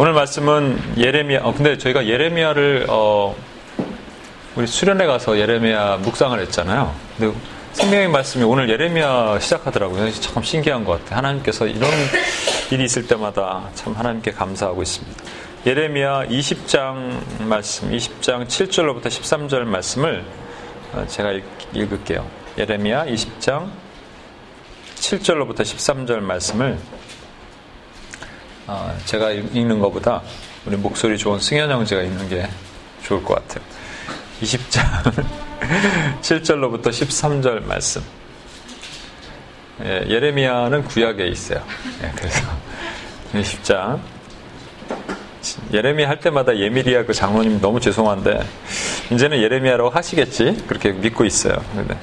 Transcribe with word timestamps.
오늘 0.00 0.12
말씀은 0.12 0.78
예레미야. 0.96 1.40
어, 1.42 1.54
근데 1.54 1.78
저희가 1.78 2.06
예레미야를 2.06 2.86
어, 2.88 3.34
우리 4.56 4.66
수련회 4.66 5.06
가서 5.06 5.38
예레미야 5.38 5.96
묵상을 6.02 6.38
했잖아요. 6.38 6.94
근데 7.16 7.34
생명의 7.78 8.08
말씀이 8.08 8.42
오늘 8.42 8.68
예레미야 8.68 9.38
시작하더라고요. 9.38 10.10
참 10.10 10.42
신기한 10.42 10.84
것 10.84 10.98
같아요. 10.98 11.18
하나님께서 11.18 11.64
이런 11.64 11.88
일이 12.72 12.84
있을 12.84 13.06
때마다 13.06 13.70
참 13.74 13.92
하나님께 13.92 14.32
감사하고 14.32 14.82
있습니다. 14.82 15.24
예레미야 15.64 16.26
20장 16.26 17.44
말씀, 17.44 17.88
20장 17.92 18.48
7절로부터 18.48 19.06
13절 19.06 19.60
말씀을 19.60 20.24
어, 20.92 21.06
제가 21.06 21.30
읽 21.30 21.44
을게요. 21.92 22.28
예레미야 22.58 23.06
20장 23.06 23.70
7절로부터 24.96 25.60
13절 25.60 26.18
말씀을 26.18 26.76
어, 28.66 28.98
제가 29.04 29.30
읽는 29.30 29.78
것보다 29.78 30.22
우리 30.66 30.76
목소리 30.76 31.16
좋은 31.16 31.38
승현 31.38 31.70
형제가 31.70 32.02
읽는 32.02 32.28
게 32.28 32.48
좋을 33.04 33.22
것 33.22 33.34
같아요. 33.36 33.64
20장 34.42 35.47
7절로부터 36.22 36.88
13절 36.88 37.64
말씀. 37.64 38.02
예, 39.84 40.00
레미야는 40.00 40.84
구약에 40.84 41.26
있어요. 41.28 41.62
예, 42.02 42.12
그래서 42.16 42.42
20장 43.32 44.00
예레미야 45.72 46.08
할 46.08 46.20
때마다 46.20 46.56
예미리아 46.56 47.04
그 47.04 47.14
장로님 47.14 47.60
너무 47.60 47.80
죄송한데 47.80 48.40
이제는 49.10 49.40
예레미야라고 49.40 49.90
하시겠지 49.90 50.64
그렇게 50.66 50.92
믿고 50.92 51.24
있어요. 51.24 51.54
근데 51.74 51.96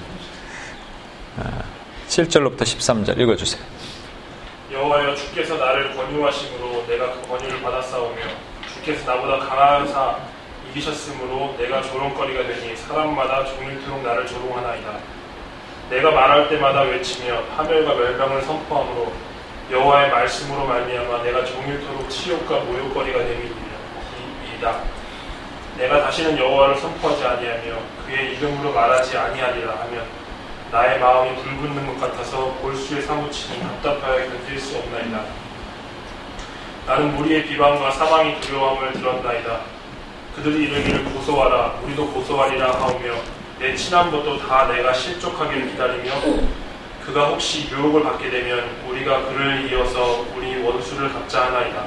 7절로부터 2.07 2.61
13절 2.61 3.19
읽어주세요. 3.19 3.61
여호와여 4.71 5.15
주께서 5.15 5.57
나를 5.57 5.95
권유하심으로 5.95 6.85
내가 6.87 7.11
그 7.13 7.27
권유를 7.29 7.61
받았사오며 7.61 8.21
주께서 8.73 9.05
나보다 9.05 9.39
강하사 9.39 10.17
이기셨으므로 10.75 11.55
내가 11.57 11.81
조롱거리가 11.81 12.47
되니 12.47 12.75
사람마다 12.75 13.45
종일토록 13.45 14.03
나를 14.03 14.27
조롱하나이다. 14.27 14.97
내가 15.89 16.11
말할 16.11 16.49
때마다 16.49 16.81
외치며 16.81 17.43
파멸과 17.55 17.93
멸망을 17.93 18.41
선포함으로 18.41 19.13
여호와의 19.71 20.11
말씀으로 20.11 20.65
말미암아 20.65 21.23
내가 21.23 21.45
종일토록 21.45 22.09
치욕과 22.09 22.59
모욕거리가 22.59 23.19
됨이다. 23.19 24.81
내가 25.77 26.03
다시는 26.03 26.37
여호와를 26.37 26.75
선포하지 26.77 27.25
아니하며 27.25 27.77
그의 28.05 28.35
이름으로 28.35 28.73
말하지 28.73 29.17
아니하리라 29.17 29.75
하면 29.81 30.05
나의 30.71 30.99
마음이 30.99 31.35
불붙는 31.35 31.87
것 31.87 31.99
같아서 32.01 32.53
골수에 32.61 33.01
사무치니 33.01 33.61
답답하여 33.61 34.25
견딜 34.25 34.59
수 34.59 34.77
없나이다. 34.77 35.23
나는 36.87 37.15
무리의 37.15 37.45
비방과 37.45 37.91
사망이 37.91 38.39
두려움을 38.41 38.93
들었나이다. 38.93 39.74
그들이 40.35 40.65
이르기를 40.65 41.05
고소하라 41.05 41.79
우리도 41.83 42.11
고소하리라 42.11 42.73
하오며 42.73 43.13
내 43.57 43.73
친한 43.73 44.11
것도 44.11 44.37
다 44.39 44.67
내가 44.67 44.91
실족하기를 44.91 45.71
기다리며 45.71 46.11
그가 47.05 47.27
혹시 47.29 47.69
유혹을 47.71 48.03
받게 48.03 48.29
되면 48.29 48.69
우리가 48.89 49.27
그를 49.27 49.71
이어서 49.71 50.25
우리 50.35 50.61
원수를 50.61 51.13
갚자 51.13 51.45
하나이다. 51.45 51.85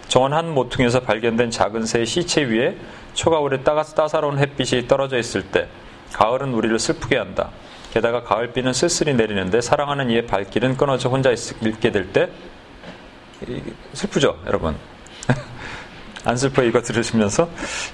정원 0.07 0.33
한 0.33 0.53
모퉁이에서 0.53 1.01
발견된 1.01 1.51
작은 1.51 1.85
새의 1.85 2.05
시체 2.05 2.43
위에 2.43 2.77
초가을에 3.13 3.61
따사로운 3.61 4.39
햇빛이 4.39 4.87
떨어져 4.87 5.17
있을 5.17 5.43
때 5.43 5.67
가을은 6.13 6.53
우리를 6.53 6.77
슬프게 6.79 7.17
한다. 7.17 7.49
게다가 7.93 8.23
가을비는 8.23 8.73
쓸쓸히 8.73 9.13
내리는데 9.13 9.61
사랑하는 9.61 10.09
이의 10.11 10.25
발길은 10.25 10.77
끊어져 10.77 11.09
혼자 11.09 11.31
있게 11.31 11.91
될 11.91 12.11
때 12.13 12.29
슬프죠, 13.93 14.39
여러분. 14.45 14.75
안 16.25 16.35
슬퍼 16.35 16.63
이거 16.63 16.81
들으시면서 16.81 17.49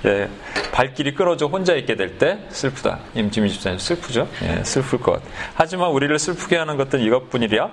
예, 0.06 0.28
발길이 0.72 1.14
끊어져 1.14 1.46
혼자 1.48 1.76
있게 1.76 1.96
될 1.96 2.18
때 2.18 2.40
슬프다. 2.50 3.00
임지미 3.14 3.50
집사님 3.52 3.78
슬프죠? 3.78 4.28
예, 4.44 4.64
슬플 4.64 5.00
것. 5.00 5.22
하지만 5.54 5.92
우리를 5.92 6.18
슬프게 6.18 6.58
하는 6.58 6.78
것은 6.78 7.02
이것뿐이랴. 7.02 7.70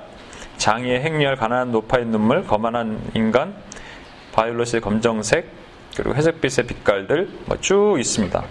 장의의 0.58 1.00
행렬, 1.00 1.36
가난한 1.36 1.72
노파의 1.72 2.04
눈물, 2.06 2.46
거만한 2.46 3.00
인간, 3.14 3.54
바이올렛의 4.32 4.80
검정색, 4.82 5.50
그리고 5.96 6.14
회색빛의 6.14 6.66
빛깔들 6.66 7.28
뭐 7.46 7.56
쭉 7.60 7.96
있습니다. 7.98 8.44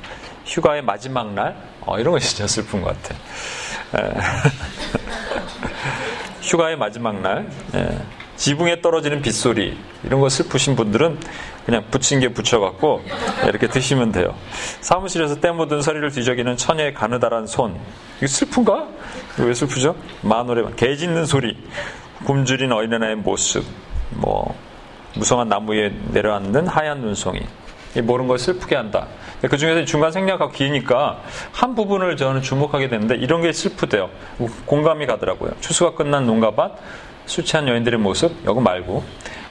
휴가의 0.46 0.82
마지막 0.82 1.34
날, 1.34 1.56
어, 1.82 2.00
이런 2.00 2.12
거 2.14 2.20
진짜 2.20 2.48
슬픈 2.48 2.82
것 2.82 2.96
같아. 3.02 3.16
휴가의 6.42 6.76
마지막 6.76 7.22
날, 7.22 7.48
예. 7.76 7.98
지붕에 8.42 8.82
떨어지는 8.82 9.22
빗소리, 9.22 9.78
이런 10.04 10.20
거 10.20 10.28
슬프신 10.28 10.76
분들은 10.76 11.20
그냥 11.64 11.84
붙인 11.92 12.20
게 12.20 12.30
붙여갖고 12.30 13.04
이렇게 13.48 13.68
드시면 13.68 14.12
돼요. 14.12 14.34
사무실에서 14.80 15.40
때 15.40 15.52
묻은 15.52 15.84
서리를 15.84 16.10
뒤적이는 16.10 16.58
처녀의 16.58 16.96
가느다란 16.96 17.46
손. 17.46 17.80
이거 18.18 18.26
슬픈가? 18.26 18.88
이거 19.36 19.46
왜 19.46 19.54
슬프죠? 19.54 19.96
마노래, 20.24 20.64
개 20.76 20.96
짖는 20.96 21.28
소리, 21.28 21.56
굶주린 22.26 22.72
어린애의 22.72 23.18
모습, 23.18 23.64
뭐, 24.10 24.56
무성한 25.14 25.48
나무 25.48 25.76
에 25.76 25.94
내려앉는 26.12 26.66
하얀 26.66 27.02
눈송이. 27.02 27.42
모르는 28.02 28.28
걸 28.28 28.40
슬프게 28.40 28.76
한다. 28.76 29.06
그 29.42 29.56
중에서 29.56 29.86
중간 29.86 30.12
생략하고 30.12 30.52
기니까 30.52 31.22
한 31.52 31.76
부분을 31.76 32.18
저는 32.18 32.42
주목하게 32.42 32.90
되는데 32.90 33.18
이런 33.18 33.44
게 33.44 33.54
슬프대요. 33.54 34.10
공감이 34.66 35.06
가더라고요. 35.06 35.52
추수가 35.60 35.94
끝난 35.94 36.26
농가밭, 36.26 36.72
술 37.26 37.46
취한 37.46 37.68
여인들의 37.68 38.00
모습, 38.00 38.46
여거 38.46 38.62
말고 38.62 39.04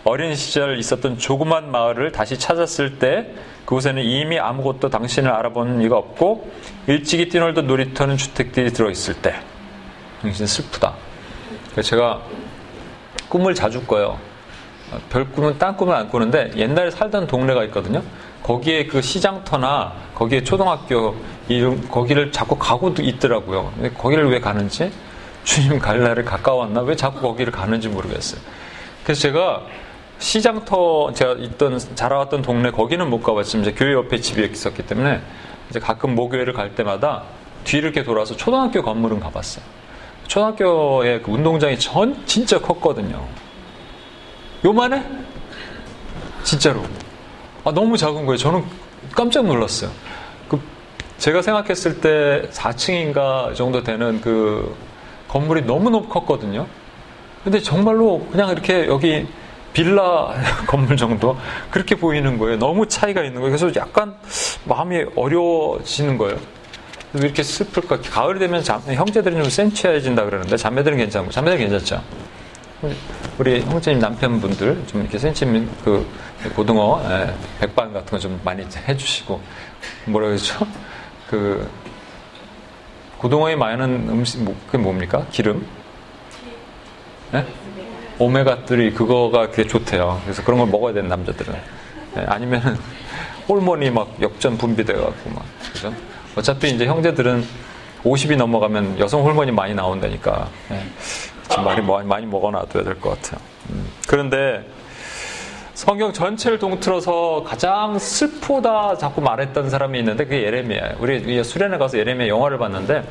어린 0.04 0.34
시절 0.34 0.78
있었던 0.78 1.18
조그만 1.18 1.70
마을을 1.70 2.12
다시 2.12 2.38
찾았을 2.38 2.98
때 2.98 3.28
그곳에는 3.64 4.02
이미 4.02 4.38
아무것도 4.38 4.88
당신을 4.88 5.30
알아보는 5.30 5.82
이가 5.82 5.96
없고 5.96 6.50
일찍이 6.86 7.28
뛰놀던 7.28 7.66
놀이터는 7.66 8.16
주택들이 8.16 8.72
들어있을 8.72 9.14
때 9.14 9.34
당신 10.22 10.46
슬프다. 10.46 10.94
제가 11.82 12.20
꿈을 13.28 13.54
자주 13.54 13.82
꿔요. 13.82 14.18
별 15.08 15.24
꿈은 15.30 15.58
딴 15.58 15.76
꿈을 15.76 15.94
안 15.94 16.08
꾸는데 16.08 16.50
옛날에 16.56 16.90
살던 16.90 17.26
동네가 17.26 17.64
있거든요. 17.64 18.02
거기에 18.42 18.86
그 18.86 19.00
시장터나 19.00 19.92
거기에 20.14 20.42
초등학교 20.42 21.14
이름 21.48 21.86
거기를 21.88 22.32
자꾸 22.32 22.56
가고 22.56 22.92
있더라고요. 22.98 23.72
근데 23.74 23.90
거기를 23.90 24.30
왜 24.30 24.40
가는지 24.40 24.90
주님 25.50 25.80
갈 25.80 25.98
날을 26.00 26.24
가까웠나 26.24 26.82
왜 26.82 26.94
자꾸 26.94 27.20
거기를 27.20 27.52
가는지 27.52 27.88
모르겠어요. 27.88 28.40
그래서 29.02 29.20
제가 29.20 29.66
시장터 30.20 31.12
제가 31.12 31.32
있던 31.40 31.76
자라왔던 31.96 32.42
동네 32.42 32.70
거기는 32.70 33.10
못 33.10 33.20
가봤지만 33.20 33.66
이제 33.66 33.74
교회 33.76 33.94
옆에 33.94 34.20
집이 34.20 34.44
있었기 34.44 34.86
때문에 34.86 35.20
이제 35.68 35.80
가끔 35.80 36.14
목요일을 36.14 36.52
갈 36.52 36.76
때마다 36.76 37.24
뒤를 37.64 37.90
이렇게 37.90 38.04
돌아서 38.04 38.36
초등학교 38.36 38.80
건물은 38.80 39.18
가봤어요. 39.18 39.64
초등학교의 40.28 41.22
그 41.22 41.32
운동장이 41.32 41.80
전 41.80 42.24
진짜 42.26 42.60
컸거든요. 42.60 43.26
요만해? 44.64 45.02
진짜로. 46.44 46.84
아, 47.64 47.72
너무 47.72 47.96
작은 47.96 48.24
거예요. 48.24 48.36
저는 48.36 48.64
깜짝 49.16 49.44
놀랐어요. 49.46 49.90
그 50.48 50.60
제가 51.18 51.42
생각했을 51.42 52.00
때 52.00 52.48
4층인가 52.52 53.56
정도 53.56 53.82
되는 53.82 54.20
그 54.20 54.76
건물이 55.30 55.62
너무너무 55.62 56.08
컸거든요. 56.08 56.66
근데 57.44 57.60
정말로 57.60 58.26
그냥 58.32 58.50
이렇게 58.50 58.86
여기 58.88 59.26
빌라 59.72 60.34
건물 60.66 60.96
정도 60.96 61.36
그렇게 61.70 61.94
보이는 61.94 62.36
거예요. 62.36 62.58
너무 62.58 62.86
차이가 62.88 63.22
있는 63.22 63.40
거예요. 63.40 63.56
그래서 63.56 63.80
약간 63.80 64.14
마음이 64.64 65.04
어려워지는 65.14 66.18
거예요. 66.18 66.36
왜 67.12 67.20
이렇게 67.22 67.42
슬플까? 67.42 68.00
가을 68.02 68.38
되면 68.38 68.62
자, 68.62 68.78
형제들이 68.86 69.36
좀 69.36 69.44
센치해진다 69.48 70.24
그러는데 70.24 70.56
자매들은 70.56 70.96
괜찮고 70.98 71.30
자매들은 71.30 71.68
괜찮죠. 71.68 72.02
우리 73.38 73.60
형제님 73.60 74.00
남편분들 74.00 74.84
좀 74.86 75.02
이렇게 75.02 75.18
센치면 75.18 75.68
그 75.84 76.06
고등어 76.56 77.00
예, 77.10 77.34
백반 77.60 77.92
같은 77.92 78.10
거 78.10 78.18
좀 78.18 78.40
많이 78.42 78.64
해주시고 78.88 79.40
뭐라 80.06 80.28
그러죠? 80.28 80.66
그 81.28 81.68
고등어에 83.20 83.54
많은 83.54 84.08
음식 84.08 84.42
뭐, 84.42 84.56
그게 84.66 84.78
뭡니까? 84.78 85.26
기름? 85.30 85.66
예? 87.34 87.44
오메가3 88.18 88.94
그거가 88.94 89.50
그게 89.50 89.66
좋대요. 89.66 90.18
그래서 90.24 90.42
그런 90.42 90.58
걸 90.60 90.68
먹어야 90.68 90.94
되는 90.94 91.08
남자들은 91.10 91.54
예, 92.16 92.20
아니면은 92.22 92.76
호르몬이 93.46 93.90
막 93.90 94.10
역전 94.22 94.56
분비돼 94.56 94.94
갖고 94.94 95.30
막 95.30 95.44
그죠? 95.70 95.92
어차피 96.34 96.70
이제 96.70 96.86
형제들은 96.86 97.44
50이 98.04 98.36
넘어가면 98.36 98.98
여성 98.98 99.22
호르몬이 99.22 99.50
많이 99.50 99.74
나온다니까. 99.74 100.48
예. 100.70 100.82
지금 101.50 101.64
많이, 101.64 102.06
많이 102.06 102.26
먹어놔둬야 102.26 102.84
될 102.84 102.94
것 103.00 103.20
같아요. 103.20 103.40
음. 103.70 103.86
그런데 104.08 104.64
성경 105.80 106.12
전체를 106.12 106.58
동틀어서 106.58 107.42
가장 107.46 107.98
슬프다 107.98 108.98
자꾸 108.98 109.22
말했던 109.22 109.70
사람이 109.70 109.98
있는데 110.00 110.24
그게 110.24 110.42
예레미야예요. 110.42 110.96
우리 110.98 111.42
수련회 111.42 111.78
가서 111.78 111.96
예레미야 111.96 112.28
영화를 112.28 112.58
봤는데 112.58 113.02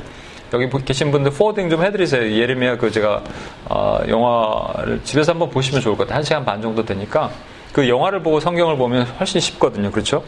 여기 0.53 0.69
계신 0.85 1.09
분들 1.09 1.31
포워딩 1.31 1.71
좀 1.71 1.83
해드리세요. 1.83 2.31
예레미야 2.31 2.77
그 2.77 2.91
제가 2.91 3.23
어, 3.69 3.97
영화를 4.07 5.01
집에서 5.03 5.31
한번 5.31 5.49
보시면 5.49 5.81
좋을 5.81 5.97
것 5.97 6.03
같아요. 6.03 6.17
한 6.17 6.23
시간 6.23 6.45
반 6.45 6.61
정도 6.61 6.85
되니까 6.85 7.31
그 7.73 7.89
영화를 7.89 8.21
보고 8.21 8.39
성경을 8.39 8.77
보면 8.77 9.07
훨씬 9.19 9.41
쉽거든요. 9.41 9.89
그렇죠? 9.89 10.23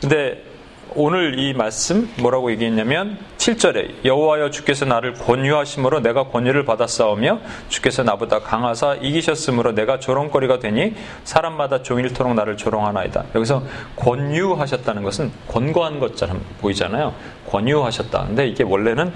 근데 0.00 0.44
오늘 0.94 1.38
이 1.38 1.52
말씀 1.52 2.08
뭐라고 2.20 2.50
얘기했냐면 2.50 3.18
7절에 3.36 4.04
여호와여 4.04 4.50
주께서 4.50 4.84
나를 4.84 5.14
권유하심으로 5.14 6.00
내가 6.00 6.28
권유를 6.28 6.64
받았사오며 6.64 7.40
주께서 7.68 8.02
나보다 8.02 8.40
강하사 8.40 8.94
이기셨으므로 8.94 9.72
내가 9.72 9.98
조롱거리가 9.98 10.58
되니 10.58 10.94
사람마다 11.24 11.82
종일토록 11.82 12.34
나를 12.34 12.56
조롱하나이다. 12.56 13.24
여기서 13.34 13.62
권유하셨다는 13.96 15.02
것은 15.02 15.30
권고한 15.48 16.00
것처럼 16.00 16.40
보이잖아요. 16.60 17.14
권유하셨다. 17.50 18.26
근데 18.26 18.46
이게 18.46 18.64
원래는 18.64 19.12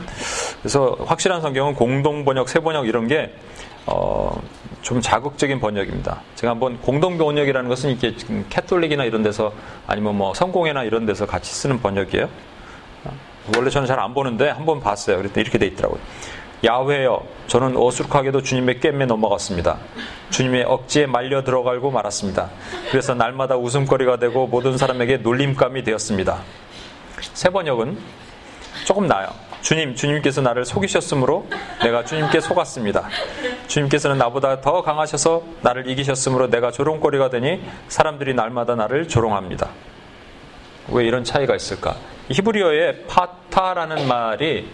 그래서 0.61 0.97
확실한 1.07 1.41
성경은 1.41 1.75
공동 1.75 2.25
번역, 2.25 2.49
세 2.49 2.61
번역 2.61 2.87
이런 2.87 3.09
게 3.09 3.33
어, 3.87 4.41
좀 4.83 5.01
자극적인 5.01 5.61
번역입니다. 5.61 6.21
제가 6.35 6.53
한번 6.53 6.79
공동 6.81 7.17
번역이라는 7.17 7.69
것은 7.69 7.91
이게 7.91 8.17
지금 8.17 8.45
캐톨릭이나 8.51 9.05
이런 9.05 9.23
데서 9.23 9.53
아니면 9.87 10.17
뭐 10.17 10.35
성공회나 10.35 10.83
이런 10.85 11.07
데서 11.07 11.25
같이 11.27 11.53
쓰는 11.55 11.81
번역이에요. 11.81 12.29
원래 13.57 13.71
저는 13.71 13.87
잘 13.87 13.99
안 13.99 14.15
보는데 14.15 14.51
한번 14.51 14.81
봤어요. 14.81 15.17
그랬더니 15.19 15.43
이렇게 15.43 15.59
돼 15.59 15.67
있더라고요. 15.67 16.01
야훼여 16.65 17.23
저는 17.49 17.77
어수룩하게도 17.77 18.43
주님의 18.43 18.79
꿰매 18.81 19.07
넘어갔습니다. 19.07 19.79
주님의 20.31 20.65
억지에 20.65 21.07
말려 21.07 21.43
들어갈고 21.43 21.91
말았습니다. 21.91 22.51
그래서 22.91 23.15
날마다 23.15 23.57
웃음거리가 23.57 24.19
되고 24.19 24.47
모든 24.47 24.79
사람에게 24.79 25.19
놀림감이 25.19 25.83
되었습니다. 25.83 26.39
세 27.35 27.51
번역은 27.51 27.99
조금 28.85 29.07
나아요. 29.09 29.29
주님, 29.63 29.95
주님께서 29.95 30.41
나를 30.41 30.65
속이셨으므로 30.65 31.47
내가 31.83 32.05
주님께 32.05 32.41
속았습니다. 32.41 33.09
주님께서는 33.69 34.19
나보다 34.19 34.61
더 34.61 34.83
강하셔서 34.83 35.43
나를 35.63 35.89
이기셨으므로 35.89 36.51
내가 36.51 36.73
조롱거리가 36.73 37.31
되니 37.31 37.63
사람들이 37.89 38.35
날마다 38.35 38.75
나를 38.75 39.07
조롱합니다. 39.09 39.71
왜 40.89 41.07
이런 41.07 41.23
차이가 41.23 41.55
있을까? 41.55 41.95
히브리어의 42.29 43.05
파타라는 43.07 44.09
말이 44.09 44.69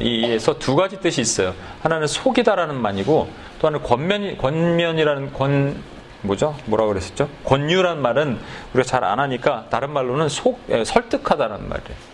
이에서 0.00 0.58
두 0.58 0.76
가지 0.76 1.00
뜻이 1.00 1.22
있어요. 1.22 1.54
하나는 1.82 2.06
속이다라는 2.06 2.74
말이고 2.74 3.30
또 3.58 3.66
하나는 3.66 3.84
권면, 3.84 4.36
권면이라는 4.36 5.32
권, 5.32 5.82
뭐죠? 6.20 6.54
뭐라 6.66 6.84
그랬었죠? 6.84 7.30
권유란 7.44 8.02
말은 8.02 8.38
우리가 8.74 8.86
잘 8.86 9.02
안 9.02 9.18
하니까 9.18 9.64
다른 9.70 9.90
말로는 9.90 10.28
속, 10.28 10.60
설득하다는 10.84 11.70
말이에요. 11.70 12.09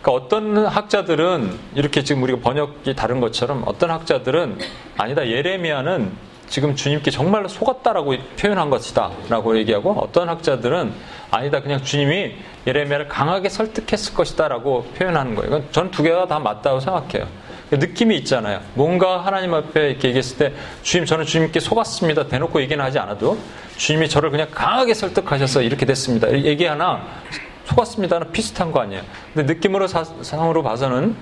그러니까 0.00 0.12
어떤 0.12 0.66
학자들은 0.66 1.58
이렇게 1.74 2.04
지금 2.04 2.22
우리가 2.22 2.40
번역이 2.40 2.94
다른 2.94 3.20
것처럼 3.20 3.62
어떤 3.66 3.90
학자들은 3.90 4.58
아니다 4.96 5.26
예레미야는 5.26 6.28
지금 6.48 6.74
주님께 6.74 7.10
정말로 7.10 7.48
속았다라고 7.48 8.14
표현한 8.38 8.70
것이다라고 8.70 9.58
얘기하고 9.58 9.92
어떤 10.00 10.28
학자들은 10.28 10.92
아니다 11.30 11.60
그냥 11.60 11.82
주님이 11.82 12.36
예레미야를 12.66 13.08
강하게 13.08 13.48
설득했을 13.48 14.14
것이다라고 14.14 14.84
표현하는 14.96 15.34
거예요. 15.34 15.62
저는 15.72 15.90
두 15.90 16.02
개가 16.02 16.26
다 16.26 16.38
맞다고 16.38 16.80
생각해요. 16.80 17.26
느낌이 17.70 18.16
있잖아요. 18.18 18.60
뭔가 18.74 19.26
하나님 19.26 19.52
앞에 19.52 19.90
이렇게 19.90 20.08
얘기했을 20.08 20.38
때 20.38 20.52
주님 20.82 21.04
저는 21.04 21.26
주님께 21.26 21.60
속았습니다. 21.60 22.28
대놓고 22.28 22.62
얘기는 22.62 22.82
하지 22.82 22.98
않아도 22.98 23.36
주님이 23.76 24.08
저를 24.08 24.30
그냥 24.30 24.48
강하게 24.50 24.94
설득하셔서 24.94 25.62
이렇게 25.62 25.84
됐습니다. 25.84 26.32
얘기 26.32 26.64
하나 26.64 27.02
속았습니다는 27.68 28.32
비슷한 28.32 28.72
거 28.72 28.80
아니에요. 28.80 29.02
근데 29.34 29.52
느낌으로 29.52 29.86
상으로 29.86 30.62
봐서는 30.62 31.16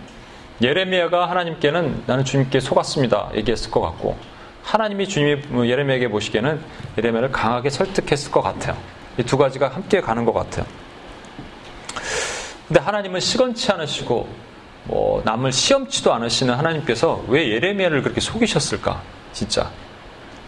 예레미야가 0.63 1.29
하나님께는 1.29 2.05
나는 2.07 2.25
주님께 2.25 2.61
속았습니다 2.61 3.31
얘기했을 3.35 3.71
것 3.71 3.81
같고 3.81 4.17
하나님이 4.63 5.07
주님이 5.09 5.43
뭐 5.49 5.67
예레미야에게 5.67 6.09
보시기에는 6.09 6.61
예레미야를 6.99 7.31
강하게 7.33 7.71
설득했을 7.71 8.31
것 8.31 8.41
같아요. 8.43 8.77
이 9.19 9.23
두 9.23 9.39
가지가 9.39 9.69
함께 9.69 10.01
가는 10.01 10.25
것 10.25 10.33
같아요. 10.33 10.67
근데 12.69 12.81
하나님은 12.81 13.21
시건치 13.21 13.71
않으시고 13.73 14.29
뭐 14.85 15.23
남을 15.25 15.53
시험치도 15.53 16.13
않으시는 16.13 16.55
하나님께서 16.55 17.25
왜 17.29 17.49
예레미야를 17.49 18.03
그렇게 18.03 18.21
속이셨을까? 18.21 19.03
진짜 19.33 19.71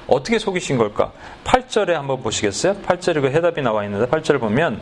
어떻게 0.07 0.39
속이신 0.39 0.79
걸까? 0.79 1.13
8절에 1.45 1.93
한번 1.93 2.23
보시겠어요? 2.23 2.75
8절에 2.87 3.21
그 3.21 3.31
해답이 3.31 3.63
나와 3.63 3.85
있는데 3.85 4.07
8절을 4.07 4.41
보면 4.41 4.81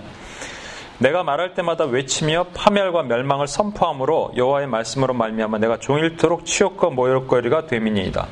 내가 0.99 1.23
말할 1.23 1.53
때마다 1.55 1.85
외치며 1.85 2.47
파멸과 2.55 3.03
멸망을 3.03 3.47
선포함으로 3.47 4.33
여호와의 4.35 4.67
말씀으로 4.67 5.13
말미암아 5.13 5.59
내가 5.59 5.79
종일토록 5.79 6.47
치욕과 6.47 6.89
모욕거리가 6.91 7.67
되미니이다. 7.67 8.27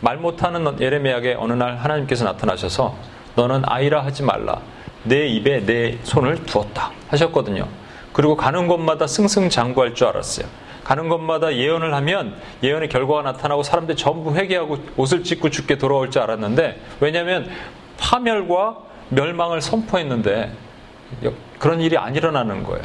말 0.00 0.18
못하는 0.18 0.80
예레미야에게 0.80 1.34
어느 1.38 1.54
날 1.54 1.76
하나님께서 1.76 2.24
나타나셔서 2.24 2.94
너는 3.34 3.62
아이라 3.64 4.04
하지 4.04 4.22
말라. 4.22 4.60
내 5.02 5.26
입에 5.26 5.64
내 5.66 5.98
손을 6.04 6.44
두었다 6.44 6.92
하셨거든요. 7.08 7.66
그리고 8.12 8.36
가는 8.36 8.68
곳마다 8.68 9.08
승승장구할 9.08 9.94
줄 9.94 10.06
알았어요. 10.08 10.46
가는 10.84 11.08
곳마다 11.08 11.54
예언을 11.54 11.92
하면 11.92 12.36
예언의 12.62 12.88
결과가 12.88 13.22
나타나고 13.22 13.64
사람들이 13.64 13.96
전부 13.96 14.34
회개하고 14.34 14.78
옷을 14.96 15.24
찢고 15.24 15.50
죽게 15.50 15.76
돌아올 15.76 16.10
줄 16.10 16.22
알았는데 16.22 16.80
왜냐하면 17.00 17.50
파멸과 17.98 18.78
멸망을 19.10 19.60
선포했는데 19.60 20.52
그런 21.58 21.80
일이 21.80 21.96
안 21.96 22.14
일어나는 22.14 22.62
거예요. 22.62 22.82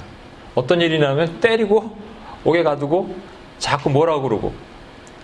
어떤 0.55 0.81
일이냐면 0.81 1.39
때리고 1.39 1.95
옥에 2.43 2.63
가두고 2.63 3.15
자꾸 3.57 3.89
뭐라 3.89 4.19
그러고 4.19 4.53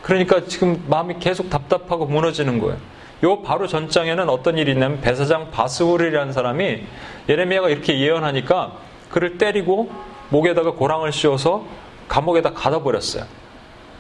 그러니까 0.02 0.46
지금 0.46 0.84
마음이 0.88 1.16
계속 1.20 1.50
답답하고 1.50 2.06
무너지는 2.06 2.60
거예요. 2.60 2.78
요 3.24 3.42
바로 3.42 3.68
전장에는 3.68 4.30
어떤 4.30 4.58
일이 4.58 4.72
있냐면 4.72 5.02
배사장 5.02 5.52
바스울이라는 5.52 6.32
사람이 6.32 6.84
예레미야가 7.28 7.70
이렇게 7.70 8.00
예언하니까 8.00 8.74
그를 9.10 9.38
때리고 9.38 9.92
목에다가 10.30 10.72
고랑을 10.72 11.12
씌워서 11.12 11.66
감옥에다 12.08 12.54
가둬 12.54 12.82
버렸어요. 12.82 13.26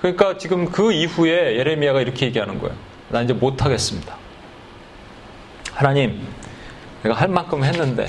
그러니까 0.01 0.37
지금 0.37 0.71
그 0.71 0.93
이후에 0.93 1.57
예레미야가 1.57 2.01
이렇게 2.01 2.27
얘기하는 2.27 2.59
거예요. 2.59 2.75
나 3.09 3.21
이제 3.21 3.33
못 3.33 3.63
하겠습니다. 3.63 4.15
하나님, 5.73 6.21
내가 7.03 7.15
할 7.15 7.27
만큼 7.27 7.63
했는데, 7.63 8.07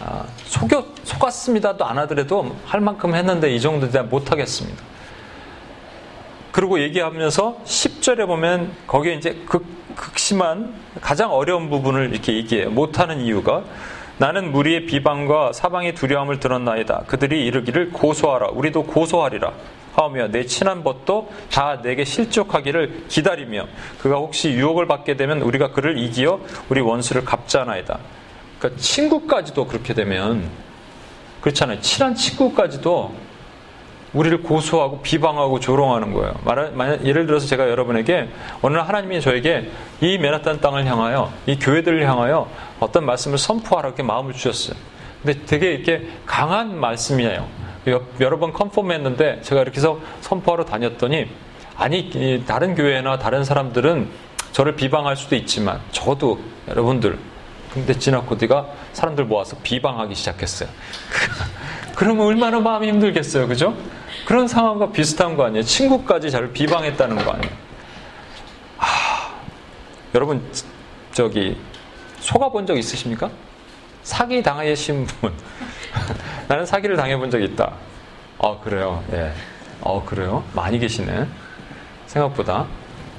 아, 0.00 0.24
속여, 0.44 0.84
속았습니다도 1.04 1.84
안 1.84 1.98
하더라도 1.98 2.56
할 2.64 2.80
만큼 2.80 3.14
했는데 3.14 3.54
이 3.54 3.60
정도 3.60 3.86
내가 3.90 4.04
못하겠습니다. 4.04 4.82
그리고 6.52 6.80
얘기하면서 6.80 7.60
10절에 7.64 8.26
보면 8.26 8.72
거기에 8.86 9.14
이제 9.14 9.36
극, 9.46 9.64
극심한 9.94 10.74
가장 11.00 11.32
어려운 11.32 11.70
부분을 11.70 12.12
이렇게 12.12 12.34
얘기해요. 12.34 12.70
못하는 12.70 13.20
이유가 13.20 13.62
나는 14.18 14.52
무리의 14.52 14.86
비방과 14.86 15.52
사방의 15.52 15.94
두려움을 15.94 16.40
들었나이다. 16.40 17.04
그들이 17.06 17.46
이르기를 17.46 17.90
고소하라. 17.90 18.48
우리도 18.48 18.84
고소하리라. 18.84 19.52
하며 19.94 20.28
내 20.28 20.44
친한 20.46 20.84
벗도 20.84 21.30
다 21.50 21.80
내게 21.82 22.04
실족하기를 22.04 23.06
기다리며 23.08 23.66
그가 23.98 24.16
혹시 24.16 24.50
유혹을 24.50 24.86
받게 24.86 25.16
되면 25.16 25.42
우리가 25.42 25.72
그를 25.72 25.98
이기어 25.98 26.40
우리 26.68 26.80
원수를 26.80 27.24
갚자나이다. 27.24 27.98
그러니까 28.60 28.80
친구까지도 28.80 29.66
그렇게 29.66 29.94
되면 29.94 30.48
그렇잖아요. 31.40 31.80
친한 31.80 32.14
친구까지도 32.14 33.12
우리를 34.12 34.42
고소하고 34.42 35.00
비방하고 35.00 35.60
조롱하는 35.60 36.12
거예요. 36.12 36.34
말, 36.44 36.72
만 36.72 37.06
예를 37.06 37.26
들어서 37.26 37.46
제가 37.46 37.70
여러분에게 37.70 38.28
어느 38.60 38.76
날 38.76 38.86
하나님이 38.86 39.20
저에게 39.20 39.70
이 40.00 40.18
메나탄 40.18 40.60
땅을 40.60 40.84
향하여 40.84 41.32
이 41.46 41.58
교회들을 41.58 42.06
향하여 42.06 42.48
어떤 42.80 43.06
말씀을 43.06 43.38
선포하라 43.38 43.88
이렇게 43.88 44.02
마음을 44.02 44.34
주셨어요. 44.34 44.76
근데 45.22 45.40
되게 45.46 45.72
이렇게 45.72 46.08
강한 46.26 46.78
말씀이에요. 46.78 47.46
여러 48.20 48.38
번 48.38 48.52
컨펌했는데 48.52 49.40
제가 49.42 49.62
이렇게 49.62 49.78
해서 49.78 49.98
선포하러 50.20 50.64
다녔더니 50.64 51.28
아니 51.76 52.44
다른 52.46 52.74
교회나 52.74 53.18
다른 53.18 53.44
사람들은 53.44 54.08
저를 54.52 54.76
비방할 54.76 55.16
수도 55.16 55.36
있지만 55.36 55.80
저도 55.92 56.40
여러분들 56.68 57.18
근데 57.72 57.96
지나코디가 57.96 58.66
사람들 58.92 59.24
모아서 59.24 59.56
비방하기 59.62 60.14
시작했어요. 60.14 60.68
그러면 61.94 62.26
얼마나 62.26 62.58
마음이 62.60 62.88
힘들겠어요, 62.88 63.46
그죠? 63.46 63.76
그런 64.26 64.48
상황과 64.48 64.90
비슷한 64.90 65.36
거 65.36 65.44
아니에요? 65.44 65.62
친구까지 65.62 66.30
저를 66.30 66.52
비방했다는 66.52 67.24
거 67.24 67.30
아니에요? 67.32 67.52
하, 68.78 69.34
여러분 70.14 70.42
저기 71.12 71.56
속아본 72.20 72.66
적 72.66 72.76
있으십니까? 72.76 73.30
사기 74.02 74.42
당하신 74.42 75.06
분. 75.06 75.32
나는 76.48 76.66
사기를 76.66 76.96
당해본 76.96 77.30
적이 77.30 77.44
있다. 77.46 77.72
어, 78.38 78.60
그래요. 78.60 79.04
예. 79.12 79.32
어, 79.80 80.04
그래요. 80.04 80.42
많이 80.54 80.78
계시네. 80.78 81.26
생각보다. 82.06 82.66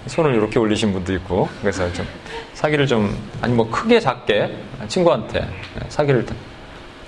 손을 0.08 0.36
이렇게 0.36 0.60
올리신 0.60 0.94
분도 0.94 1.14
있고. 1.14 1.50
그래서 1.62 1.92
좀 1.94 2.08
사기를 2.54 2.88
좀, 2.88 3.16
아니 3.42 3.54
뭐 3.54 3.70
크게 3.70 4.00
작게 4.00 4.56
친구한테 4.88 5.48
사기를, 5.90 6.26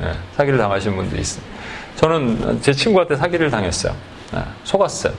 예, 0.01 0.13
사기를 0.35 0.57
당하신 0.59 0.95
분도 0.95 1.15
있습니다. 1.15 1.53
저는 1.95 2.61
제 2.61 2.73
친구한테 2.73 3.15
사기를 3.15 3.49
당했어요. 3.49 3.95
예, 4.35 4.39
속았어요. 4.63 5.13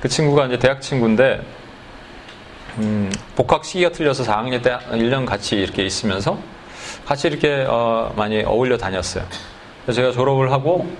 그 0.00 0.08
친구가 0.08 0.46
이제 0.46 0.58
대학 0.58 0.80
친구인데, 0.80 1.44
음, 2.78 3.12
복학 3.36 3.64
시기가 3.64 3.90
틀려서 3.90 4.24
4학년 4.24 4.62
때 4.62 4.78
1년 4.90 5.26
같이 5.26 5.56
이렇게 5.56 5.84
있으면서 5.84 6.38
같이 7.04 7.28
이렇게 7.28 7.66
어, 7.68 8.12
많이 8.16 8.42
어울려 8.42 8.78
다녔어요. 8.78 9.24
그래서 9.84 10.00
제가 10.00 10.12
졸업을 10.12 10.50
하고 10.50 10.90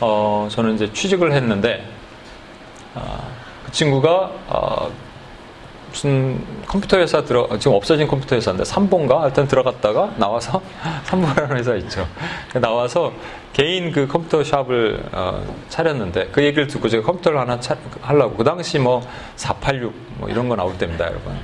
어, 0.00 0.48
저는 0.50 0.74
이제 0.74 0.92
취직을 0.92 1.32
했는데 1.32 1.86
어, 2.94 3.30
그 3.64 3.72
친구가 3.72 4.32
어, 4.48 4.90
무슨 5.96 6.38
컴퓨터 6.66 6.98
회사 6.98 7.24
들어 7.24 7.48
지금 7.58 7.74
없어진 7.74 8.06
컴퓨터 8.06 8.36
회사인데 8.36 8.64
삼본가 8.64 9.28
일단 9.28 9.48
들어갔다가 9.48 10.12
나와서 10.18 10.60
삼본이라는 11.04 11.56
회사 11.56 11.74
있죠. 11.76 12.06
나와서 12.52 13.14
개인 13.54 13.90
그 13.92 14.06
컴퓨터 14.06 14.44
샵을 14.44 15.02
어, 15.12 15.42
차렸는데 15.70 16.28
그 16.32 16.44
얘기를 16.44 16.66
듣고 16.66 16.90
제가 16.90 17.02
컴퓨터를 17.02 17.40
하나 17.40 17.58
차, 17.58 17.74
하려고 18.02 18.36
그 18.36 18.44
당시 18.44 18.78
뭐 18.78 19.00
486 19.36 19.94
뭐 20.18 20.28
이런 20.28 20.50
거 20.50 20.54
나올 20.54 20.76
때입니다, 20.76 21.06
여러분. 21.06 21.34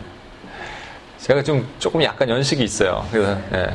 제가 1.17 1.43
좀 1.43 1.67
조금 1.79 2.03
약간 2.03 2.29
연식이 2.29 2.63
있어요. 2.63 3.07
그래서 3.11 3.39
예. 3.55 3.75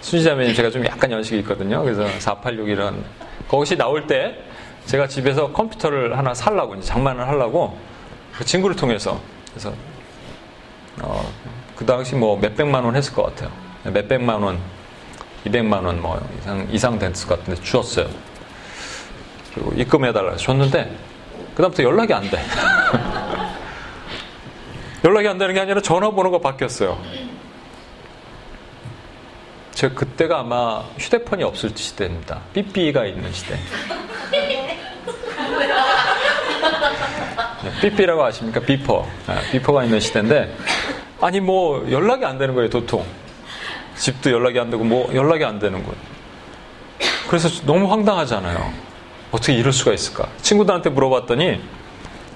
순시자매님 0.00 0.54
제가 0.54 0.70
좀 0.70 0.86
약간 0.86 1.10
연식이 1.12 1.40
있거든요. 1.40 1.82
그래서 1.82 2.08
486 2.18 2.70
이런 2.70 3.04
거기서 3.46 3.76
나올 3.76 4.06
때 4.06 4.38
제가 4.86 5.06
집에서 5.06 5.52
컴퓨터를 5.52 6.16
하나 6.16 6.32
살라고 6.32 6.80
장만을 6.80 7.28
하려고 7.28 7.76
그 8.32 8.44
친구를 8.46 8.74
통해서 8.74 9.20
그래서 9.52 9.72
어, 11.02 11.30
그 11.76 11.84
당시 11.86 12.14
뭐 12.14 12.36
몇백만 12.38 12.84
원 12.84 12.96
했을 12.96 13.12
것 13.14 13.22
같아요. 13.24 13.50
몇백만 13.84 14.42
원, 14.42 14.58
200만 15.46 15.84
원 15.84 16.00
뭐 16.00 16.20
이상 16.40 16.68
이상 16.70 16.98
됐을 16.98 17.28
것 17.28 17.38
같은데 17.40 17.60
주었어요. 17.62 18.08
그리고 19.54 19.72
입금해달라 19.74 20.36
줬는데 20.36 20.96
그다음부터 21.54 21.82
연락이 21.82 22.12
안 22.14 22.22
돼. 22.30 22.42
연락이 25.04 25.28
안 25.28 25.36
되는 25.38 25.54
게 25.54 25.60
아니라 25.60 25.80
전화번호가 25.82 26.38
바뀌었어요. 26.38 26.98
제가 29.72 29.94
그때가 29.94 30.40
아마 30.40 30.82
휴대폰이 30.98 31.42
없을 31.42 31.72
시대입니다. 31.74 32.40
삐삐가 32.54 33.06
있는 33.06 33.32
시대. 33.32 33.58
삐삐라고 37.82 38.24
아십니까? 38.24 38.60
비퍼. 38.60 39.06
비퍼가 39.50 39.84
있는 39.84 39.98
시대인데, 39.98 40.56
아니, 41.20 41.40
뭐, 41.40 41.84
연락이 41.90 42.24
안 42.24 42.38
되는 42.38 42.54
거예요, 42.54 42.70
도통. 42.70 43.04
집도 43.96 44.30
연락이 44.30 44.58
안 44.58 44.70
되고, 44.70 44.84
뭐, 44.84 45.12
연락이 45.14 45.44
안 45.44 45.58
되는 45.58 45.82
거예요. 45.82 45.96
그래서 47.28 47.48
너무 47.66 47.90
황당하잖아요. 47.90 48.72
어떻게 49.32 49.54
이럴 49.54 49.72
수가 49.72 49.92
있을까? 49.92 50.28
친구들한테 50.40 50.90
물어봤더니, 50.90 51.60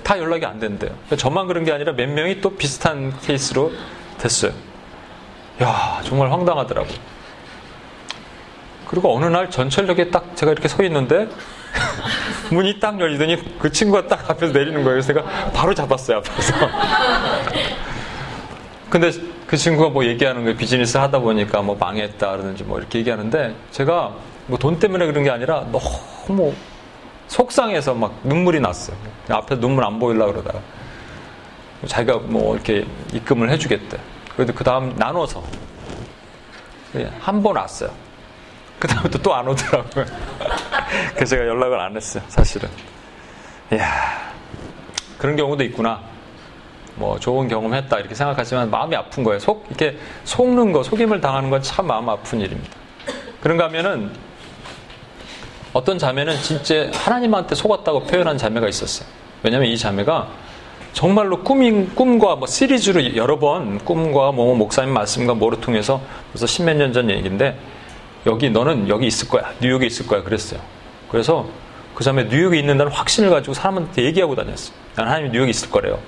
다 0.02 0.18
연락이 0.18 0.44
안 0.44 0.58
된대요. 0.58 0.90
저만 1.16 1.46
그런 1.46 1.64
게 1.64 1.72
아니라 1.72 1.92
몇 1.92 2.08
명이 2.08 2.40
또 2.40 2.50
비슷한 2.56 3.12
케이스로 3.22 3.72
됐어요. 4.18 4.52
야, 5.62 6.00
정말 6.04 6.30
황당하더라고. 6.30 6.88
그리고 8.86 9.16
어느 9.16 9.26
날 9.26 9.50
전철역에 9.50 10.10
딱 10.10 10.36
제가 10.36 10.52
이렇게 10.52 10.68
서 10.68 10.82
있는데 10.84 11.28
문이 12.50 12.78
딱 12.80 12.98
열리더니 13.00 13.58
그 13.58 13.70
친구가 13.70 14.06
딱 14.06 14.30
앞에서 14.30 14.52
내리는 14.52 14.74
거예요. 14.82 14.90
그래서 15.00 15.08
제가 15.08 15.22
바로 15.52 15.74
잡았어요, 15.74 16.18
앞에서. 16.18 16.54
근데 18.90 19.10
그 19.46 19.56
친구가 19.56 19.90
뭐 19.90 20.04
얘기하는 20.04 20.42
거예요. 20.44 20.56
비즈니스 20.56 20.96
하다 20.96 21.18
보니까 21.20 21.62
뭐 21.62 21.76
망했다 21.76 22.30
그러든지 22.30 22.64
뭐 22.64 22.78
이렇게 22.78 22.98
얘기하는데 23.00 23.54
제가 23.72 24.12
뭐 24.46 24.58
돈 24.58 24.78
때문에 24.78 25.06
그런 25.06 25.24
게 25.24 25.30
아니라 25.30 25.64
너무 25.72 26.52
속상해서 27.28 27.94
막 27.94 28.14
눈물이 28.22 28.60
났어요. 28.60 28.96
앞에 29.28 29.58
눈물 29.58 29.84
안 29.84 29.98
보이려고 29.98 30.32
그러다가. 30.32 30.60
자기가 31.86 32.18
뭐 32.18 32.54
이렇게 32.54 32.86
입금을 33.12 33.50
해주겠대. 33.50 33.98
그래도 34.36 34.52
그 34.54 34.62
다음 34.64 34.94
나눠서 34.96 35.42
한 37.20 37.42
번 37.42 37.56
왔어요. 37.56 37.90
그 38.78 38.88
다음부터 38.88 39.18
또 39.18 39.34
안 39.34 39.48
오더라고요. 39.48 40.04
그래서 41.14 41.30
제가 41.36 41.46
연락을 41.46 41.80
안 41.80 41.96
했어요, 41.96 42.22
사실은. 42.28 42.68
이야, 43.72 44.32
그런 45.18 45.36
경우도 45.36 45.64
있구나. 45.64 46.00
뭐 46.96 47.18
좋은 47.18 47.46
경험했다 47.48 47.98
이렇게 47.98 48.14
생각하지만 48.14 48.70
마음이 48.70 48.96
아픈 48.96 49.22
거예요. 49.22 49.38
속 49.38 49.66
이렇게 49.68 49.98
속는 50.24 50.72
거, 50.72 50.82
속임을 50.82 51.20
당하는 51.20 51.50
건 51.50 51.60
참 51.62 51.86
마음 51.86 52.08
아픈 52.08 52.40
일입니다. 52.40 52.70
그런가 53.42 53.64
하면은 53.64 54.10
어떤 55.74 55.98
자매는 55.98 56.36
진짜 56.40 56.90
하나님한테 56.94 57.54
속았다고 57.54 58.04
표현한 58.04 58.38
자매가 58.38 58.66
있었어요. 58.68 59.06
왜냐하면 59.42 59.68
이 59.70 59.76
자매가 59.76 60.28
정말로 60.94 61.42
꿈인, 61.42 61.94
꿈과 61.94 62.36
뭐 62.36 62.46
시리즈로 62.46 63.14
여러 63.16 63.38
번 63.38 63.78
꿈과 63.84 64.32
뭐 64.32 64.54
목사님 64.56 64.94
말씀과 64.94 65.34
뭐를 65.34 65.60
통해서 65.60 66.00
벌써 66.32 66.46
십몇 66.46 66.76
년 66.76 66.92
전 66.94 67.10
얘기인데 67.10 67.58
여기 68.26 68.50
너는 68.50 68.88
여기 68.88 69.06
있을 69.06 69.28
거야. 69.28 69.52
뉴욕에 69.60 69.86
있을 69.86 70.06
거야. 70.06 70.22
그랬어요. 70.22 70.60
그래서 71.10 71.48
그 71.94 72.04
자매 72.04 72.24
뉴욕에 72.24 72.58
있는다는 72.58 72.92
확신을 72.92 73.30
가지고 73.30 73.54
사람한테 73.54 74.02
얘기하고 74.04 74.34
다녔어요. 74.34 74.76
난 74.96 75.06
하나님 75.06 75.32
뉴욕에 75.32 75.50
있을 75.50 75.70
거래요. 75.70 75.98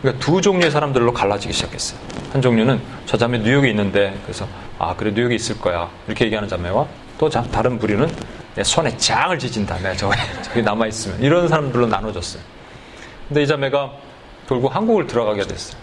그러니까 0.00 0.24
두 0.24 0.40
종류의 0.40 0.70
사람들로 0.70 1.12
갈라지기 1.12 1.52
시작했어요. 1.52 1.98
한 2.32 2.40
종류는 2.40 2.80
저 3.06 3.16
자매 3.16 3.38
뉴욕에 3.38 3.68
있는데 3.70 4.16
그래서 4.22 4.46
아 4.78 4.94
그래 4.94 5.10
뉴욕에 5.12 5.34
있을 5.34 5.58
거야 5.58 5.90
이렇게 6.06 6.26
얘기하는 6.26 6.48
자매와 6.48 6.86
또 7.18 7.28
다른 7.28 7.78
부류는 7.78 8.08
내 8.54 8.64
손에 8.64 8.96
장을 8.96 9.38
지진다. 9.38 9.76
내가 9.76 9.94
저기, 9.94 10.16
저기 10.42 10.62
남아 10.62 10.86
있으면. 10.86 11.20
이런 11.22 11.48
사람들로 11.48 11.86
나눠졌어요. 11.86 12.42
근데 13.28 13.42
이 13.42 13.46
자매가 13.46 13.92
결국 14.48 14.74
한국을 14.74 15.06
들어가게 15.06 15.42
됐어요. 15.42 15.80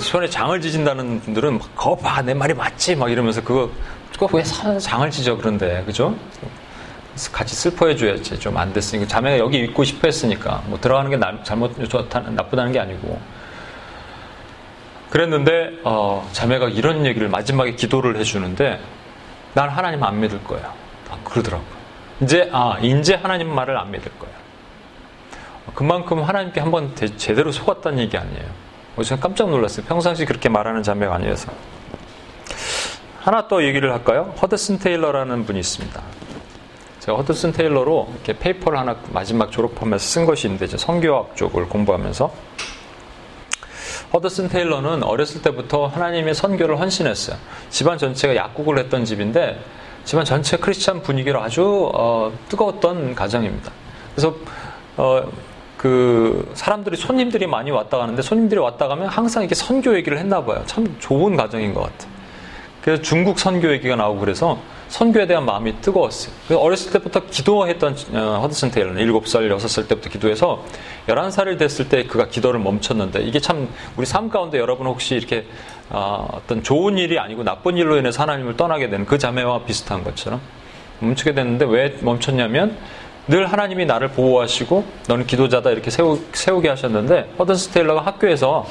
손에 0.00 0.28
장을 0.28 0.58
지진다는 0.60 1.20
분들은 1.20 1.58
막, 1.58 1.76
거봐, 1.76 2.22
내 2.22 2.34
말이 2.34 2.54
맞지? 2.54 2.96
막 2.96 3.10
이러면서 3.10 3.42
그거, 3.42 3.70
그거 4.12 4.28
왜 4.36 4.42
장을 4.42 5.10
지져? 5.10 5.36
그런데, 5.36 5.82
그죠? 5.84 6.14
같이 7.30 7.54
슬퍼해 7.54 7.94
줘야지. 7.96 8.38
좀 8.40 8.56
안 8.56 8.72
됐으니까. 8.72 9.06
자매가 9.06 9.38
여기 9.38 9.58
있고 9.64 9.84
싶어 9.84 10.00
했으니까. 10.08 10.62
뭐 10.66 10.78
들어가는 10.80 11.10
게 11.10 11.16
나, 11.16 11.42
잘못, 11.42 11.74
좋다, 11.88 12.20
나쁘다는 12.20 12.72
게 12.72 12.80
아니고. 12.80 13.20
그랬는데, 15.10 15.80
어, 15.84 16.26
자매가 16.32 16.68
이런 16.70 17.04
얘기를 17.04 17.28
마지막에 17.28 17.74
기도를 17.74 18.16
해주는데, 18.16 18.80
난 19.52 19.68
하나님 19.68 20.02
안 20.02 20.20
믿을 20.20 20.42
거야. 20.44 20.72
아, 21.10 21.16
그러더라고요. 21.24 21.68
이제, 22.22 22.48
아, 22.52 22.78
이제 22.80 23.14
하나님 23.14 23.54
말을 23.54 23.76
안 23.76 23.90
믿을 23.90 24.10
거야. 24.18 24.30
그만큼 25.74 26.22
하나님께 26.22 26.60
한번 26.60 26.94
제대로 27.16 27.52
속았다는 27.52 27.98
얘기 27.98 28.16
아니에요. 28.16 28.61
어, 28.96 29.02
저는 29.02 29.20
깜짝 29.20 29.48
놀랐어요. 29.48 29.86
평상시 29.86 30.24
그렇게 30.24 30.48
말하는 30.48 30.82
자매가 30.82 31.14
아니어서. 31.14 31.52
하나 33.20 33.46
또 33.48 33.64
얘기를 33.64 33.92
할까요? 33.92 34.34
허드슨 34.42 34.78
테일러라는 34.78 35.46
분이 35.46 35.58
있습니다. 35.60 36.02
제가 37.00 37.18
허드슨 37.18 37.52
테일러로 37.52 38.08
이렇게 38.14 38.32
페이퍼를 38.32 38.78
하나 38.78 38.96
마지막 39.12 39.50
졸업하면서 39.50 40.04
쓴 40.04 40.26
것이 40.26 40.46
있는데, 40.46 40.66
성교학 40.76 41.36
쪽을 41.36 41.68
공부하면서. 41.68 42.32
허드슨 44.12 44.48
테일러는 44.48 45.02
어렸을 45.02 45.40
때부터 45.40 45.86
하나님의 45.86 46.34
선교를 46.34 46.78
헌신했어요. 46.78 47.36
집안 47.70 47.96
전체가 47.96 48.36
약국을 48.36 48.78
했던 48.78 49.04
집인데, 49.04 49.58
집안 50.04 50.24
전체 50.24 50.56
크리스찬 50.56 51.02
분위기로 51.02 51.40
아주 51.40 51.90
어, 51.94 52.32
뜨거웠던 52.48 53.14
가정입니다. 53.14 53.70
그래서 54.14 54.34
어, 54.96 55.22
그 55.82 56.48
사람들이 56.54 56.96
손님들이 56.96 57.48
많이 57.48 57.72
왔다 57.72 57.98
가는데 57.98 58.22
손님들이 58.22 58.60
왔다 58.60 58.86
가면 58.86 59.08
항상 59.08 59.42
이렇게 59.42 59.56
선교 59.56 59.96
얘기를 59.96 60.16
했나 60.16 60.44
봐요. 60.44 60.62
참 60.64 60.94
좋은 61.00 61.34
가정인 61.36 61.74
것 61.74 61.82
같아요. 61.82 62.12
그래서 62.82 63.02
중국 63.02 63.40
선교 63.40 63.72
얘기가 63.72 63.96
나오고 63.96 64.20
그래서 64.20 64.60
선교에 64.88 65.26
대한 65.26 65.44
마음이 65.44 65.80
뜨거웠어요. 65.80 66.56
어렸을 66.56 66.92
때부터 66.92 67.26
기도했던 67.26 67.96
어, 68.12 68.38
허드슨 68.42 68.70
테일러는 68.70 69.04
7살, 69.04 69.50
6살 69.50 69.88
때부터 69.88 70.08
기도해서 70.08 70.62
11살이 71.08 71.58
됐을 71.58 71.88
때 71.88 72.04
그가 72.04 72.28
기도를 72.28 72.60
멈췄는데 72.60 73.22
이게 73.22 73.40
참 73.40 73.68
우리 73.96 74.06
삶 74.06 74.28
가운데 74.28 74.58
여러분 74.58 74.86
혹시 74.86 75.16
이렇게 75.16 75.46
어, 75.90 76.28
어떤 76.32 76.62
좋은 76.62 76.96
일이 76.96 77.18
아니고 77.18 77.42
나쁜 77.42 77.76
일로 77.76 77.96
인해서 77.96 78.22
하나님을 78.22 78.56
떠나게 78.56 78.88
되는 78.88 79.04
그 79.04 79.18
자매와 79.18 79.64
비슷한 79.64 80.04
것처럼 80.04 80.40
멈추게 81.00 81.34
됐는데 81.34 81.64
왜 81.64 81.96
멈췄냐면 82.02 82.76
늘 83.28 83.46
하나님이 83.46 83.86
나를 83.86 84.08
보호하시고 84.08 84.84
너는 85.08 85.26
기도자다 85.26 85.70
이렇게 85.70 85.90
세우, 85.90 86.18
세우게 86.32 86.68
하셨는데 86.68 87.34
허드슨 87.38 87.72
테일러가 87.72 88.00
학교에서 88.00 88.66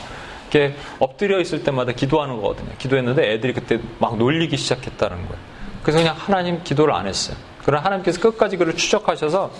이렇게 0.50 0.76
엎드려 1.00 1.40
있을 1.40 1.64
때마다 1.64 1.94
기도하는 1.94 2.36
거거든요. 2.42 2.70
기도했는데 2.78 3.32
애들이 3.32 3.54
그때 3.54 3.80
막 4.00 4.18
놀리기 4.18 4.58
시작했다는 4.58 5.16
거예요. 5.16 5.52
그래서 5.82 6.00
그냥 6.00 6.16
하나님 6.18 6.64
기도를 6.64 6.94
안 6.94 7.08
했어요. 7.08 7.38
그러나 7.64 7.86
하나님께서 7.86 8.20
끝까지 8.20 8.58
그를 8.58 8.76
추적하셔서 8.76 9.52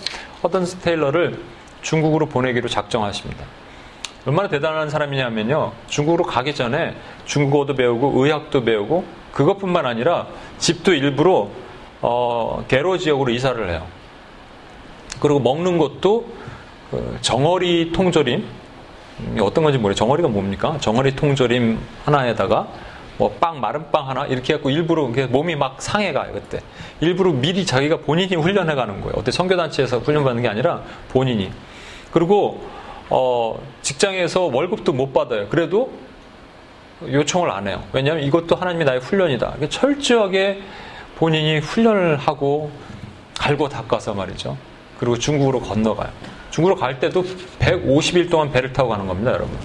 허든스 0.42 0.78
테일러를 0.80 1.40
중국으로 1.80 2.26
보내기로 2.26 2.68
작정하십니다. 2.68 3.44
얼마나 4.26 4.48
대단한 4.48 4.90
사람이냐면요. 4.90 5.72
중국으로 5.88 6.24
가기 6.24 6.54
전에 6.54 6.94
중국어도 7.24 7.74
배우고 7.74 8.24
의학도 8.24 8.62
배우고 8.62 9.04
그것뿐만 9.32 9.86
아니라 9.86 10.26
집도 10.58 10.92
일부러 10.92 11.48
어, 12.02 12.64
개로 12.68 12.98
지역으로 12.98 13.32
이사를 13.32 13.68
해요. 13.70 13.86
그리고 15.22 15.38
먹는 15.38 15.78
것도 15.78 16.26
그 16.90 17.18
정어리 17.20 17.92
통조림 17.92 18.44
어떤 19.40 19.62
건지 19.62 19.78
모르겠어요. 19.78 19.94
정어리가 19.94 20.28
뭡니까? 20.28 20.76
정어리 20.80 21.14
통조림 21.14 21.78
하나에다가 22.04 22.66
뭐 23.18 23.32
빵 23.38 23.60
마른 23.60 23.88
빵 23.92 24.08
하나 24.08 24.26
이렇게 24.26 24.54
해갖고 24.54 24.70
일부러 24.70 25.06
몸이 25.28 25.54
막 25.54 25.80
상해가요 25.80 26.32
그때 26.32 26.58
일부러 27.00 27.30
미리 27.30 27.64
자기가 27.64 27.98
본인이 27.98 28.34
훈련해 28.34 28.74
가는 28.74 29.00
거예요. 29.00 29.14
어때 29.16 29.30
선교단체에서 29.30 30.00
훈련받는 30.00 30.42
게 30.42 30.48
아니라 30.48 30.82
본인이 31.10 31.52
그리고 32.10 32.60
어, 33.08 33.60
직장에서 33.82 34.46
월급도 34.46 34.92
못 34.92 35.12
받아요. 35.12 35.46
그래도 35.48 35.92
요청을 37.06 37.48
안 37.48 37.68
해요. 37.68 37.84
왜냐하면 37.92 38.24
이것도 38.24 38.56
하나님이 38.56 38.84
나의 38.84 38.98
훈련이다. 38.98 39.54
철저하게 39.68 40.62
본인이 41.14 41.58
훈련을 41.58 42.16
하고 42.16 42.72
갈고 43.38 43.68
닦아서 43.68 44.14
말이죠. 44.14 44.56
그리고 45.02 45.18
중국으로 45.18 45.58
건너가요. 45.58 46.10
중국으로 46.52 46.78
갈 46.78 47.00
때도 47.00 47.24
150일 47.58 48.30
동안 48.30 48.52
배를 48.52 48.72
타고 48.72 48.90
가는 48.90 49.04
겁니다, 49.04 49.32
여러분. 49.32 49.58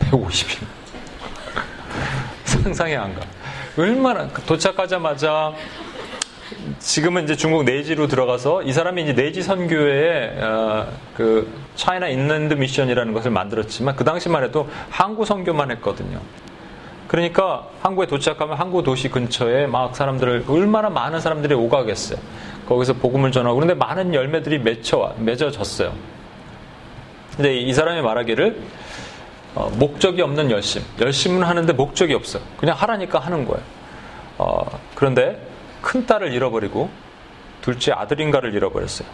150일. 0.00 0.66
상상이 2.44 2.94
안 2.94 3.14
가. 3.14 3.22
얼마나 3.78 4.28
도착하자마자 4.28 5.54
지금은 6.78 7.24
이제 7.24 7.34
중국 7.34 7.64
내지로 7.64 8.06
들어가서 8.06 8.64
이 8.64 8.72
사람이 8.74 9.02
이제 9.02 9.14
내지 9.14 9.42
선교회에 9.42 10.42
어, 10.42 10.86
그 11.16 11.50
차이나 11.74 12.08
인랜드 12.08 12.52
미션이라는 12.52 13.14
것을 13.14 13.30
만들었지만 13.30 13.96
그 13.96 14.04
당시만 14.04 14.44
해도 14.44 14.68
항구 14.90 15.24
선교만 15.24 15.70
했거든요. 15.70 16.20
그러니까 17.08 17.66
항구에 17.80 18.06
도착하면 18.06 18.58
항구 18.58 18.82
도시 18.82 19.08
근처에 19.08 19.66
막 19.66 19.96
사람들을 19.96 20.44
얼마나 20.48 20.90
많은 20.90 21.20
사람들이 21.20 21.54
오가겠어요. 21.54 22.20
거기서 22.70 22.92
복음을 22.94 23.32
전하고 23.32 23.56
그런데 23.56 23.74
많은 23.74 24.14
열매들이 24.14 24.60
맺혀 24.60 25.16
맺어졌어요. 25.18 25.92
근데 27.34 27.56
이 27.56 27.74
사람이 27.74 28.00
말하기를 28.00 28.62
어, 29.56 29.72
목적이 29.74 30.22
없는 30.22 30.52
열심, 30.52 30.82
열심은 31.00 31.42
하는데 31.42 31.72
목적이 31.72 32.14
없어. 32.14 32.38
그냥 32.56 32.76
하라니까 32.76 33.18
하는 33.18 33.44
거예요. 33.44 33.64
어, 34.38 34.64
그런데 34.94 35.44
큰 35.82 36.06
딸을 36.06 36.32
잃어버리고 36.32 36.88
둘째 37.60 37.90
아들인가를 37.90 38.54
잃어버렸어요. 38.54 39.08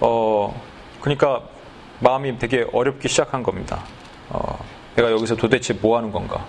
어, 0.00 0.62
그러니까 1.02 1.42
마음이 1.98 2.38
되게 2.38 2.66
어렵기 2.72 3.06
시작한 3.06 3.42
겁니다. 3.42 3.84
어, 4.30 4.64
내가 4.96 5.12
여기서 5.12 5.36
도대체 5.36 5.74
뭐 5.74 5.98
하는 5.98 6.10
건가? 6.10 6.46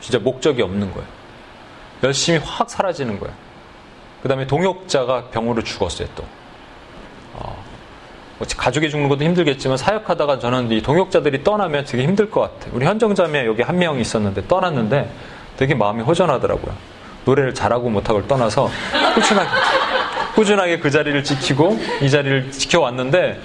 진짜 0.00 0.18
목적이 0.18 0.62
없는 0.62 0.92
거예요. 0.92 1.15
열심히 2.02 2.38
확 2.44 2.68
사라지는 2.70 3.18
거예요. 3.18 3.34
그 4.22 4.28
다음에 4.28 4.46
동역자가 4.46 5.26
병으로 5.30 5.62
죽었어요, 5.62 6.08
또. 6.14 6.24
어, 7.34 7.64
뭐 8.38 8.46
가족이 8.56 8.90
죽는 8.90 9.08
것도 9.08 9.24
힘들겠지만 9.24 9.76
사역하다가 9.76 10.38
저는 10.38 10.70
이 10.72 10.82
동역자들이 10.82 11.44
떠나면 11.44 11.84
되게 11.84 12.04
힘들 12.04 12.30
것 12.30 12.40
같아요. 12.40 12.72
우리 12.74 12.84
현정자매 12.86 13.46
여기 13.46 13.62
한 13.62 13.76
명 13.78 13.98
있었는데 14.00 14.46
떠났는데 14.48 15.10
되게 15.56 15.74
마음이 15.74 16.02
허전하더라고요. 16.02 16.74
노래를 17.24 17.54
잘하고 17.54 17.88
못하고를 17.90 18.28
떠나서 18.28 18.70
꾸준하게, 19.14 19.48
꾸준하게 20.34 20.78
그 20.78 20.90
자리를 20.90 21.24
지키고 21.24 21.78
이 22.02 22.10
자리를 22.10 22.52
지켜왔는데 22.52 23.40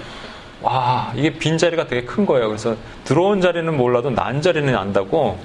와, 0.62 1.12
이게 1.16 1.30
빈 1.32 1.58
자리가 1.58 1.86
되게 1.86 2.06
큰 2.06 2.24
거예요. 2.24 2.46
그래서 2.48 2.76
들어온 3.04 3.40
자리는 3.40 3.76
몰라도 3.76 4.10
난 4.10 4.40
자리는 4.40 4.76
안다고 4.76 5.38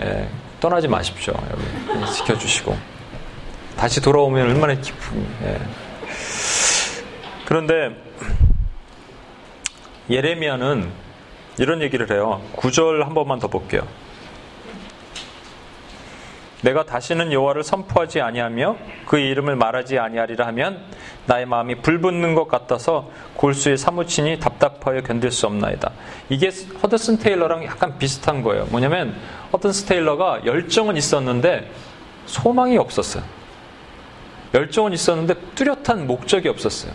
예, 0.00 0.28
떠나지 0.62 0.86
마십시오. 0.86 1.34
여기 1.50 2.12
지켜주시고 2.12 2.78
다시 3.76 4.00
돌아오면 4.00 4.48
얼마나 4.48 4.74
기쁨이. 4.74 5.26
예. 5.42 5.58
그런데 7.44 7.90
예레미야는 10.08 10.88
이런 11.58 11.82
얘기를 11.82 12.08
해요. 12.12 12.40
구절 12.54 13.04
한 13.04 13.12
번만 13.12 13.40
더 13.40 13.48
볼게요. 13.48 13.82
내가 16.62 16.84
다시는 16.84 17.32
여호와를 17.32 17.64
선포하지 17.64 18.20
아니하며 18.20 18.76
그 19.06 19.18
이름을 19.18 19.56
말하지 19.56 19.98
아니하리라 19.98 20.46
하면 20.48 20.80
나의 21.26 21.46
마음이 21.46 21.76
불붙는 21.76 22.34
것 22.34 22.48
같아서 22.48 23.10
골수에 23.36 23.76
사무치니 23.76 24.38
답답하여 24.40 25.02
견딜 25.02 25.30
수 25.30 25.46
없나이다. 25.46 25.92
이게 26.28 26.50
허드슨 26.82 27.18
테일러랑 27.18 27.64
약간 27.64 27.98
비슷한 27.98 28.42
거예요. 28.42 28.66
뭐냐면 28.66 29.14
허드슨 29.52 29.88
테일러가 29.88 30.44
열정은 30.46 30.96
있었는데 30.96 31.70
소망이 32.26 32.78
없었어요. 32.78 33.22
열정은 34.54 34.92
있었는데 34.92 35.34
뚜렷한 35.54 36.06
목적이 36.06 36.48
없었어요. 36.48 36.92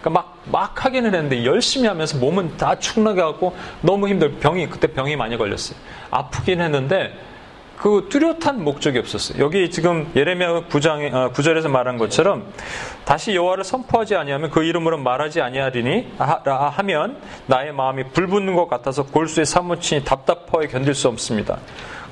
그러니까 0.00 0.10
막, 0.10 0.42
막 0.46 0.84
하기는 0.84 1.14
했는데 1.14 1.44
열심히 1.44 1.86
하면서 1.86 2.18
몸은 2.18 2.56
다 2.56 2.78
축나게 2.78 3.20
하고 3.20 3.56
너무 3.82 4.08
힘들 4.08 4.38
병이, 4.38 4.68
그때 4.68 4.86
병이 4.88 5.16
많이 5.16 5.36
걸렸어요. 5.36 5.78
아프긴 6.10 6.60
했는데 6.60 7.27
그 7.78 8.08
뚜렷한 8.10 8.64
목적이 8.64 8.98
없었어요. 8.98 9.42
여기 9.42 9.70
지금 9.70 10.10
예레미야 10.16 10.62
9장 10.68 11.14
어, 11.14 11.32
9절에서 11.32 11.68
말한 11.68 11.96
것처럼 11.96 12.44
다시 13.04 13.36
여호와를 13.36 13.62
선포하지 13.62 14.16
아니하면 14.16 14.50
그 14.50 14.64
이름으로 14.64 14.98
말하지 14.98 15.40
아니하리니 15.40 16.14
하면 16.18 17.18
나의 17.46 17.72
마음이 17.72 18.04
불붙는 18.12 18.56
것 18.56 18.68
같아서 18.68 19.04
골수에 19.04 19.44
사무치니 19.44 20.04
답답하게 20.04 20.66
견딜 20.66 20.94
수 20.94 21.06
없습니다. 21.06 21.58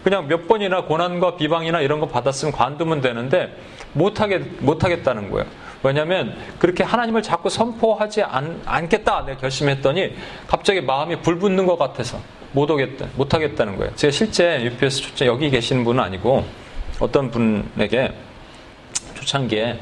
그냥 0.05 0.29
몇 0.29 0.47
번이나 0.47 0.85
고난과 0.85 1.35
비방이나 1.35 1.81
이런 1.81 1.99
거 1.99 2.07
받았으면 2.07 2.53
관두면 2.53 3.01
되는데 3.01 3.53
못하게 3.93 4.39
못하겠다는 4.61 5.31
거예요. 5.33 5.47
왜냐하면 5.83 6.37
그렇게 6.61 6.85
하나님을 6.85 7.23
자꾸 7.23 7.51
선포하지 7.51 8.23
않, 8.23 8.63
않겠다 8.65 9.25
내가 9.27 9.41
결심했더니 9.41 10.15
갑자기 10.47 10.81
마음이 10.81 11.23
불붙는 11.23 11.67
것 11.67 11.77
같아서 11.77 12.21
못 12.57 12.71
오겠다, 12.71 13.07
못 13.17 13.35
하겠다는 13.35 13.77
거예요. 13.77 13.95
제가 13.97 14.11
실제 14.11 14.63
UPS 14.63 15.03
초청 15.03 15.29
여기 15.29 15.51
계시는 15.51 15.85
분은 15.85 16.03
아니고 16.03 16.43
어떤 16.99 17.31
분에게 17.31 18.15
초창기에 19.15 19.79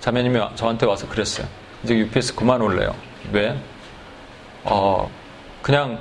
자매님이 0.00 0.40
저한테 0.54 0.86
와서 0.86 1.06
그랬어요. 1.06 1.46
이제 1.84 1.94
UPS 1.94 2.34
그만 2.34 2.62
올래요. 2.62 2.94
왜? 3.32 3.54
어, 4.64 5.10
그냥 5.60 6.00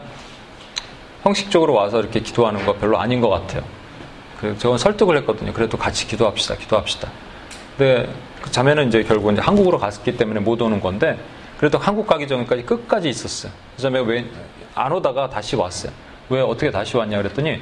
형식적으로 1.23 1.73
와서 1.73 1.99
이렇게 1.99 2.21
기도하는 2.21 2.65
거 2.65 2.77
별로 2.77 2.97
아닌 2.97 3.19
것 3.19 3.27
같아요. 3.27 3.61
그래서 4.39 4.57
저는 4.57 4.77
설득을 4.77 5.17
했거든요. 5.17 5.51
그래도 5.51 5.77
같이 5.77 6.07
기도합시다, 6.07 6.55
기도합시다. 6.55 7.11
근데 7.77 8.09
그 8.41 8.49
자매는 8.49 8.87
이제 8.87 9.03
결국 9.03 9.33
이제 9.33 9.41
한국으로 9.41 9.77
갔기 9.77 10.15
때문에 10.15 10.39
못 10.39 10.61
오는 10.61 10.79
건데 10.79 11.19
그래도 11.57 11.77
한국 11.77 12.07
가기 12.07 12.25
전까지 12.25 12.63
끝까지 12.63 13.09
있었어요. 13.09 13.51
그 13.75 13.81
자매가 13.81 14.05
왜 14.05 14.25
안 14.79 14.91
오다가 14.91 15.29
다시 15.29 15.55
왔어요. 15.55 15.91
왜 16.29 16.41
어떻게 16.41 16.71
다시 16.71 16.95
왔냐 16.97 17.17
그랬더니 17.17 17.61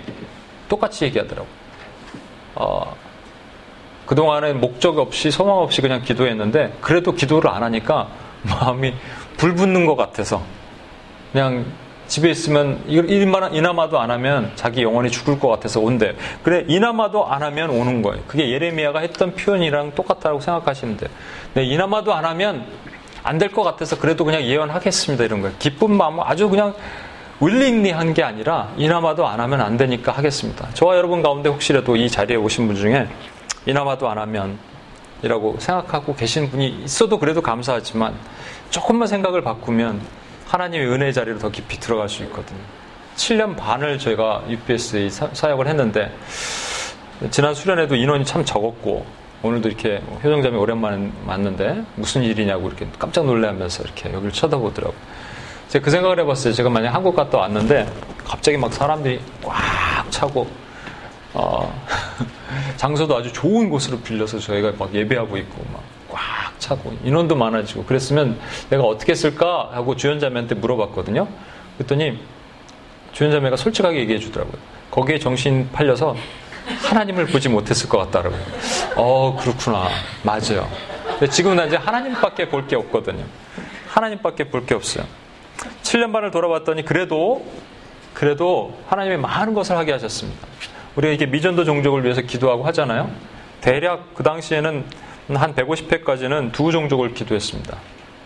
똑같이 0.70 1.06
얘기하더라고. 1.06 1.48
어, 2.56 2.96
그동안에 4.06 4.54
목적 4.54 4.98
없이 4.98 5.32
소망 5.32 5.58
없이 5.58 5.82
그냥 5.82 6.02
기도했는데 6.02 6.78
그래도 6.82 7.12
기도를 7.14 7.50
안 7.50 7.64
하니까 7.64 8.08
마음이 8.44 8.94
불붙는 9.38 9.86
것 9.86 9.96
같아서 9.96 10.42
그냥 11.32 11.66
집에 12.08 12.30
있으면 12.30 12.82
이나마도 12.88 14.00
안 14.00 14.12
하면 14.12 14.52
자기 14.56 14.82
영혼이 14.84 15.12
죽을 15.12 15.40
것 15.40 15.50
같아서 15.50 15.82
온대. 15.82 16.16
그래 16.42 16.64
이나마도 16.70 17.28
안 17.28 17.44
하면 17.44 17.70
오는 17.70 18.02
거예요. 18.02 18.24
그게 18.28 18.50
예레미야가 18.50 19.00
했던 19.00 19.36
표현이랑 19.36 19.92
똑같다고 19.94 20.40
생각하시는데, 20.40 21.08
네, 21.54 21.64
이나마도 21.66 22.14
안 22.14 22.24
하면 22.24 22.66
안 23.24 23.38
될 23.38 23.52
것 23.52 23.64
같아서 23.64 24.00
그래도 24.00 24.24
그냥 24.24 24.42
예언하겠습니다 24.42 25.26
이런 25.26 25.42
거예요. 25.42 25.54
기쁜 25.60 25.98
마음 25.98 26.22
아주 26.22 26.48
그냥 26.50 26.74
윌링리 27.40 27.92
한 27.92 28.14
게 28.14 28.24
아니라 28.24 28.72
이나마도 28.78 29.28
안 29.28 29.40
하면 29.40 29.62
안 29.62 29.78
되니까 29.78 30.12
하겠습니다. 30.12 30.68
저와 30.74 30.98
여러분 30.98 31.22
가운데 31.22 31.50
혹시라도 31.50 31.96
이 31.96 32.10
자리에 32.10 32.36
오신 32.38 32.68
분 32.68 32.76
중에 32.76 33.08
이나마도 33.66 34.10
안 34.10 34.18
하면 34.18 34.58
이라고 35.22 35.56
생각하고 35.60 36.16
계신 36.16 36.50
분이 36.50 36.84
있어도 36.86 37.20
그래도 37.20 37.42
감사하지만 37.42 38.16
조금만 38.70 39.08
생각을 39.08 39.42
바꾸면 39.44 40.02
하나님의 40.48 40.88
은혜 40.88 41.12
자리로 41.12 41.38
더 41.40 41.50
깊이 41.50 41.80
들어갈 41.80 42.10
수 42.10 42.24
있거든요. 42.24 42.60
7년 43.16 43.56
반을 43.56 44.00
저희가 44.00 44.44
UPS에 44.48 45.10
사역을 45.10 45.68
했는데 45.68 46.12
지난 47.32 47.54
수련회도 47.54 47.96
인원이 47.96 48.26
참 48.26 48.46
적었고 48.46 49.06
오늘도 49.44 49.68
이렇게 49.70 50.02
효정자매 50.24 50.56
오랜만에 50.58 51.12
만났는데 51.26 51.84
무슨 51.96 52.24
일이냐고 52.24 52.68
이렇게 52.68 52.88
깜짝 52.98 53.26
놀래하면서 53.26 53.84
이렇게 53.84 54.14
여기를 54.14 54.32
쳐다보더라고요. 54.32 54.98
제가 55.70 55.84
그 55.84 55.92
생각을 55.92 56.20
해봤어요. 56.22 56.54
제가 56.54 56.70
만약 56.70 56.94
한국 56.94 57.16
갔다 57.16 57.40
왔는데 57.40 57.88
갑자기 58.26 58.58
막 58.58 58.74
사람들이 58.74 59.20
꽉 59.44 60.06
차고 60.10 60.48
어, 61.34 61.84
장소도 62.78 63.16
아주 63.18 63.32
좋은 63.34 63.70
곳으로 63.70 64.00
빌려서 64.00 64.40
저희가 64.40 64.74
막 64.78 64.94
예배하고 64.94 65.38
있고 65.38 65.64
막 65.74 65.82
꽉 66.10 66.58
차고 66.58 66.96
인원도 67.04 67.36
많아지고 67.36 67.84
그랬으면 67.84 68.40
내가 68.70 68.84
어떻게 68.84 69.12
했을까 69.12 69.70
하고 69.74 69.94
주연자매한테 69.98 70.56
물어봤거든요. 70.56 71.28
그랬더니 71.78 72.18
주연자매가 73.12 73.58
솔직하게 73.58 74.00
얘기해 74.00 74.20
주더라고요. 74.20 74.56
거기에 74.90 75.20
정신 75.20 75.70
팔려서 75.74 76.16
하나님을 76.90 77.26
보지 77.28 77.50
못했을 77.50 77.90
것 77.90 77.98
같다라고요. 77.98 78.40
어 78.96 79.36
그렇구나 79.38 79.90
맞아요. 80.24 80.66
지금은 81.30 81.68
이제 81.68 81.76
하나님밖에 81.76 82.48
볼 82.48 82.66
게 82.68 82.78
없거든요. 82.78 83.26
하나님밖에 83.90 84.46
볼 84.46 84.66
게 84.66 84.76
없어요. 84.76 85.06
7년 85.84 86.14
반을 86.14 86.32
돌아봤더니 86.32 86.86
그래도 86.86 87.46
그래도 88.14 88.78
하나님이 88.88 89.18
많은 89.18 89.54
것을 89.54 89.78
하게 89.78 89.92
하셨습니다. 89.94 90.48
우리가 90.96 91.14
이게 91.14 91.26
미전도 91.26 91.66
종족을 91.66 92.04
위해서 92.04 92.22
기도하고 92.22 92.64
하잖아요. 92.66 93.12
대략 93.62 94.16
그 94.16 94.24
당시에는 94.24 94.86
한 95.36 95.56
150회까지는 95.56 96.52
두 96.52 96.72
종족을 96.72 97.14
기도했습니다. 97.14 97.78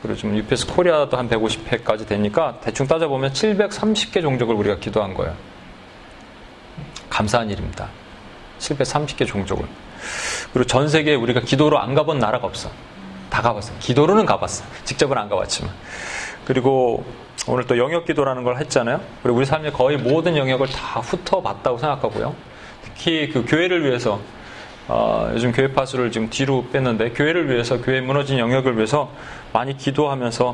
그리고 0.01 0.17
지금 0.17 0.37
UPS 0.37 0.67
코리아도 0.67 1.17
한 1.17 1.29
150회까지 1.29 2.07
되니까 2.07 2.59
대충 2.61 2.87
따져보면 2.87 3.33
730개 3.33 4.21
종족을 4.21 4.55
우리가 4.55 4.77
기도한 4.77 5.13
거예요. 5.13 5.35
감사한 7.09 7.49
일입니다. 7.49 7.89
730개 8.59 9.27
종족을. 9.27 9.65
그리고 10.53 10.65
전 10.65 10.87
세계에 10.87 11.15
우리가 11.15 11.41
기도로 11.41 11.79
안 11.79 11.93
가본 11.93 12.19
나라가 12.19 12.47
없어. 12.47 12.71
다 13.29 13.41
가봤어. 13.41 13.73
기도로는 13.79 14.25
가봤어. 14.25 14.63
직접은 14.85 15.17
안 15.17 15.29
가봤지만. 15.29 15.73
그리고 16.51 17.05
오늘 17.47 17.65
또 17.65 17.77
영역 17.77 18.03
기도라는 18.03 18.43
걸 18.43 18.57
했잖아요. 18.57 18.99
그리고 19.23 19.37
우리 19.37 19.45
삶의 19.45 19.71
거의 19.71 19.95
모든 19.95 20.35
영역을 20.35 20.67
다 20.67 20.99
훑어봤다고 20.99 21.77
생각하고요. 21.77 22.35
특히 22.83 23.29
그 23.29 23.45
교회를 23.47 23.85
위해서 23.85 24.19
어, 24.89 25.31
요즘 25.31 25.53
교회 25.53 25.71
파수를 25.71 26.11
지금 26.11 26.29
뒤로 26.29 26.65
뺐는데 26.73 27.11
교회를 27.11 27.49
위해서 27.49 27.81
교회 27.81 28.01
무너진 28.01 28.37
영역을 28.37 28.75
위해서 28.75 29.09
많이 29.53 29.77
기도하면서 29.77 30.53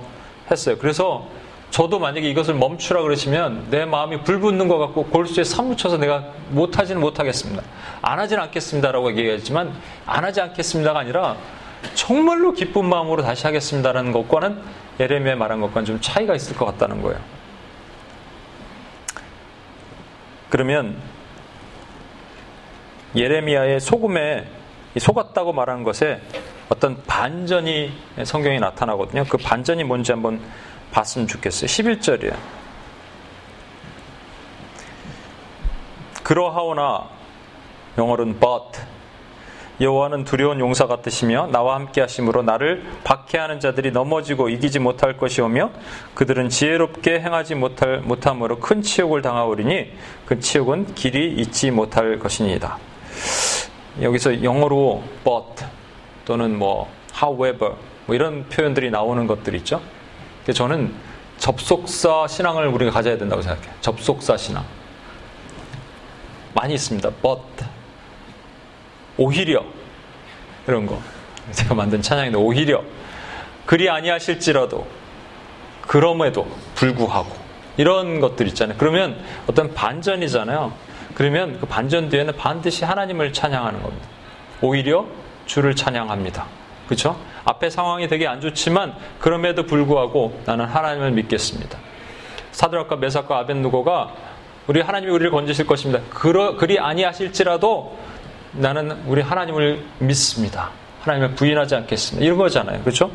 했어요. 0.51 0.77
그래서 0.77 1.27
저도 1.71 1.97
만약에 1.97 2.29
이것을 2.29 2.53
멈추라 2.53 3.01
그러시면 3.01 3.65
내 3.71 3.85
마음이 3.85 4.21
불붙는 4.21 4.67
것 4.67 4.77
같고 4.77 5.05
골수에 5.05 5.43
사무쳐서 5.43 5.97
내가 5.97 6.25
못하지는 6.51 7.01
못하겠습니다. 7.01 7.63
안 8.03 8.19
하지는 8.19 8.43
않겠습니다라고 8.43 9.09
얘기했지만 9.17 9.73
안 10.05 10.23
하지 10.23 10.41
않겠습니다가 10.41 10.99
아니라 10.99 11.37
정말로 11.93 12.53
기쁜 12.53 12.85
마음으로 12.85 13.21
다시 13.21 13.45
하겠습니다라는 13.45 14.11
것과는 14.11 14.61
예레미야 14.99 15.35
말한 15.35 15.61
것과는 15.61 15.85
좀 15.85 16.01
차이가 16.01 16.35
있을 16.35 16.55
것 16.55 16.65
같다는 16.65 17.01
거예요. 17.01 17.19
그러면 20.49 20.97
예레미야의 23.15 23.79
속음에 23.79 24.47
속았다고 24.97 25.53
말하는 25.53 25.83
것에 25.83 26.21
어떤 26.69 27.01
반전이 27.03 27.91
성경에 28.25 28.59
나타나거든요. 28.59 29.25
그 29.25 29.37
반전이 29.37 29.83
뭔지 29.83 30.11
한번 30.11 30.41
봤으면 30.91 31.27
좋겠어요. 31.27 31.67
11절이에요. 31.67 32.35
그러하오나 36.23 37.09
영어로는 37.97 38.39
but 38.39 38.81
여호와는 39.79 40.23
두려운 40.23 40.59
용사 40.59 40.87
같으시며 40.87 41.47
나와 41.51 41.75
함께 41.75 42.01
하심으로 42.01 42.41
나를 42.41 42.83
박해하는 43.03 43.59
자들이 43.59 43.91
넘어지고 43.91 44.49
이기지 44.49 44.79
못할 44.79 45.17
것이오며 45.17 45.71
그들은 46.15 46.49
지혜롭게 46.49 47.19
행하지 47.19 47.55
못할 47.55 47.99
못함으로 47.99 48.59
큰 48.59 48.81
치욕을 48.81 49.21
당하오리니 49.21 49.91
그 50.25 50.39
치욕은 50.39 50.95
길이 50.95 51.33
잊지 51.33 51.69
못할 51.71 52.17
것이니이다. 52.17 52.77
여기서 54.01 54.43
영어로 54.43 55.03
but 55.23 55.65
또는 56.25 56.57
뭐 56.57 56.89
however 57.15 57.75
뭐 58.07 58.15
이런 58.15 58.47
표현들이 58.49 58.89
나오는 58.89 59.27
것들 59.27 59.53
있죠. 59.55 59.81
저는 60.51 60.93
접속사 61.37 62.27
신앙을 62.27 62.67
우리가 62.67 62.91
가져야 62.91 63.17
된다고 63.17 63.41
생각해요. 63.41 63.71
접속사 63.81 64.37
신앙. 64.37 64.65
많이 66.55 66.73
있습니다. 66.73 67.09
but 67.21 67.76
오히려 69.17 69.63
이런 70.67 70.85
거 70.85 70.99
제가 71.51 71.73
만든 71.73 72.01
찬양인데 72.01 72.37
오히려 72.37 72.83
그리 73.65 73.89
아니하실지라도 73.89 74.87
그럼에도 75.81 76.47
불구하고 76.75 77.35
이런 77.77 78.19
것들 78.19 78.47
있잖아요. 78.47 78.77
그러면 78.77 79.17
어떤 79.47 79.73
반전이잖아요. 79.73 80.73
그러면 81.13 81.59
그 81.59 81.65
반전 81.65 82.09
뒤에는 82.09 82.35
반드시 82.35 82.85
하나님을 82.85 83.33
찬양하는 83.33 83.81
겁니다. 83.81 84.07
오히려 84.61 85.05
주를 85.45 85.75
찬양합니다. 85.75 86.45
그렇죠? 86.85 87.17
앞에 87.45 87.69
상황이 87.69 88.07
되게 88.07 88.27
안 88.27 88.41
좋지만 88.41 88.93
그럼에도 89.19 89.63
불구하고 89.65 90.39
나는 90.45 90.65
하나님을 90.65 91.11
믿겠습니다. 91.11 91.77
사드락과 92.51 92.97
메삭과 92.97 93.37
아벤누고가 93.39 94.13
우리 94.67 94.81
하나님이 94.81 95.11
우리를 95.11 95.31
건지실 95.31 95.65
것입니다. 95.65 96.03
그러, 96.09 96.55
그리 96.55 96.77
아니하실지라도 96.79 97.97
나는 98.57 98.91
우리 99.05 99.21
하나님을 99.21 99.83
믿습니다. 99.99 100.71
하나님을 101.01 101.35
부인하지 101.35 101.75
않겠습니다. 101.75 102.25
이런 102.25 102.37
거잖아요. 102.37 102.81
그렇죠? 102.81 103.11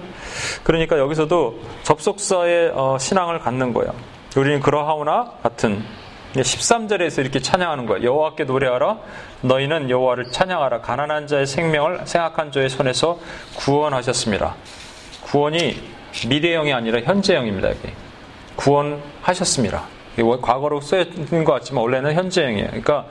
그러니까 0.63 0.99
여기서도 0.99 1.61
접속사의 1.83 2.73
어, 2.75 2.97
신앙을 2.99 3.41
갖는 3.41 3.73
거예요. 3.73 3.93
우리는 4.37 4.61
그러하오나 4.61 5.33
같은 5.43 5.83
13절에서 6.35 7.21
이렇게 7.21 7.41
찬양하는 7.41 7.87
거예요. 7.87 8.05
여호와께 8.05 8.45
노래하라. 8.45 8.99
너희는 9.43 9.91
여호와를 9.91 10.31
찬양하라. 10.31 10.81
가난한 10.81 11.27
자의 11.27 11.47
생명을 11.47 12.07
생각한 12.07 12.53
자의 12.53 12.71
손에서 12.71 13.19
구원하셨습니다. 13.57 14.55
구원이 15.23 15.77
미래형이 16.29 16.73
아니라 16.73 17.01
현재형입니다. 17.03 17.69
여기. 17.69 17.93
구원하셨습니다. 18.57 19.85
과거로 20.41 20.81
쓰여진 20.81 21.45
것 21.45 21.53
같지만 21.55 21.83
원래는 21.83 22.15
현재형이에요. 22.15 22.67
그러니까 22.69 23.07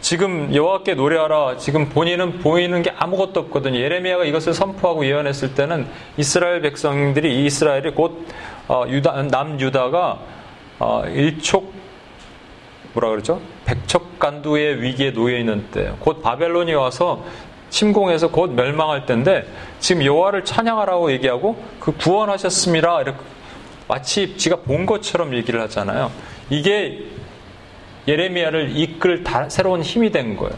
지금 0.00 0.54
여호와께 0.54 0.94
노래하라. 0.94 1.56
지금 1.58 1.88
본인은 1.88 2.38
보이는 2.38 2.82
게 2.82 2.92
아무것도 2.96 3.40
없거든요. 3.40 3.78
예레미야가 3.78 4.24
이것을 4.24 4.54
선포하고 4.54 5.04
예언했을 5.06 5.54
때는 5.54 5.86
이스라엘 6.16 6.60
백성들이 6.62 7.44
이스라엘이 7.44 7.92
곧 7.92 8.26
어, 8.68 8.84
유다, 8.88 9.22
남 9.24 9.60
유다가 9.60 10.18
어, 10.78 11.04
일촉 11.06 11.72
뭐라 12.96 13.10
그러죠? 13.10 13.40
백척간두의 13.66 14.80
위기에 14.80 15.12
놓여 15.12 15.36
있는 15.36 15.66
때, 15.70 15.92
곧 16.00 16.22
바벨론이 16.22 16.72
와서 16.72 17.24
침공해서 17.68 18.30
곧 18.30 18.52
멸망할 18.52 19.04
때인데 19.04 19.46
지금 19.80 20.02
여호와를 20.02 20.44
찬양하라고 20.44 21.12
얘기하고 21.12 21.62
그 21.78 21.92
구원하셨습니다. 21.92 23.02
이렇게 23.02 23.18
마치 23.86 24.36
지가 24.38 24.56
본 24.56 24.86
것처럼 24.86 25.34
얘기를 25.34 25.60
하잖아요. 25.62 26.10
이게 26.48 27.04
예레미야를 28.08 28.76
이끌 28.76 29.24
다, 29.24 29.48
새로운 29.48 29.82
힘이 29.82 30.10
된 30.10 30.36
거예요. 30.36 30.54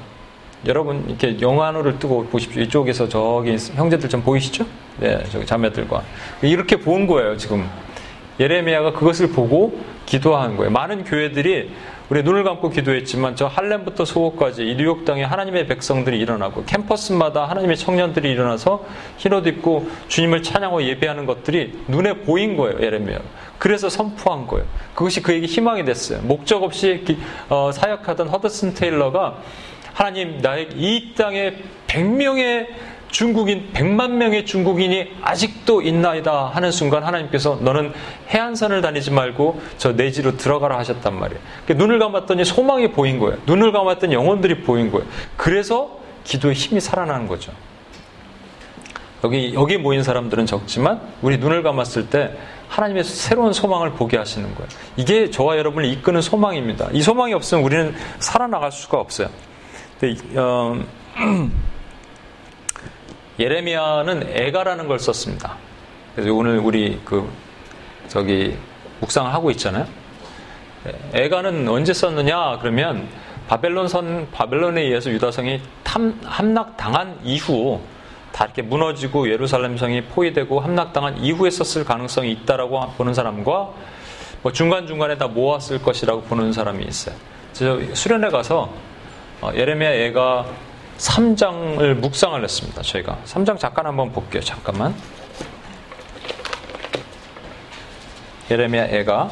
여러분 0.66 1.04
이렇게 1.08 1.40
영화노를 1.40 1.98
뜨고 1.98 2.26
보십시오. 2.26 2.62
이쪽에서 2.62 3.08
저기 3.08 3.56
형제들 3.56 4.08
좀 4.08 4.22
보이시죠? 4.22 4.66
네, 4.98 5.22
저기 5.30 5.46
자매들과 5.46 6.02
이렇게 6.42 6.76
본 6.76 7.06
거예요. 7.06 7.36
지금 7.36 7.68
예레미야가 8.40 8.92
그것을 8.92 9.30
보고 9.30 9.80
기도한 10.06 10.56
거예요. 10.56 10.70
많은 10.70 11.04
교회들이 11.04 11.70
우리 12.08 12.22
눈을 12.22 12.42
감고 12.42 12.70
기도했지만 12.70 13.36
저 13.36 13.46
할렘부터 13.46 14.06
소호까지 14.06 14.66
이 14.66 14.76
뉴욕 14.76 15.04
땅에 15.04 15.22
하나님의 15.22 15.66
백성들이 15.66 16.18
일어나고 16.18 16.64
캠퍼스마다 16.64 17.44
하나님의 17.44 17.76
청년들이 17.76 18.30
일어나서 18.30 18.86
흰옷 19.18 19.46
입고 19.46 19.90
주님을 20.08 20.42
찬양하고 20.42 20.82
예배하는 20.84 21.26
것들이 21.26 21.78
눈에 21.88 22.14
보인 22.14 22.56
거예요. 22.56 22.80
예레미야. 22.80 23.18
그래서 23.58 23.90
선포한 23.90 24.46
거예요. 24.46 24.64
그것이 24.94 25.22
그에게 25.22 25.46
희망이 25.46 25.84
됐어요. 25.84 26.20
목적 26.22 26.62
없이 26.62 27.04
어, 27.50 27.70
사역하던 27.72 28.28
허드슨 28.28 28.72
테일러가 28.72 29.38
하나님 29.92 30.38
나의 30.38 30.68
이 30.76 31.12
땅에 31.14 31.56
100명의 31.88 32.68
중국인 33.10 33.70
100만 33.72 34.10
명의 34.12 34.44
중국인이 34.44 35.12
아직도 35.22 35.82
있나이다 35.82 36.46
하는 36.46 36.70
순간 36.70 37.04
하나님께서 37.04 37.58
너는 37.60 37.92
해안선을 38.28 38.82
다니지 38.82 39.10
말고 39.10 39.60
저 39.78 39.92
내지로 39.92 40.36
들어가라 40.36 40.78
하셨단 40.78 41.18
말이에요. 41.18 41.40
그러니까 41.64 41.84
눈을 41.84 41.98
감았더니 41.98 42.44
소망이 42.44 42.92
보인 42.92 43.18
거예요. 43.18 43.38
눈을 43.46 43.72
감았더니 43.72 44.14
영혼들이 44.14 44.62
보인 44.62 44.90
거예요. 44.90 45.06
그래서 45.36 45.98
기도의 46.24 46.54
힘이 46.54 46.80
살아나는 46.80 47.26
거죠. 47.26 47.52
여기 49.24 49.52
여기 49.54 49.78
모인 49.78 50.02
사람들은 50.02 50.46
적지만 50.46 51.00
우리 51.22 51.38
눈을 51.38 51.62
감았을 51.62 52.08
때 52.08 52.36
하나님의 52.68 53.02
새로운 53.02 53.52
소망을 53.52 53.92
보게 53.92 54.16
하시는 54.16 54.54
거예요. 54.54 54.68
이게 54.96 55.30
저와 55.30 55.56
여러분을 55.56 55.88
이끄는 55.88 56.20
소망입니다. 56.20 56.88
이 56.92 57.02
소망이 57.02 57.32
없으면 57.32 57.64
우리는 57.64 57.94
살아나갈 58.18 58.70
수가 58.70 58.98
없어요. 58.98 59.28
근데, 59.98 60.38
어, 60.38 60.78
예레미야는 63.38 64.30
애가라는 64.30 64.88
걸 64.88 64.98
썼습니다. 64.98 65.56
그래서 66.14 66.32
오늘 66.34 66.58
우리 66.58 67.00
그 67.04 67.30
저기 68.08 68.56
묵상을 69.00 69.32
하고 69.32 69.50
있잖아요. 69.52 69.86
애가는 71.14 71.68
언제 71.68 71.92
썼느냐 71.92 72.58
그러면 72.60 73.08
바벨론 73.46 73.88
선 73.88 74.28
바벨론에 74.32 74.82
의해서 74.82 75.10
유다성이 75.10 75.60
탐, 75.82 76.18
함락당한 76.24 77.18
이후 77.24 77.80
다 78.32 78.44
이렇게 78.44 78.62
무너지고 78.62 79.30
예루살렘 79.30 79.76
성이 79.76 80.02
포위되고 80.02 80.60
함락당한 80.60 81.18
이후에 81.18 81.50
썼을 81.50 81.84
가능성이 81.84 82.32
있다라고 82.32 82.80
보는 82.96 83.14
사람과 83.14 83.70
뭐 84.42 84.52
중간 84.52 84.86
중간에 84.86 85.16
다 85.16 85.26
모았을 85.28 85.82
것이라고 85.82 86.22
보는 86.22 86.52
사람이 86.52 86.84
있어요. 86.84 87.14
그래서 87.54 87.94
수련회 87.94 88.30
가서 88.30 88.72
어, 89.40 89.50
예레미야 89.54 89.92
애가 89.92 90.46
3장을 90.98 91.94
묵상을 91.94 92.42
했습니다. 92.42 92.82
저희가 92.82 93.18
3장 93.24 93.58
잠깐 93.58 93.86
한번 93.86 94.12
볼게요. 94.12 94.42
잠깐만. 94.42 94.94
예레미야 98.50 98.86
애가 98.86 99.30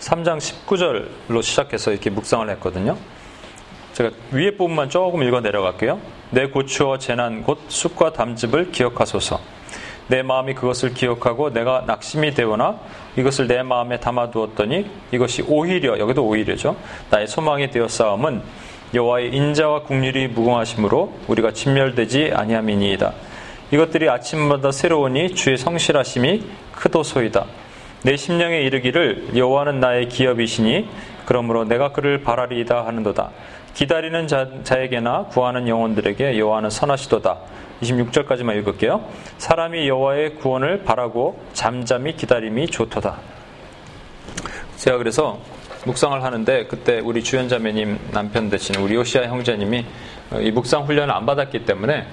3장 0.00 0.38
19절로 0.38 1.42
시작해서 1.42 1.90
이렇게 1.90 2.10
묵상을 2.10 2.48
했거든요. 2.50 2.96
제가 3.92 4.10
위에 4.30 4.52
부분만 4.52 4.88
조금 4.88 5.22
읽어 5.22 5.40
내려갈게요. 5.40 6.00
내 6.30 6.46
고추와 6.46 6.98
재난 6.98 7.42
곧 7.42 7.60
쑥과 7.68 8.12
담즙을 8.14 8.72
기억하소서. 8.72 9.40
내 10.08 10.22
마음이 10.22 10.54
그것을 10.54 10.94
기억하고 10.94 11.52
내가 11.52 11.84
낙심이 11.86 12.34
되거나 12.34 12.78
이것을 13.16 13.46
내 13.46 13.62
마음에 13.62 14.00
담아두었더니 14.00 14.86
이것이 15.12 15.44
오히려 15.46 15.98
여기도 15.98 16.26
오히려죠. 16.26 16.76
나의 17.10 17.26
소망이 17.26 17.70
되어 17.70 17.88
싸움은 17.88 18.42
여호와의 18.94 19.34
인자와 19.34 19.82
국률이 19.82 20.28
무궁하심으로 20.28 21.12
우리가 21.28 21.52
진멸되지 21.52 22.32
아니함이니이다. 22.34 23.12
이것들이 23.70 24.08
아침마다 24.08 24.70
새로우니 24.70 25.34
주의 25.34 25.56
성실하심이 25.56 26.44
크도소이다. 26.72 27.46
내 28.02 28.16
심령에 28.16 28.60
이르기를 28.60 29.28
여호와는 29.36 29.80
나의 29.80 30.08
기업이시니 30.08 30.88
그러므로 31.24 31.64
내가 31.64 31.92
그를 31.92 32.22
바라리이다 32.22 32.84
하는도다. 32.84 33.30
기다리는 33.74 34.26
자, 34.26 34.48
자에게나 34.64 35.26
구하는 35.30 35.68
영혼들에게 35.68 36.38
여호와는 36.38 36.68
선하시도다. 36.68 37.38
26절까지만 37.82 38.56
읽을게요. 38.58 39.04
사람이 39.38 39.88
여호와의 39.88 40.36
구원을 40.36 40.84
바라고 40.84 41.42
잠잠히 41.52 42.16
기다림이 42.16 42.68
좋도다. 42.68 43.18
제가 44.76 44.98
그래서 44.98 45.38
묵상을 45.84 46.22
하는데 46.22 46.66
그때 46.66 47.00
우리 47.00 47.22
주연자매님 47.22 47.98
남편 48.12 48.48
되신 48.50 48.76
우리 48.76 48.94
요시아 48.94 49.24
형제님이 49.24 49.84
이 50.40 50.50
묵상 50.50 50.84
훈련을 50.84 51.12
안 51.12 51.26
받았기 51.26 51.64
때문에 51.64 52.06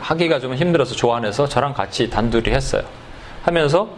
하기가 0.00 0.40
좀 0.40 0.54
힘들어서 0.54 0.94
조안해서 0.94 1.48
저랑 1.48 1.74
같이 1.74 2.10
단둘이 2.10 2.50
했어요. 2.50 2.82
하면서 3.42 3.88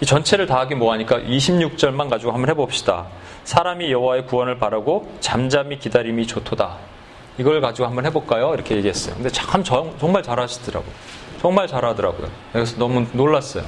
이 0.00 0.06
전체를 0.06 0.46
다 0.46 0.60
하기 0.60 0.76
뭐하니까 0.76 1.18
26절만 1.20 2.08
가지고 2.08 2.32
한번 2.32 2.50
해봅시다. 2.50 3.06
사람이 3.44 3.90
여호와의 3.90 4.26
구원을 4.26 4.58
바라고 4.58 5.12
잠잠히 5.20 5.78
기다림이 5.78 6.26
좋도다. 6.26 6.93
이걸 7.38 7.60
가지고 7.60 7.88
한번 7.88 8.06
해볼까요? 8.06 8.54
이렇게 8.54 8.76
얘기했어요. 8.76 9.14
근데 9.16 9.28
참 9.30 9.64
정말 9.64 10.22
잘하시더라고요. 10.22 10.92
정말 11.40 11.66
잘하더라고요. 11.66 12.28
그래서 12.52 12.76
너무 12.78 13.06
놀랐어요. 13.12 13.64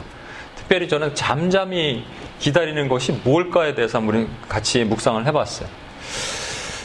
특별히 0.55 0.89
저는 0.89 1.15
잠잠히 1.15 2.05
기다리는 2.39 2.89
것이 2.89 3.13
뭘까에 3.13 3.75
대해서 3.75 3.99
한번 3.99 4.29
같이 4.49 4.85
묵상을 4.85 5.25
해봤어요. 5.27 5.69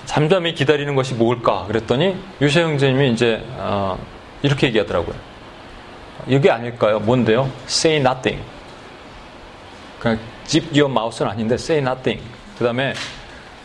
잠잠히 0.06 0.54
기다리는 0.54 0.94
것이 0.96 1.14
뭘까? 1.14 1.66
그랬더니 1.68 2.18
유세 2.42 2.62
형제님이 2.62 3.12
이제 3.12 3.44
어, 3.58 3.98
이렇게 4.42 4.68
얘기하더라고요. 4.68 5.16
이게 6.28 6.52
아닐까요? 6.52 7.00
뭔데요? 7.00 7.50
Say 7.66 8.00
nothing. 8.00 8.44
그냥 10.00 10.20
zip 10.46 10.68
your 10.78 10.92
mouth는 10.92 11.32
아닌데 11.32 11.56
say 11.56 11.82
nothing. 11.82 12.22
그 12.58 12.66
다음에 12.66 12.94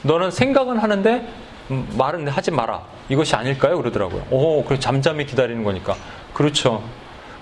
너는 0.02 0.30
생각은 0.30 0.78
하는데 0.78 1.26
말은 1.68 2.28
하지 2.28 2.50
마라. 2.50 2.82
이것이 3.08 3.36
아닐까요? 3.36 3.76
그러더라고요. 3.78 4.26
오, 4.30 4.64
그래 4.64 4.78
잠잠히 4.78 5.26
기다리는 5.26 5.62
거니까. 5.62 5.96
그렇죠. 6.34 6.82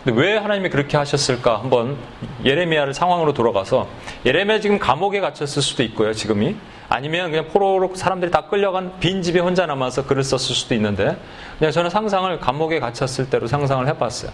근데 0.04 0.20
왜 0.20 0.36
하나님이 0.36 0.68
그렇게 0.68 0.98
하셨을까? 0.98 1.60
한번 1.60 1.96
예레미야를 2.44 2.92
상황으로 2.92 3.32
돌아가서 3.32 3.88
예레미야 4.26 4.60
지금 4.60 4.78
감옥에 4.78 5.20
갇혔을 5.20 5.62
수도 5.62 5.82
있고요. 5.82 6.12
지금이 6.12 6.56
아니면 6.90 7.30
그냥 7.30 7.48
포로로 7.48 7.94
사람들이 7.94 8.30
다 8.30 8.42
끌려간 8.42 9.00
빈 9.00 9.22
집에 9.22 9.40
혼자 9.40 9.64
남아서 9.64 10.04
글을 10.04 10.22
썼을 10.22 10.54
수도 10.54 10.74
있는데 10.74 11.16
그냥 11.58 11.72
저는 11.72 11.88
상상을 11.88 12.38
감옥에 12.38 12.80
갇혔을 12.80 13.30
때로 13.30 13.46
상상을 13.46 13.86
해봤어요. 13.88 14.30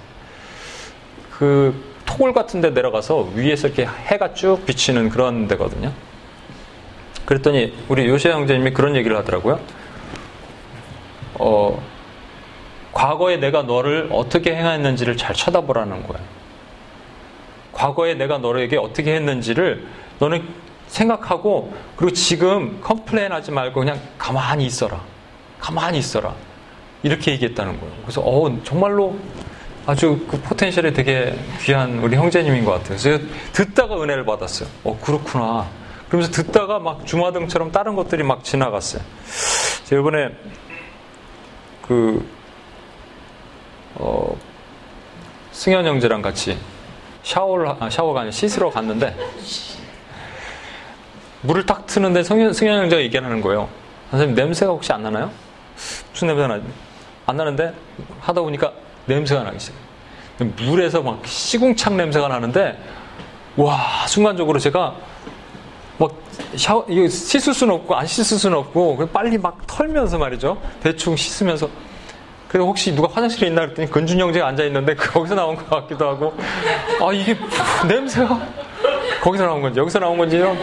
그 1.30 1.90
토굴 2.04 2.32
같은 2.34 2.60
데 2.60 2.70
내려가서 2.70 3.28
위에서 3.36 3.68
이렇게 3.68 3.86
해가 3.86 4.34
쭉 4.34 4.66
비치는 4.66 5.10
그런 5.10 5.46
데거든요. 5.46 5.92
그랬더니 7.24 7.72
우리 7.88 8.08
요시아 8.08 8.32
형제님이 8.32 8.72
그런 8.72 8.96
얘기를 8.96 9.16
하더라고요. 9.16 9.60
어, 11.40 11.82
과거에 12.92 13.36
내가 13.38 13.62
너를 13.62 14.08
어떻게 14.12 14.54
행했는지를 14.54 15.16
잘 15.16 15.34
쳐다보라는 15.34 16.06
거예요. 16.06 16.24
과거에 17.72 18.14
내가 18.14 18.38
너에게 18.38 18.76
어떻게 18.76 19.14
했는지를 19.14 19.86
너는 20.18 20.46
생각하고 20.88 21.72
그리고 21.96 22.12
지금 22.12 22.80
complain 22.80 23.32
하지 23.32 23.52
말고 23.52 23.80
그냥 23.80 23.98
가만히 24.18 24.66
있어라. 24.66 25.00
가만히 25.60 25.98
있어라. 25.98 26.34
이렇게 27.02 27.32
얘기했다는 27.32 27.80
거예요. 27.80 27.94
그래서 28.02 28.20
어, 28.20 28.54
정말로 28.64 29.16
아주 29.86 30.26
그 30.28 30.38
potential이 30.40 30.92
되게 30.92 31.34
귀한 31.62 32.00
우리 32.00 32.16
형제님인 32.16 32.64
것 32.64 32.72
같아요. 32.72 32.98
그래서 32.98 33.24
듣다가 33.52 34.02
은혜를 34.02 34.24
받았어요. 34.26 34.68
어, 34.84 34.98
그렇구나. 35.00 35.68
그러면서 36.08 36.32
듣다가 36.32 36.80
막 36.80 37.06
주마등처럼 37.06 37.72
다른 37.72 37.94
것들이 37.94 38.24
막 38.24 38.44
지나갔어요. 38.44 39.00
제가 39.84 40.00
이번에 40.00 40.30
그, 41.90 42.24
어, 43.96 44.36
승현 45.50 45.84
형제랑 45.84 46.22
같이 46.22 46.56
샤워를, 47.24 47.74
아, 47.80 47.90
샤워가 47.90 48.20
아니라 48.20 48.30
씻으러 48.30 48.70
갔는데, 48.70 49.16
물을 51.40 51.66
딱 51.66 51.88
트는데 51.88 52.22
승현, 52.22 52.52
승현 52.52 52.82
형제가 52.82 53.02
얘기하는 53.02 53.40
거예요. 53.40 53.68
선생님, 54.12 54.36
냄새가 54.36 54.70
혹시 54.70 54.92
안 54.92 55.02
나나요? 55.02 55.32
무슨 56.12 56.28
냄새가 56.28 56.46
나지? 56.46 56.64
안 57.26 57.36
나는데, 57.36 57.74
하다 58.20 58.40
보니까 58.40 58.72
냄새가 59.06 59.42
나기 59.42 59.58
시작해요. 59.58 60.52
물에서 60.58 61.02
막 61.02 61.26
시궁창 61.26 61.96
냄새가 61.96 62.28
나는데, 62.28 62.78
와, 63.56 64.06
순간적으로 64.06 64.60
제가 64.60 64.94
막 66.00 66.10
샤워 66.56 66.86
이거 66.88 67.06
씻을 67.06 67.52
수는 67.52 67.74
없고 67.74 67.94
안 67.94 68.06
씻을 68.06 68.38
수는 68.38 68.56
없고 68.56 69.06
빨리 69.12 69.36
막 69.36 69.58
털면서 69.66 70.16
말이죠. 70.16 70.56
대충 70.82 71.14
씻으면서 71.14 71.68
그래서 72.48 72.66
혹시 72.66 72.94
누가 72.94 73.06
화장실에 73.12 73.48
있나 73.48 73.60
그랬더니 73.60 73.90
근준 73.90 74.18
형제가 74.18 74.46
앉아 74.48 74.64
있는데 74.64 74.94
거기서 74.94 75.34
나온 75.34 75.56
것 75.56 75.68
같기도 75.68 76.08
하고 76.08 76.34
아 77.00 77.12
이게 77.12 77.36
냄새가 77.86 78.48
거기서 79.20 79.44
나온 79.44 79.60
건지 79.60 79.78
여기서 79.78 79.98
나온 79.98 80.16
건지요. 80.16 80.56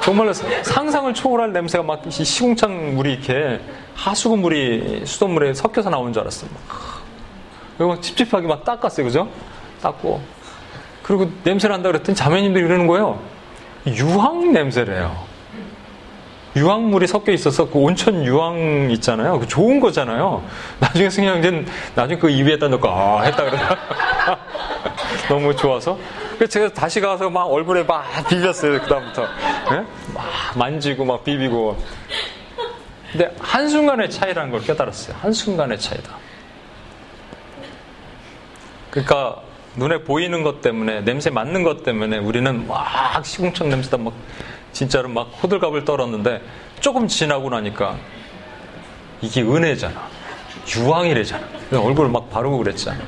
정말로 0.00 0.32
상상을 0.32 1.12
초월할 1.12 1.52
냄새가 1.52 1.82
막 1.82 2.00
시궁창 2.08 2.94
물이 2.94 3.14
이렇게 3.14 3.60
하수구 3.96 4.36
물이 4.36 5.02
수돗물에 5.06 5.54
섞여서 5.54 5.90
나온 5.90 6.12
줄 6.12 6.22
알았어요. 6.22 6.48
그리고 7.76 7.94
막 7.94 8.00
찝찝하게 8.02 8.46
막 8.46 8.64
닦았어요, 8.64 9.04
그죠? 9.04 9.28
닦고 9.82 10.20
그리고 11.02 11.28
냄새 11.42 11.66
난다 11.66 11.88
그랬더니 11.90 12.14
자매님들이 12.14 12.64
이러는 12.64 12.86
거예요. 12.86 13.33
유황 13.86 14.52
냄새래요. 14.52 15.34
유황물이 16.56 17.06
섞여 17.08 17.32
있어서 17.32 17.68
그 17.68 17.78
온천 17.78 18.24
유황 18.24 18.88
있잖아요. 18.92 19.40
그 19.40 19.48
좋은 19.48 19.80
거잖아요. 19.80 20.44
나중에 20.78 21.10
승희 21.10 21.26
형제는 21.26 21.66
나중에 21.94 22.18
그 22.18 22.30
입에다 22.30 22.68
넣고 22.68 22.88
아 22.88 23.22
했다 23.22 23.44
그러다 23.44 23.76
너무 25.28 25.54
좋아서 25.56 25.98
그래서 26.36 26.52
제가 26.52 26.68
다시 26.72 27.00
가서 27.00 27.28
막 27.28 27.46
얼굴에 27.46 27.82
막 27.82 28.04
비볐어요. 28.28 28.80
그다음부터 28.82 29.22
네? 29.70 29.84
막 30.14 30.24
만지고 30.56 31.04
막 31.04 31.24
비비고 31.24 31.76
근데 33.10 33.34
한 33.40 33.68
순간의 33.68 34.10
차이라는 34.10 34.50
걸 34.50 34.60
깨달았어요. 34.62 35.16
한 35.20 35.32
순간의 35.32 35.78
차이다. 35.78 36.10
그러니까 38.90 39.43
눈에 39.76 40.02
보이는 40.02 40.42
것 40.42 40.60
때문에 40.60 41.00
냄새 41.00 41.30
맡는 41.30 41.62
것 41.62 41.82
때문에 41.82 42.18
우리는 42.18 42.66
막 42.66 43.24
시궁창 43.24 43.68
냄새다 43.68 43.96
막 43.98 44.12
진짜로 44.72 45.08
막 45.08 45.24
호들갑을 45.42 45.84
떨었는데 45.84 46.42
조금 46.80 47.08
지나고 47.08 47.50
나니까 47.50 47.96
이게 49.20 49.42
은혜잖아. 49.42 50.08
유황이래잖아. 50.76 51.46
얼굴을 51.72 52.10
막 52.10 52.30
바르고 52.30 52.58
그랬잖아. 52.58 52.98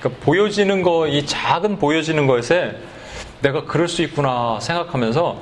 그러니까 0.00 0.24
보여지는 0.24 0.82
거, 0.82 1.06
이 1.06 1.26
작은 1.26 1.78
보여지는 1.78 2.26
것에 2.26 2.78
내가 3.40 3.64
그럴 3.64 3.88
수 3.88 4.02
있구나 4.02 4.58
생각하면서 4.60 5.38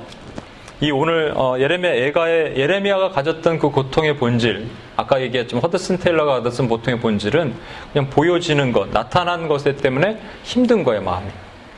이 0.83 0.91
오늘 0.91 1.31
어, 1.37 1.57
예레미야 1.57 1.93
애가의 1.93 2.57
예레미야가 2.57 3.11
가졌던 3.11 3.57
그 3.57 3.69
고통의 3.69 4.17
본질, 4.17 4.67
아까 4.97 5.21
얘기했지만 5.21 5.63
허드슨 5.63 5.97
테일러가 5.97 6.41
가졌던 6.41 6.67
보통의 6.67 6.99
본질은 6.99 7.53
그냥 7.93 8.09
보여지는 8.09 8.73
것, 8.73 8.91
나타난 8.91 9.47
것 9.47 9.63
때문에 9.63 10.19
힘든 10.43 10.83
거예요 10.83 11.01
마음이. 11.01 11.29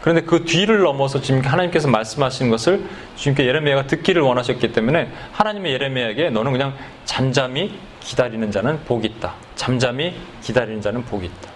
그런데 0.02 0.22
그 0.22 0.44
뒤를 0.44 0.80
넘어서 0.80 1.22
지금 1.22 1.42
하나님께서 1.42 1.88
말씀하신 1.88 2.50
것을 2.50 2.82
주님께 3.16 3.46
예레미야가 3.46 3.86
듣기를 3.86 4.24
원하셨기 4.24 4.72
때문에 4.72 5.12
하나님의 5.34 5.74
예레미야에게 5.74 6.32
너는 6.32 6.52
그냥 6.52 6.74
잠잠히 7.04 7.78
기다리는 8.00 8.50
자는 8.50 8.80
복이 8.86 9.06
있다. 9.06 9.36
잠잠히 9.54 10.16
기다리는 10.42 10.82
자는 10.82 11.06
복이 11.06 11.28
있다. 11.28 11.52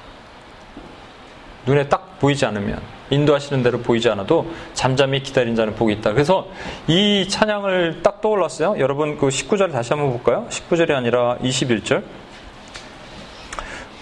눈에 1.66 1.90
딱 1.90 2.20
보이지 2.20 2.46
않으면 2.46 2.80
인도하시는 3.10 3.64
대로 3.64 3.80
보이지 3.80 4.10
않아도 4.10 4.52
잠잠히 4.74 5.24
기다린 5.24 5.56
자는 5.56 5.76
복이 5.76 5.94
있다. 5.96 6.14
그래서 6.14 6.48
이 6.88 7.28
찬양을 7.28 8.02
딱 8.04 8.22
떠올랐어요. 8.22 8.76
여러분 8.80 9.18
그 9.18 9.28
19절 9.28 9.72
다시 9.72 9.94
한번 9.94 10.12
볼까요? 10.12 10.46
19절이 10.50 10.92
아니라 10.92 11.38
21절. 11.38 12.04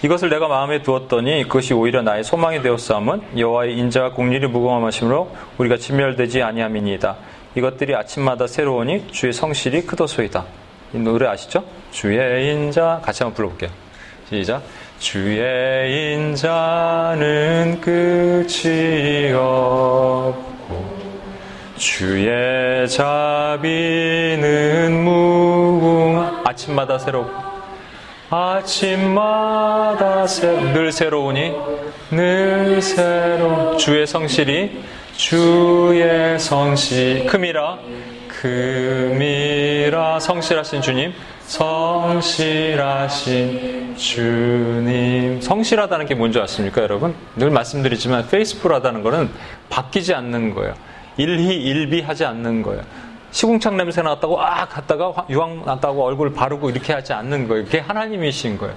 이것을 0.02 0.28
내가 0.30 0.46
마음에 0.46 0.82
두었더니 0.82 1.42
그것이 1.44 1.74
오히려 1.74 2.02
나의 2.02 2.22
소망이 2.22 2.62
되었사함은 2.62 3.38
여호와의 3.38 3.76
인자와 3.78 4.12
공률이 4.12 4.46
무궁함하심으로 4.46 5.30
우리가 5.58 5.76
진멸되지 5.76 6.42
아니함이니이다. 6.42 7.16
이것들이 7.56 7.96
아침마다 7.96 8.46
새로우니 8.46 9.08
주의 9.10 9.32
성실이 9.32 9.86
크도소이다. 9.86 10.44
이 10.94 10.98
노래 10.98 11.26
아시죠? 11.26 11.64
주의 11.90 12.52
인자 12.52 13.00
같이 13.02 13.24
한번 13.24 13.34
불러볼게요. 13.34 13.70
시작. 14.28 14.62
주의 14.98 16.14
인자는 16.14 17.80
끝이 17.80 19.32
없고 19.32 20.98
주의 21.76 22.88
자비는 22.88 23.72
무궁 25.04 26.42
아침마다 26.44 26.98
새롭고 26.98 27.32
아침마다 28.30 30.26
새, 30.26 30.48
늘 30.72 30.90
새로우니 30.90 31.54
늘 32.10 32.82
새로 32.82 33.76
주의 33.76 34.04
성실이 34.04 34.82
주의 35.16 36.38
성실 36.40 37.26
금이라 37.26 37.78
금이라 38.40 40.18
성실하신 40.20 40.82
주님 40.82 41.14
성실하신 42.68 43.96
주님 43.96 45.40
성실하다는 45.40 46.04
게 46.06 46.14
뭔지 46.14 46.38
아십니까 46.38 46.82
여러분? 46.82 47.14
늘 47.36 47.50
말씀드리지만 47.50 48.28
페이스풀하다는 48.28 49.02
것은 49.02 49.30
바뀌지 49.70 50.12
않는 50.14 50.54
거예요 50.54 50.74
일희 51.16 51.56
일비하지 51.56 52.26
않는 52.26 52.62
거예요 52.62 52.82
시궁창 53.30 53.78
냄새 53.78 54.02
났다고 54.02 54.40
아 54.40 54.66
갔다가 54.66 55.14
유황 55.30 55.64
났다고 55.64 56.04
얼굴 56.04 56.34
바르고 56.34 56.68
이렇게 56.70 56.92
하지 56.94 57.12
않는 57.12 57.46
거예요. 57.48 57.64
그게 57.64 57.78
하나님이신 57.78 58.56
거예요. 58.56 58.74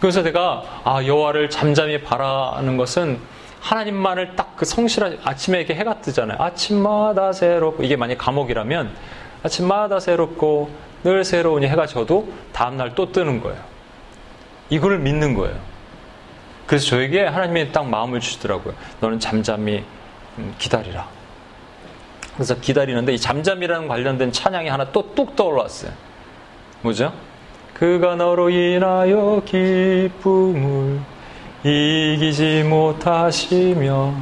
그래서 0.00 0.22
내가 0.22 0.62
아 0.84 1.04
여호와를 1.04 1.50
잠잠히 1.50 2.00
바라는 2.00 2.76
것은 2.76 3.18
하나님만을 3.60 4.36
딱 4.36 4.50
그 4.56 4.64
성실한 4.66 5.18
아침에 5.24 5.58
이렇게 5.58 5.74
해가 5.74 6.02
뜨잖아요. 6.02 6.36
아침마다 6.38 7.32
새롭고 7.32 7.82
이게 7.82 7.96
만약 7.96 8.18
감옥이라면 8.18 8.90
아침마다 9.42 9.98
새롭고 9.98 10.68
늘 11.04 11.24
새로우니 11.24 11.66
해가 11.66 11.86
져도 11.86 12.32
다음날 12.52 12.94
또 12.94 13.10
뜨는 13.12 13.40
거예요. 13.40 13.58
이거를 14.68 14.98
믿는 14.98 15.34
거예요. 15.34 15.56
그래서 16.66 16.86
저에게 16.86 17.24
하나님이 17.24 17.72
딱 17.72 17.88
마음을 17.88 18.20
주시더라고요. 18.20 18.74
너는 19.00 19.18
잠잠히 19.18 19.82
음, 20.38 20.54
기다리라. 20.58 21.08
그래서 22.34 22.54
기다리는데 22.54 23.14
이 23.14 23.18
잠잠이라는 23.18 23.88
관련된 23.88 24.32
찬양이 24.32 24.68
하나 24.68 24.84
또 24.92 25.14
뚝 25.14 25.34
떠올랐어요. 25.36 25.92
뭐죠? 26.82 27.12
그가 27.74 28.14
너로 28.14 28.50
인하여 28.50 29.42
기쁨을 29.44 31.00
이기지 31.64 32.62
못하시며 32.64 34.14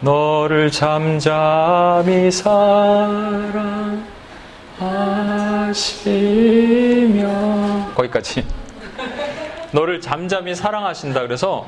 너를 0.00 0.70
잠잠히 0.70 2.30
사랑하 2.30 3.98
거기까지 7.94 8.44
너를 9.72 10.00
잠잠히 10.00 10.54
사랑하신다 10.54 11.22
그래서 11.22 11.66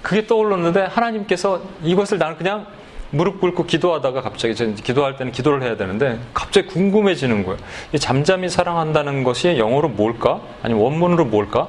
그게 0.00 0.26
떠올랐는데 0.26 0.82
하나님께서 0.86 1.62
이것을 1.82 2.18
나는 2.18 2.36
그냥 2.36 2.66
무릎 3.10 3.40
꿇고 3.40 3.66
기도하다가 3.66 4.22
갑자기 4.22 4.54
기도할 4.74 5.16
때는 5.16 5.32
기도를 5.32 5.62
해야 5.62 5.76
되는데 5.76 6.18
갑자기 6.32 6.66
궁금해지는 6.68 7.44
거예요. 7.44 7.58
잠잠히 7.98 8.48
사랑한다는 8.48 9.22
것이 9.22 9.58
영어로 9.58 9.90
뭘까? 9.90 10.40
아니면 10.62 10.82
원문으로 10.82 11.26
뭘까? 11.26 11.68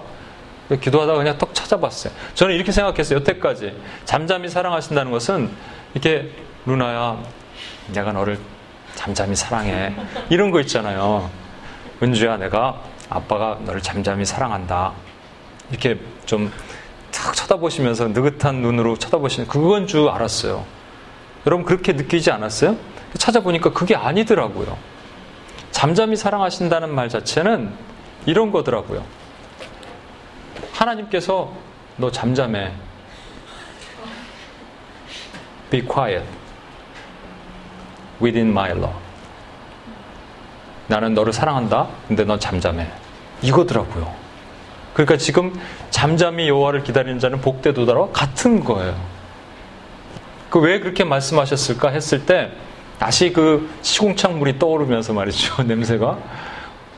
기도하다가 0.79 1.17
그냥 1.17 1.37
떡 1.37 1.53
찾아봤어요. 1.53 2.13
저는 2.33 2.55
이렇게 2.55 2.71
생각했어요. 2.71 3.19
여태까지 3.19 3.73
잠잠히 4.05 4.47
사랑하신다는 4.47 5.11
것은 5.11 5.49
이렇게 5.93 6.31
누나야, 6.65 7.21
내가 7.93 8.13
너를 8.13 8.39
잠잠히 8.95 9.35
사랑해. 9.35 9.93
이런 10.29 10.49
거 10.49 10.61
있잖아요. 10.61 11.29
은주야, 12.03 12.37
내가 12.37 12.81
아빠가 13.09 13.57
너를 13.65 13.81
잠잠히 13.81 14.25
사랑한다. 14.25 14.91
이렇게 15.71 15.99
좀 16.25 16.51
탁 17.13 17.35
쳐다보시면서 17.35 18.09
느긋한 18.09 18.55
눈으로 18.55 18.97
쳐다보시는 18.97 19.47
그건 19.47 19.87
줄 19.87 20.09
알았어요. 20.09 20.65
여러분 21.45 21.63
그렇게 21.65 21.93
느끼지 21.93 22.31
않았어요? 22.31 22.75
찾아보니까 23.17 23.71
그게 23.71 23.95
아니더라고요. 23.95 24.75
잠잠히 25.71 26.15
사랑하신다는 26.15 26.93
말 26.93 27.07
자체는 27.07 27.71
이런 28.25 28.51
거더라고요. 28.51 29.05
하나님께서 30.73 31.53
너 31.97 32.11
잠잠해. 32.11 32.73
Be 35.69 35.81
quiet 35.81 36.25
within 38.21 38.49
my 38.49 38.71
law. 38.71 38.93
나는 40.87 41.13
너를 41.13 41.33
사랑한다. 41.33 41.87
근데 42.07 42.23
넌 42.25 42.39
잠잠해. 42.39 42.87
이거더라고요. 43.41 44.11
그러니까 44.93 45.17
지금 45.17 45.53
잠잠히 45.89 46.47
여호와를 46.49 46.83
기다리는 46.83 47.19
자는 47.19 47.41
복되도다와 47.41 48.09
같은 48.11 48.63
거예요. 48.63 48.95
그 50.49 50.59
왜 50.59 50.79
그렇게 50.79 51.03
말씀하셨을까 51.03 51.89
했을 51.89 52.25
때 52.25 52.51
다시 52.99 53.33
그 53.33 53.69
시궁창 53.81 54.37
물이 54.37 54.59
떠오르면서 54.59 55.13
말이죠. 55.13 55.63
냄새가. 55.65 56.17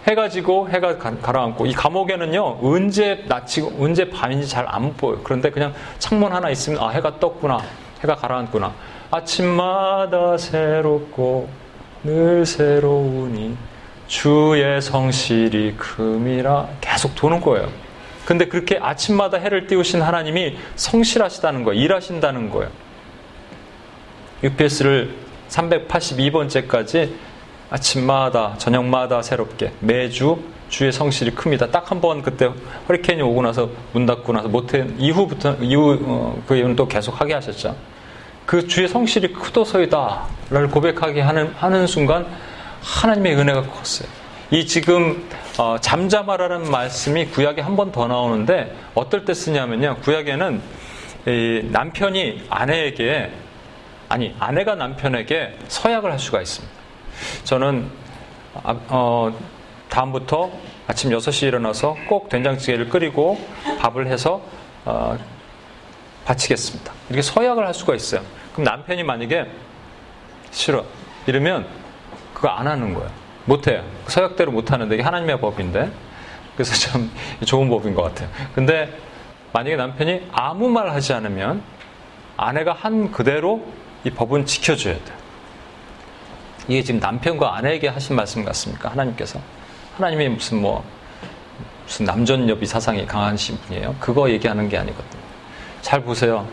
해가 0.07 0.29
지고 0.29 0.69
해가 0.69 0.97
가라앉고 0.99 1.65
이 1.65 1.73
감옥에는요 1.73 2.59
언제 2.61 3.23
낮이고 3.27 3.77
언제 3.83 4.07
밤인지 4.09 4.47
잘 4.47 4.65
안 4.67 4.93
보여요. 4.95 5.21
그런데 5.23 5.49
그냥 5.49 5.73
창문 5.97 6.31
하나 6.33 6.49
있으면 6.49 6.79
아 6.83 6.89
해가 6.89 7.19
떴구나 7.19 7.59
해가 8.03 8.15
가라앉구나 8.15 8.71
아침마다 9.09 10.37
새롭고 10.37 11.47
늘 12.03 12.45
새로우니 12.45 13.57
주의 14.07 14.81
성실이 14.81 15.75
금이라 15.77 16.67
계속 16.81 17.15
도는 17.15 17.41
거예요. 17.41 17.69
근데 18.25 18.45
그렇게 18.45 18.77
아침마다 18.81 19.37
해를 19.37 19.67
띄우신 19.67 20.01
하나님이 20.01 20.57
성실하시다는 20.75 21.63
거예요. 21.63 21.79
일하신다는 21.81 22.49
거예요. 22.49 22.69
UPS를 24.43 25.13
382번째까지 25.49 27.11
아침마다 27.69 28.55
저녁마다 28.57 29.21
새롭게 29.21 29.71
매주 29.79 30.39
주의 30.69 30.91
성실이 30.91 31.31
큽니다. 31.31 31.67
딱 31.67 31.91
한 31.91 32.01
번 32.01 32.21
그때 32.21 32.49
허리케인이 32.89 33.21
오고 33.21 33.41
나서 33.43 33.69
문 33.93 34.05
닫고 34.05 34.33
나서 34.33 34.47
못해 34.47 34.85
이후부터 34.97 35.57
이후 35.61 35.97
어, 36.03 36.43
그 36.47 36.55
이후는 36.55 36.75
또 36.75 36.87
계속 36.87 37.19
하게 37.21 37.33
하셨죠. 37.35 37.75
그 38.45 38.67
주의 38.67 38.87
성실이 38.87 39.33
크도서이다를 39.33 40.69
고백하게 40.71 41.21
하는 41.21 41.53
하는 41.57 41.87
순간 41.87 42.25
하나님의 42.95 43.35
은혜가 43.35 43.63
컸어요. 43.63 44.07
이 44.51 44.65
지금 44.65 45.27
어, 45.57 45.77
잠잠하라는 45.81 46.69
말씀이 46.69 47.25
구약에 47.27 47.61
한 47.61 47.75
번 47.75 47.91
더 47.91 48.07
나오는데 48.07 48.75
어떨 48.93 49.25
때 49.25 49.33
쓰냐면요. 49.33 49.97
구약에는 50.03 50.61
남편이 51.71 52.45
아내에게 52.49 53.31
아니 54.07 54.35
아내가 54.39 54.75
남편에게 54.75 55.57
서약을 55.67 56.11
할 56.11 56.19
수가 56.19 56.41
있습니다. 56.41 56.73
저는 57.43 57.89
아, 58.63 58.75
어, 58.89 59.35
다음부터 59.89 60.51
아침 60.87 61.09
6시에 61.09 61.47
일어나서 61.47 61.97
꼭 62.07 62.29
된장찌개를 62.29 62.89
끓이고 62.89 63.39
밥을 63.79 64.05
해서 64.07 64.41
어, 64.85 65.17
바치겠습니다. 66.25 66.93
이렇게 67.09 67.23
서약을 67.23 67.65
할 67.65 67.73
수가 67.73 67.95
있어요. 67.95 68.21
그럼 68.53 68.65
남편이 68.65 69.01
만약에 69.03 69.45
싫어 70.51 70.85
이러면 71.25 71.65
그거 72.45 72.53
안 72.53 72.67
하는 72.67 72.93
거예요. 72.93 73.09
못해요. 73.45 73.83
서약대로 74.05 74.51
못하는데 74.51 74.93
이게 74.93 75.03
하나님의 75.03 75.41
법인데 75.41 75.91
그래서 76.53 76.75
참 76.75 77.09
좋은 77.43 77.67
법인 77.69 77.95
것 77.95 78.03
같아요. 78.03 78.29
근데 78.53 78.95
만약에 79.51 79.75
남편이 79.75 80.27
아무 80.31 80.69
말 80.69 80.91
하지 80.91 81.13
않으면 81.13 81.63
아내가 82.37 82.73
한 82.73 83.11
그대로 83.11 83.65
이 84.03 84.11
법은 84.11 84.45
지켜줘야 84.45 84.93
돼요. 84.93 85.17
이게 86.67 86.83
지금 86.83 86.99
남편과 86.99 87.55
아내에게 87.55 87.87
하신 87.87 88.15
말씀 88.15 88.45
같습니까? 88.45 88.91
하나님께서. 88.91 89.39
하나님이 89.97 90.29
무슨 90.29 90.61
뭐, 90.61 90.85
무슨 91.85 92.05
남존여비 92.05 92.67
사상이 92.67 93.07
강하신 93.07 93.57
분이에요. 93.57 93.95
그거 93.99 94.29
얘기하는 94.29 94.69
게 94.69 94.77
아니거든요. 94.77 95.23
잘 95.81 96.01
보세요. 96.01 96.47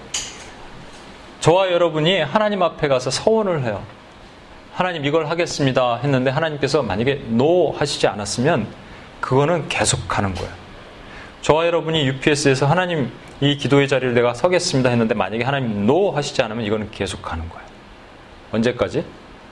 저와 1.40 1.70
여러분이 1.70 2.22
하나님 2.22 2.62
앞에 2.62 2.88
가서 2.88 3.10
서원을 3.10 3.64
해요. 3.64 3.84
하나님 4.72 5.04
이걸 5.04 5.28
하겠습니다 5.28 5.96
했는데 5.96 6.30
하나님께서 6.30 6.82
만약에 6.82 7.22
no 7.28 7.72
하시지 7.72 8.06
않았으면 8.06 8.66
그거는 9.20 9.68
계속 9.68 10.08
가는 10.08 10.34
거예요. 10.34 10.50
저와 11.42 11.66
여러분이 11.66 12.06
UPS에서 12.06 12.66
하나님 12.66 13.10
이 13.40 13.56
기도의 13.56 13.86
자리를 13.88 14.14
내가 14.14 14.32
서겠습니다 14.32 14.88
했는데 14.88 15.14
만약에 15.14 15.44
하나님 15.44 15.86
no 15.86 16.10
하시지 16.10 16.40
않으면 16.40 16.64
이거는 16.64 16.90
계속 16.90 17.20
가는 17.20 17.46
거예요. 17.48 17.66
언제까지? 18.52 19.04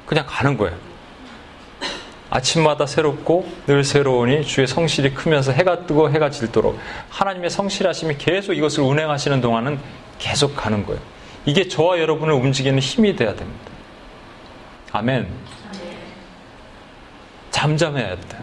그냥 0.06 0.24
가는 0.26 0.56
거예요. 0.56 0.76
아침마다 2.30 2.86
새롭고 2.86 3.46
늘 3.66 3.84
새로우니 3.84 4.44
주의 4.46 4.66
성실이 4.66 5.14
크면서 5.14 5.52
해가 5.52 5.86
뜨고 5.86 6.10
해가 6.10 6.30
질도록 6.30 6.78
하나님의 7.10 7.50
성실하심이 7.50 8.16
계속 8.18 8.54
이것을 8.54 8.84
운행하시는 8.84 9.40
동안은 9.40 9.78
계속 10.18 10.54
가는 10.54 10.86
거예요. 10.86 11.00
이게 11.44 11.68
저와 11.68 11.98
여러분을 11.98 12.34
움직이는 12.34 12.78
힘이 12.78 13.16
돼야 13.16 13.34
됩니다. 13.34 13.70
아멘. 14.93 15.26
잠잠해야 17.51 18.16
돼요. 18.16 18.43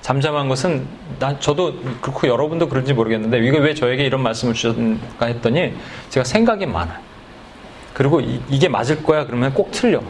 잠잠한 0.00 0.48
것은 0.48 0.86
난 1.18 1.38
저도 1.40 1.74
그렇고 2.00 2.26
여러분도 2.26 2.68
그런지 2.68 2.94
모르겠는데 2.94 3.38
이게 3.38 3.58
왜 3.58 3.74
저에게 3.74 4.04
이런 4.04 4.22
말씀을 4.22 4.54
주셨나 4.54 4.98
했더니 5.22 5.74
제가 6.08 6.24
생각이 6.24 6.66
많아요. 6.66 6.98
그리고 7.92 8.20
이, 8.20 8.58
게 8.58 8.68
맞을 8.68 9.02
거야 9.02 9.26
그러면 9.26 9.52
꼭 9.52 9.70
틀려. 9.72 10.00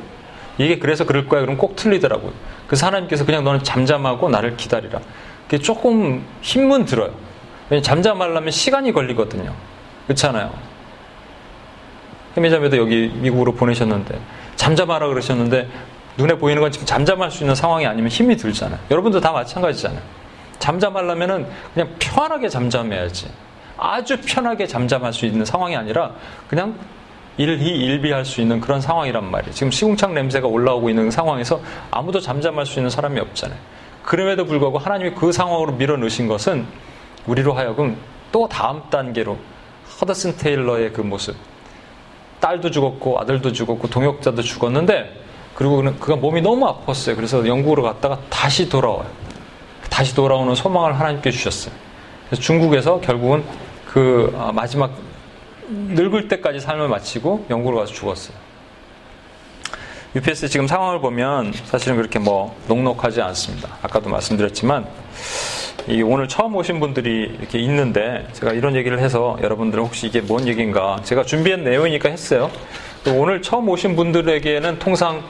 이게 0.59 0.79
그래서 0.79 1.05
그럴 1.05 1.27
거야 1.27 1.41
그러면 1.41 1.59
꼭 1.59 1.77
틀리더라고요. 1.77 2.33
그래서 2.67 2.87
하나님께서 2.87 3.25
그냥 3.25 3.43
너는 3.43 3.65
잠잠하고 3.65 4.29
나를 4.29 4.57
기다리라. 4.57 5.01
그게 5.45 5.59
조금 5.59 6.25
힘은 6.43 6.85
들어요. 6.85 7.13
왜냐면 7.69 7.83
잠잠하려면 7.83 8.51
시간이 8.51 8.93
걸리거든요. 8.93 9.53
그렇잖아요. 10.07 10.53
해미자매도 12.37 12.77
여기 12.77 13.11
미국으로 13.17 13.55
보내셨는데 13.55 14.19
잠잠하라 14.61 15.09
그러셨는데 15.09 15.67
눈에 16.19 16.35
보이는 16.35 16.61
건 16.61 16.71
지금 16.71 16.87
잠잠할 16.87 17.31
수 17.31 17.45
있는 17.45 17.55
상황이 17.55 17.87
아니면 17.87 18.11
힘이 18.11 18.37
들잖아요. 18.37 18.79
여러분도 18.91 19.19
다 19.19 19.33
마찬가지잖아요. 19.33 20.03
잠잠하려면은 20.59 21.47
그냥 21.73 21.89
편하게 21.99 22.51
잠잠해야지. 22.51 23.31
아주 23.79 24.19
편하게 24.21 24.67
잠잠할 24.67 25.15
수 25.15 25.25
있는 25.25 25.47
상황이 25.47 25.75
아니라 25.75 26.13
그냥 26.47 26.79
일희일비할 27.39 28.27
수 28.27 28.43
있는 28.43 28.61
그런 28.61 28.83
상황이란 28.83 29.31
말이에요. 29.31 29.55
지금 29.55 29.71
시궁창 29.71 30.13
냄새가 30.13 30.47
올라오고 30.47 30.91
있는 30.91 31.11
상황에서 31.11 31.59
아무도 31.91 32.21
잠잠할 32.21 32.67
수 32.67 32.81
있는 32.81 32.91
사람이 32.91 33.19
없잖아요. 33.19 33.59
그럼에도 34.03 34.45
불구하고 34.45 34.77
하나님이 34.77 35.13
그 35.13 35.33
상황으로 35.33 35.73
밀어넣으신 35.73 36.29
것은 36.29 36.67
우리로 37.27 37.55
하여금 37.55 37.97
또 38.31 38.47
다음 38.47 38.83
단계로 38.91 39.39
허더슨 39.99 40.37
테일러의 40.37 40.93
그 40.93 41.01
모습. 41.01 41.35
딸도 42.41 42.71
죽었고 42.71 43.21
아들도 43.21 43.53
죽었고 43.53 43.89
동역자도 43.89 44.43
죽었는데 44.43 45.21
그리고 45.55 45.83
그가 45.99 46.17
몸이 46.17 46.41
너무 46.41 46.67
아팠어요. 46.67 47.17
그래서 47.17 47.47
영국으로 47.47 47.83
갔다가 47.83 48.19
다시 48.31 48.69
돌아와요. 48.69 49.07
다시 49.91 50.15
돌아오는 50.15 50.55
소망을 50.55 50.99
하나님께 50.99 51.31
주셨어요. 51.31 51.75
그래서 52.27 52.43
중국에서 52.43 53.01
결국은 53.01 53.45
그 53.87 54.35
아, 54.39 54.53
마지막 54.53 54.93
늙을 55.69 56.29
때까지 56.29 56.61
삶을 56.61 56.89
마치고 56.89 57.47
영국으로 57.51 57.79
가서 57.79 57.93
죽었어요. 57.93 58.37
UPS 60.17 60.49
지금 60.49 60.67
상황을 60.67 61.01
보면 61.01 61.53
사실은 61.67 61.97
그렇게 61.97 62.19
뭐 62.19 62.57
녹록하지 62.67 63.23
않습니다. 63.23 63.77
아까도 63.81 64.11
말씀드렸지만 64.11 64.85
오늘 66.05 66.27
처음 66.27 66.57
오신 66.57 66.81
분들이 66.81 67.33
이렇게 67.39 67.61
있는데 67.61 68.27
제가 68.33 68.53
이런 68.53 68.75
얘기를 68.75 68.99
해서 68.99 69.39
여러분들은 69.41 69.85
혹시 69.85 70.09
이게 70.09 70.21
뭔 70.21 70.49
얘기인가 70.49 71.01
제가 71.05 71.23
준비한 71.23 71.63
내용이니까 71.63 72.09
했어요. 72.09 72.51
오늘 73.07 73.41
처음 73.41 73.69
오신 73.69 73.95
분들에게는 73.95 74.81
통상 74.81 75.23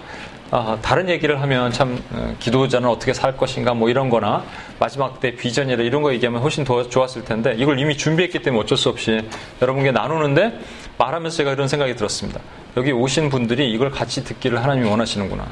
아, 0.53 0.77
다른 0.83 1.09
얘기를 1.09 1.41
하면 1.43 1.71
참 1.71 2.03
어, 2.11 2.35
기도자는 2.41 2.89
어떻게 2.89 3.13
살 3.13 3.37
것인가 3.37 3.73
뭐 3.73 3.89
이런 3.89 4.11
거나 4.11 4.45
마지막 4.81 5.21
때 5.21 5.37
비전이라 5.37 5.85
이런 5.85 6.03
거 6.03 6.13
얘기하면 6.13 6.43
훨씬 6.43 6.65
더 6.65 6.89
좋았을 6.89 7.25
텐데 7.25 7.55
이걸 7.57 7.79
이미 7.79 7.97
준비했기 7.97 8.41
때문에 8.41 8.61
어쩔 8.61 8.77
수 8.77 8.89
없이 8.89 9.23
여러분께 9.63 9.93
나누는데 9.93 10.59
말하면서 10.99 11.37
제가 11.37 11.53
이런 11.53 11.69
생각이 11.69 11.95
들었습니다. 11.95 12.41
여기 12.77 12.91
오신 12.91 13.31
분들이 13.31 13.71
이걸 13.71 13.93
같이 13.93 14.25
듣기를 14.25 14.61
하나님이 14.61 14.89
원하시는구나. 14.89 15.47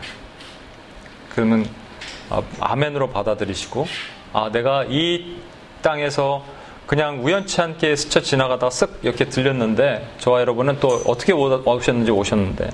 그러면 1.30 1.64
아, 2.28 2.42
아멘으로 2.58 3.10
받아들이시고 3.10 3.86
아 4.32 4.50
내가 4.52 4.84
이 4.88 5.36
땅에서 5.80 6.44
그냥 6.88 7.24
우연치 7.24 7.60
않게 7.60 7.94
스쳐 7.94 8.20
지나가다가 8.20 8.70
쓱 8.70 8.90
이렇게 9.02 9.26
들렸는데 9.26 10.08
저와 10.18 10.40
여러분은 10.40 10.80
또 10.80 10.88
어떻게 11.06 11.32
오셨는지 11.32 12.10
오셨는데 12.10 12.68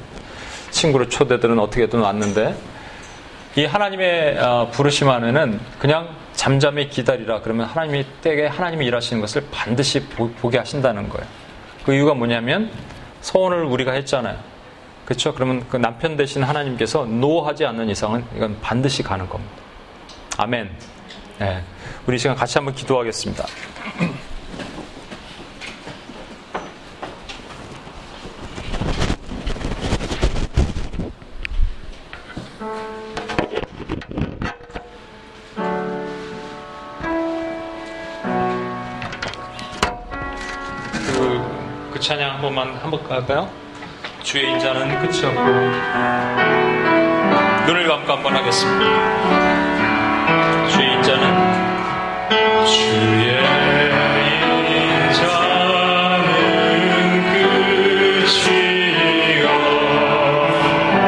친구를 0.74 1.08
초대들은 1.08 1.58
어떻게든 1.58 2.00
왔는데 2.00 2.54
이 3.56 3.64
하나님의 3.64 4.38
어, 4.38 4.68
부르심 4.72 5.08
안에는 5.08 5.60
그냥 5.78 6.08
잠잠히 6.34 6.90
기다리라 6.90 7.40
그러면 7.40 7.66
하나님이 7.66 8.04
때에 8.20 8.48
하나님이 8.48 8.84
일하시는 8.86 9.20
것을 9.20 9.46
반드시 9.52 10.00
보, 10.08 10.50
게 10.50 10.58
하신다는 10.58 11.08
거예요. 11.08 11.26
그 11.86 11.94
이유가 11.94 12.14
뭐냐면 12.14 12.70
소원을 13.22 13.64
우리가 13.64 13.92
했잖아요. 13.92 14.36
그렇죠? 15.04 15.32
그러면 15.34 15.64
그 15.68 15.76
남편 15.76 16.16
대신 16.16 16.42
하나님께서 16.42 17.04
노하지 17.04 17.64
않는 17.66 17.88
이상은 17.90 18.24
이건 18.34 18.58
반드시 18.60 19.02
가는 19.02 19.28
겁니다. 19.28 19.54
아멘. 20.38 20.70
네. 21.38 21.62
우리 22.06 22.18
시간 22.18 22.34
같이 22.34 22.58
한번 22.58 22.74
기도하겠습니다. 22.74 23.44
번만 42.44 42.76
한번 42.76 43.00
할까요? 43.08 43.48
주의 44.22 44.50
인자는 44.50 44.98
끝이 45.00 45.24
없고 45.24 45.40
눈을 47.66 47.88
감고 47.88 48.12
한번 48.12 48.36
하겠습니다. 48.36 48.84
주의 50.68 50.92
인자는 50.92 51.24
주의 52.66 53.42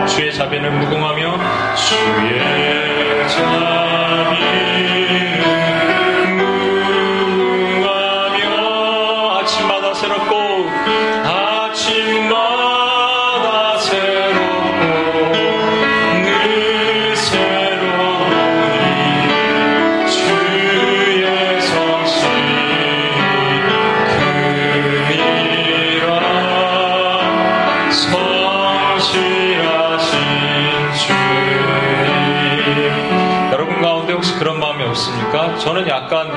주의 0.07 0.33
자비는 0.33 0.79
무궁하며 0.79 1.39
저는 3.29 3.76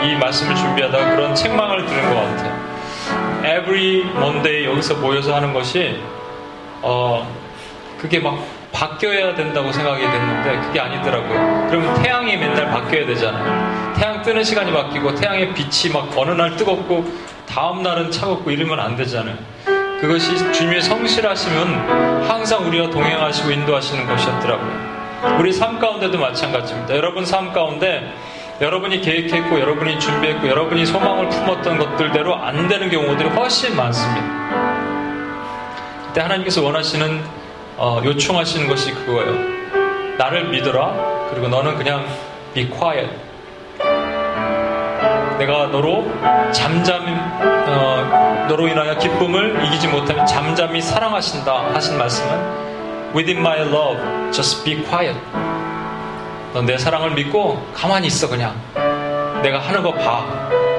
이 0.10 0.16
말씀을 0.16 0.56
준비하다가 0.56 1.16
그런 1.16 1.36
책망을 1.36 1.86
들은 1.86 2.10
것 2.10 2.16
같아요. 2.16 2.70
Every 3.44 4.02
Monday 4.16 4.66
여기서 4.66 4.96
모여서 4.96 5.36
하는 5.36 5.54
것이 5.54 6.00
어 6.82 7.28
그게 8.00 8.20
막 8.20 8.44
바뀌어야 8.72 9.36
된다고 9.36 9.72
생각이 9.72 10.02
됐는데 10.02 10.60
그게 10.68 10.80
아니더라고요. 10.80 11.68
그러면 11.70 12.02
태양이 12.02 12.38
맨날 12.38 12.70
바뀌어야 12.70 13.06
되잖아요. 13.06 13.94
태양 13.96 14.22
뜨는 14.22 14.44
시간이 14.44 14.72
바뀌고 14.72 15.16
태양의 15.16 15.54
빛이 15.54 15.94
막 15.94 16.12
어느 16.18 16.32
날 16.32 16.56
뜨겁고 16.56 17.06
다음 17.48 17.84
날은 17.84 18.12
차갑고 18.12 18.50
이러면 18.52 18.80
안 18.80 18.96
되잖아요. 18.96 19.36
그것이 20.00 20.38
주님의 20.54 20.82
성실하시면 20.82 22.30
항상 22.30 22.66
우리와 22.66 22.90
동행하시고 22.90 23.52
인도하시는 23.52 24.08
것이었더라고요. 24.08 24.90
우리 25.40 25.52
삶 25.52 25.78
가운데도 25.80 26.18
마찬가지입니다. 26.18 26.96
여러분 26.96 27.26
삶 27.26 27.52
가운데 27.52 28.14
여러분이 28.62 29.00
계획했고 29.02 29.60
여러분이 29.60 30.00
준비했고 30.00 30.48
여러분이 30.48 30.86
소망을 30.86 31.30
품었던 31.30 31.78
것들대로 31.78 32.36
안 32.36 32.68
되는 32.68 32.90
경우들이 32.90 33.30
훨씬 33.30 33.76
많습니다. 33.76 34.28
그때 36.08 36.22
하나님께서 36.22 36.62
원하시는 36.64 37.24
어, 37.78 38.02
요청하시는 38.04 38.68
것이 38.68 38.92
그거예요. 38.94 39.60
나를 40.18 40.50
믿어라. 40.50 41.30
그리고 41.30 41.48
너는 41.48 41.78
그냥 41.78 42.06
be 42.54 42.70
quiet. 42.70 43.10
내가 45.38 45.68
너로 45.68 46.12
잠잠 46.52 47.06
어, 47.66 48.46
너로 48.50 48.68
인하여 48.68 48.98
기쁨을 48.98 49.64
이기지 49.66 49.88
못하면 49.88 50.26
잠잠히 50.26 50.82
사랑하신다 50.82 51.74
하신 51.74 51.98
말씀은 51.98 53.14
within 53.16 53.40
my 53.40 53.62
love 53.62 54.32
just 54.34 54.66
be 54.66 54.84
quiet. 54.84 55.18
넌내 56.54 56.78
사랑을 56.78 57.12
믿고 57.12 57.64
가만히 57.74 58.08
있어 58.08 58.28
그냥. 58.28 58.56
내가 59.44 59.60
하는 59.60 59.84
거 59.84 59.94
봐. 59.94 60.26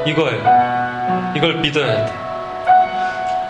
이거예요. 0.04 1.32
이걸 1.36 1.54
믿어야 1.56 2.06
돼. 2.06 2.12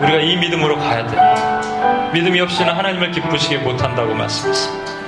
우리가 0.01 0.19
이 0.19 0.35
믿음으로 0.37 0.77
가야 0.77 1.05
돼. 1.07 2.11
믿음이 2.13 2.39
없이는 2.41 2.73
하나님을 2.73 3.11
기쁘시게 3.11 3.57
못한다고 3.59 4.13
말씀했습니다. 4.13 5.00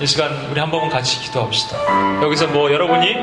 이 0.00 0.06
시간 0.06 0.30
우리 0.48 0.60
한 0.60 0.70
번은 0.70 0.88
같이 0.90 1.18
기도합시다. 1.20 1.76
여기서 2.22 2.46
뭐 2.48 2.70
여러분이 2.72 3.16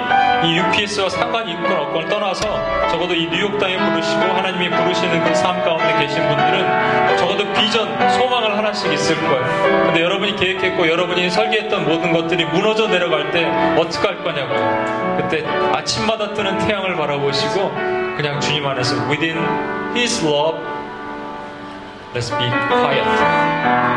이 0.43 0.57
UPS와 0.57 1.07
상관이 1.09 1.53
있건 1.53 1.71
없건 1.71 2.09
떠나서 2.09 2.89
적어도 2.89 3.13
이 3.13 3.29
뉴욕 3.29 3.57
땅에 3.57 3.77
부르시고 3.77 4.19
하나님이 4.21 4.69
부르시는 4.69 5.23
그 5.23 5.33
삶 5.41 5.63
가운데 5.63 5.93
계신 5.99 6.27
분들은 6.27 7.17
적어도 7.17 7.53
비전, 7.53 7.87
소망을 8.11 8.57
하나씩 8.57 8.91
있을 8.91 9.15
거예요. 9.15 9.85
근데 9.85 10.01
여러분이 10.01 10.35
계획했고 10.35 10.87
여러분이 10.89 11.29
설계했던 11.29 11.85
모든 11.87 12.11
것들이 12.11 12.43
무너져 12.45 12.87
내려갈 12.87 13.31
때 13.31 13.45
어떻게 13.79 14.07
할 14.07 14.21
거냐고요. 14.21 15.17
그때 15.17 15.45
아침마다 15.73 16.33
뜨는 16.33 16.57
태양을 16.59 16.95
바라보시고 16.97 17.71
그냥 18.17 18.39
주님 18.41 18.65
안에서 18.67 18.95
within 19.07 19.37
His 19.95 20.25
love 20.25 20.59
let's 22.13 22.29
be 22.37 22.49
quiet. 22.67 23.94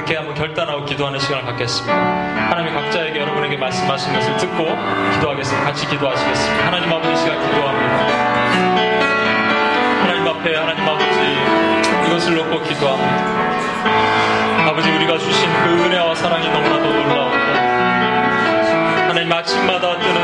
그렇게 0.00 0.16
한번 0.16 0.34
결단하고 0.34 0.86
기도하는 0.86 1.18
시간을 1.18 1.44
갖겠습니다. 1.44 1.94
하나님이 1.94 2.72
각자에게 2.72 3.20
여러분에게 3.20 3.58
말씀하신 3.58 4.14
것을 4.14 4.34
듣고 4.38 4.64
기도하겠습니다. 5.12 5.66
같이 5.66 5.86
기도하시겠습니다. 5.86 6.66
하나님 6.66 6.90
아버지 6.90 7.14
시간 7.20 7.38
기도합니다. 7.38 7.98
하나님 10.00 10.26
앞에 10.26 10.56
하나님 10.56 10.88
아버지 10.88 11.36
이것을 12.06 12.34
놓고 12.34 12.62
기도합니다. 12.62 14.70
아버지 14.70 14.90
우리가 14.90 15.18
주신 15.18 15.52
그 15.64 15.84
은혜와 15.84 16.14
사랑이 16.14 16.48
너무나도 16.48 16.92
놀라운다. 16.92 17.60
하나님 19.06 19.30
아침마다 19.30 19.98
뜨는 19.98 20.16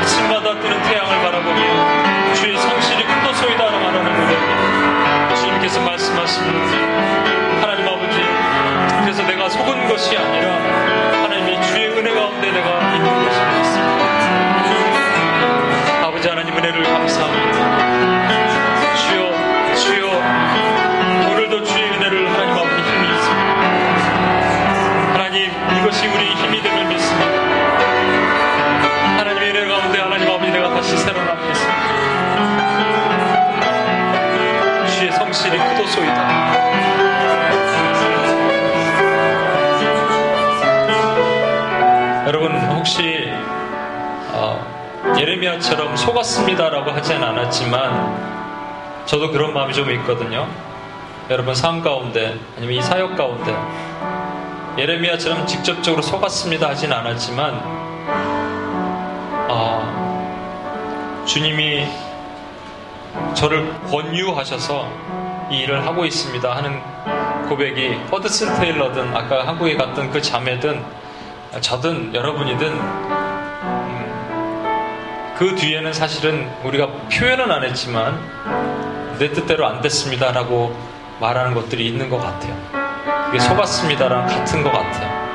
아침마다 0.00 0.58
뜨는 0.58 0.82
태양을 0.82 1.22
바라보며 1.22 2.34
주의 2.34 2.56
성실이 2.56 3.04
크도소이다라고 3.04 3.78
말하는 3.78 4.24
우리에게 4.24 5.36
주님께서 5.36 5.80
말씀하십니다. 5.82 7.49
속은 9.50 9.88
것이 9.88 10.16
아니라 10.16 10.54
하나님의 11.22 11.60
주의 11.62 11.88
은혜 11.88 12.14
가운데 12.14 12.52
내가 12.52 12.94
있는 12.94 13.24
것을 13.24 13.46
믿습니다. 13.58 14.04
아버지 16.06 16.28
하나님 16.28 16.56
은혜를 16.56 16.84
감사합니다. 16.84 18.28
주여, 18.96 19.32
주여, 19.74 20.06
오늘도 21.32 21.64
주의 21.64 21.90
은혜를 21.90 22.30
하나님 22.32 22.52
아버지 22.54 22.80
힘이 22.80 23.08
있습니다. 23.08 23.50
하나님, 25.14 25.50
이것이 25.78 26.06
우리의 26.06 26.34
힘이 26.36 26.62
됨을 26.62 26.84
믿습니다. 26.86 27.32
하나님의 29.18 29.50
은혜 29.50 29.66
가운데 29.66 29.98
하나님 30.00 30.30
아버지 30.30 30.52
내가 30.52 30.70
다시 30.74 30.96
새로 30.96 31.24
남겠습니다. 31.24 31.80
주의 34.86 35.10
성실이 35.10 35.58
크도소이다. 35.58 37.09
예레미야처럼 45.40 45.96
속았습니다라고 45.96 46.90
하지는 46.90 47.24
않았지만 47.24 49.06
저도 49.06 49.30
그런 49.30 49.54
마음이 49.54 49.72
좀 49.72 49.90
있거든요. 49.92 50.46
여러분 51.30 51.54
삶 51.54 51.80
가운데 51.80 52.38
아니면 52.56 52.76
이 52.76 52.82
사역 52.82 53.16
가운데 53.16 53.56
예레미야처럼 54.76 55.46
직접적으로 55.46 56.02
속았습니다 56.02 56.68
하진 56.68 56.92
않았지만 56.92 57.54
어, 59.48 61.24
주님이 61.26 61.86
저를 63.34 63.72
권유하셔서 63.90 64.88
이 65.50 65.60
일을 65.60 65.86
하고 65.86 66.04
있습니다 66.04 66.54
하는 66.54 66.82
고백이 67.48 67.94
허드슨 68.12 68.60
테일러든 68.60 69.16
아까 69.16 69.46
한국에 69.46 69.76
갔던 69.76 70.10
그 70.10 70.20
자매든 70.20 70.84
저든 71.60 72.14
여러분이든 72.14 72.68
음, 72.68 73.19
그 75.40 75.54
뒤에는 75.54 75.94
사실은 75.94 76.46
우리가 76.64 76.86
표현은 77.10 77.50
안 77.50 77.64
했지만 77.64 78.20
내 79.18 79.32
뜻대로 79.32 79.66
안 79.66 79.80
됐습니다라고 79.80 80.76
말하는 81.18 81.54
것들이 81.54 81.86
있는 81.86 82.10
것 82.10 82.18
같아요. 82.18 82.54
그게 83.24 83.38
속았습니다랑 83.38 84.26
같은 84.26 84.62
것 84.62 84.70
같아요. 84.70 85.30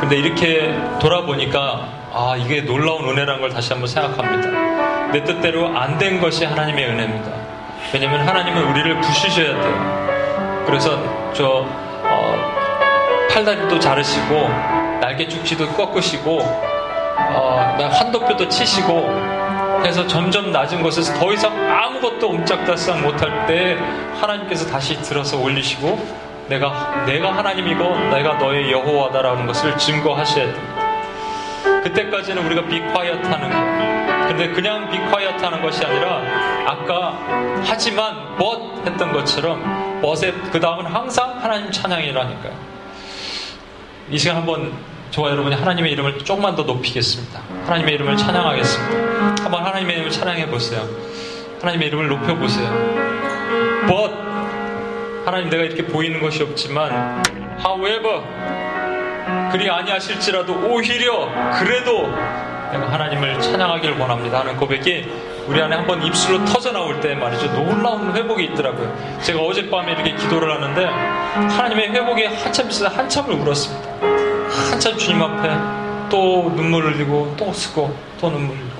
근데 0.00 0.16
이렇게 0.16 0.74
돌아보니까 0.98 1.86
아 2.14 2.36
이게 2.38 2.62
놀라운 2.62 3.04
은혜라는 3.06 3.42
걸 3.42 3.50
다시 3.50 3.70
한번 3.74 3.86
생각합니다. 3.86 5.10
내 5.12 5.22
뜻대로 5.24 5.66
안 5.76 5.98
된 5.98 6.22
것이 6.22 6.46
하나님의 6.46 6.86
은혜입니다. 6.86 7.30
왜냐하면 7.92 8.26
하나님은 8.26 8.62
우리를 8.70 8.98
부시셔야 9.02 9.60
돼요. 9.60 10.64
그래서 10.66 10.98
저 11.34 11.66
팔다리도 13.30 13.78
자르시고 13.78 14.48
날개 15.02 15.28
축지도 15.28 15.68
꺾으시고 15.74 16.77
어, 17.34 17.76
환도표도 17.90 18.48
치시고 18.48 19.38
해서 19.84 20.06
점점 20.06 20.50
낮은 20.50 20.82
곳에서 20.82 21.14
더 21.18 21.32
이상 21.32 21.52
아무것도 21.70 22.28
옴짝달싹 22.28 23.00
못할 23.00 23.46
때 23.46 23.76
하나님께서 24.20 24.66
다시 24.66 25.00
들어서 25.02 25.38
올리시고 25.38 26.28
내가 26.48 27.04
내가 27.06 27.36
하나님이고 27.36 27.98
내가 28.10 28.34
너의 28.34 28.72
여호와다라는 28.72 29.46
것을 29.46 29.76
증거하셔야 29.76 30.46
됩니다. 30.46 30.88
그때까지는 31.82 32.44
우리가 32.46 32.62
비콰이엇 32.66 33.24
하는 33.24 33.50
거. 33.50 34.28
근데 34.28 34.48
그냥 34.48 34.90
비콰이엇 34.90 35.42
하는 35.42 35.62
것이 35.62 35.84
아니라 35.84 36.22
아까 36.66 37.18
하지만 37.64 38.36
but 38.36 38.90
했던 38.90 39.12
것처럼 39.12 40.00
but의 40.00 40.32
그 40.50 40.58
다음은 40.58 40.86
항상 40.86 41.38
하나님 41.40 41.70
찬양이라니까요. 41.70 42.52
이 44.10 44.18
시간 44.18 44.38
한번 44.38 44.72
저와 45.10 45.30
여러분이 45.30 45.54
하나님의 45.54 45.92
이름을 45.92 46.18
조금만 46.18 46.54
더 46.54 46.62
높이겠습니다. 46.62 47.40
하나님의 47.64 47.94
이름을 47.94 48.16
찬양하겠습니다. 48.16 49.44
한번 49.44 49.64
하나님의 49.64 49.96
이름을 49.96 50.10
찬양해 50.10 50.48
보세요. 50.48 50.86
하나님의 51.60 51.88
이름을 51.88 52.08
높여 52.08 52.34
보세요. 52.34 52.68
But 53.86 54.14
하나님 55.24 55.50
내가 55.50 55.64
이렇게 55.64 55.84
보이는 55.86 56.20
것이 56.20 56.42
없지만 56.42 57.22
however 57.64 58.22
그리 59.52 59.68
아니하실지라도 59.70 60.68
오히려 60.68 61.30
그래도 61.58 62.06
내가 62.72 62.92
하나님을 62.92 63.40
찬양하기를 63.40 63.98
원합니다 63.98 64.40
하는 64.40 64.56
고백이 64.56 65.06
우리 65.46 65.62
안에 65.62 65.76
한번 65.76 66.02
입술로 66.02 66.44
터져 66.44 66.72
나올 66.72 67.00
때 67.00 67.14
말이죠 67.14 67.46
놀라운 67.54 68.14
회복이 68.14 68.44
있더라고요. 68.44 69.18
제가 69.22 69.40
어젯밤에 69.40 69.92
이렇게 69.92 70.14
기도를 70.14 70.52
하는데 70.52 70.84
하나님의 70.84 71.90
회복이 71.92 72.24
한참 72.26 72.68
있어서 72.68 72.94
한참을 72.94 73.34
울었습니다. 73.34 74.17
한참 74.70 74.96
주님 74.96 75.22
앞에 75.22 76.08
또 76.10 76.52
눈물을 76.54 76.94
흘리고 76.94 77.34
또 77.36 77.52
쓰고 77.52 77.94
또 78.20 78.30
눈물을 78.30 78.60
흘리고 78.60 78.78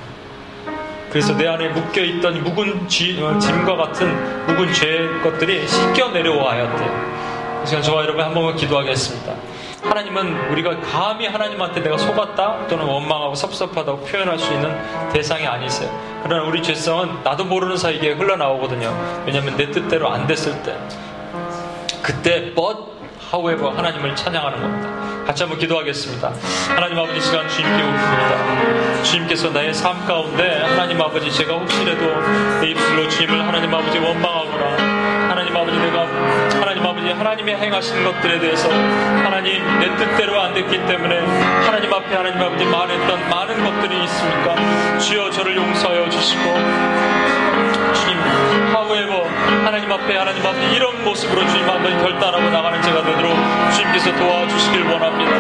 그래서 1.11 1.35
내 1.37 1.47
안에 1.47 1.69
묶여 1.69 2.03
있던 2.03 2.43
묵은 2.43 2.87
어, 3.23 3.39
짐과 3.39 3.77
같은 3.77 4.47
묵은 4.47 4.73
죄 4.75 5.09
것들이 5.23 5.67
씻겨 5.67 6.11
내려와야 6.11 6.77
돼요. 6.77 7.19
그래서 7.59 7.81
저와 7.81 8.03
여러분 8.03 8.23
한 8.23 8.35
번만 8.35 8.57
기도하겠습니다. 8.57 9.35
하나님은 9.83 10.51
우리가 10.51 10.81
감히 10.81 11.27
하나님한테 11.27 11.81
내가 11.81 11.97
속았다 11.97 12.67
또는 12.69 12.85
원망하고 12.85 13.35
섭섭하다고 13.35 14.01
표현할 14.01 14.39
수 14.39 14.53
있는 14.53 14.77
대상이 15.13 15.47
아니세요. 15.47 15.91
그러나 16.23 16.47
우리 16.47 16.63
죄성은 16.63 17.23
나도 17.23 17.45
모르는 17.45 17.77
사이에 17.77 18.13
흘러나오거든요. 18.13 19.23
왜냐하면 19.25 19.57
내 19.57 19.71
뜻대로 19.71 20.11
안 20.11 20.27
됐을 20.27 20.63
때 20.63 20.77
그때 22.03 22.53
but 22.55 22.79
however 23.33 23.71
하나님을 23.77 24.15
찬양하는 24.15 24.61
겁니다. 24.61 25.18
같이 25.29 25.43
한번 25.43 25.59
기도하겠습니다. 25.59 26.33
하나님 26.75 26.99
아버지 26.99 27.21
시간 27.21 27.47
주님께 27.51 27.83
옵니다. 27.83 29.03
주님께서 29.03 29.51
나의 29.51 29.75
삶 29.75 30.07
가운데 30.07 30.63
하나님 30.63 30.99
아버지 31.03 31.31
제가 31.31 31.53
혹시라도 31.53 32.61
내 32.63 32.71
입술로 32.71 33.07
주님을 33.11 33.47
하나님 33.47 33.75
아버지 33.75 33.99
원망하거나 33.99 35.29
하나님 35.29 35.55
아버지 35.55 35.79
내가 35.79 36.07
하나님 36.59 36.83
아버지 36.83 37.11
하나님의 37.11 37.57
행하신 37.57 38.05
것들에 38.05 38.41
대해서 38.41 38.71
하나님 38.71 39.63
내 39.81 39.95
뜻대로 39.97 40.41
안 40.41 40.55
됐기 40.55 40.87
때문에 40.87 41.19
하나님 41.19 41.93
앞에 41.93 42.17
하나님 42.17 42.41
아버지 42.41 42.65
말했던 42.65 43.29
많은 43.29 43.65
것들이 43.65 44.05
있습니까? 44.05 44.99
주여 44.99 45.31
저를 45.31 45.59
용서하여 45.59 46.09
주시고 46.09 46.43
주님 47.95 48.19
하우에버 48.75 49.25
하나님 49.65 49.91
앞에 49.93 50.17
하나님 50.17 50.45
앞에 50.47 50.75
이런 50.75 51.05
모습으로 51.05 51.47
주님 51.49 51.69
앞에 51.69 51.97
결단하고 51.99 52.51
나가는 52.51 52.81
제가 52.83 53.03
되도록 53.03 53.35
주님께서 53.75 54.15
도와주시길 54.17 54.83
원합니다. 54.85 55.33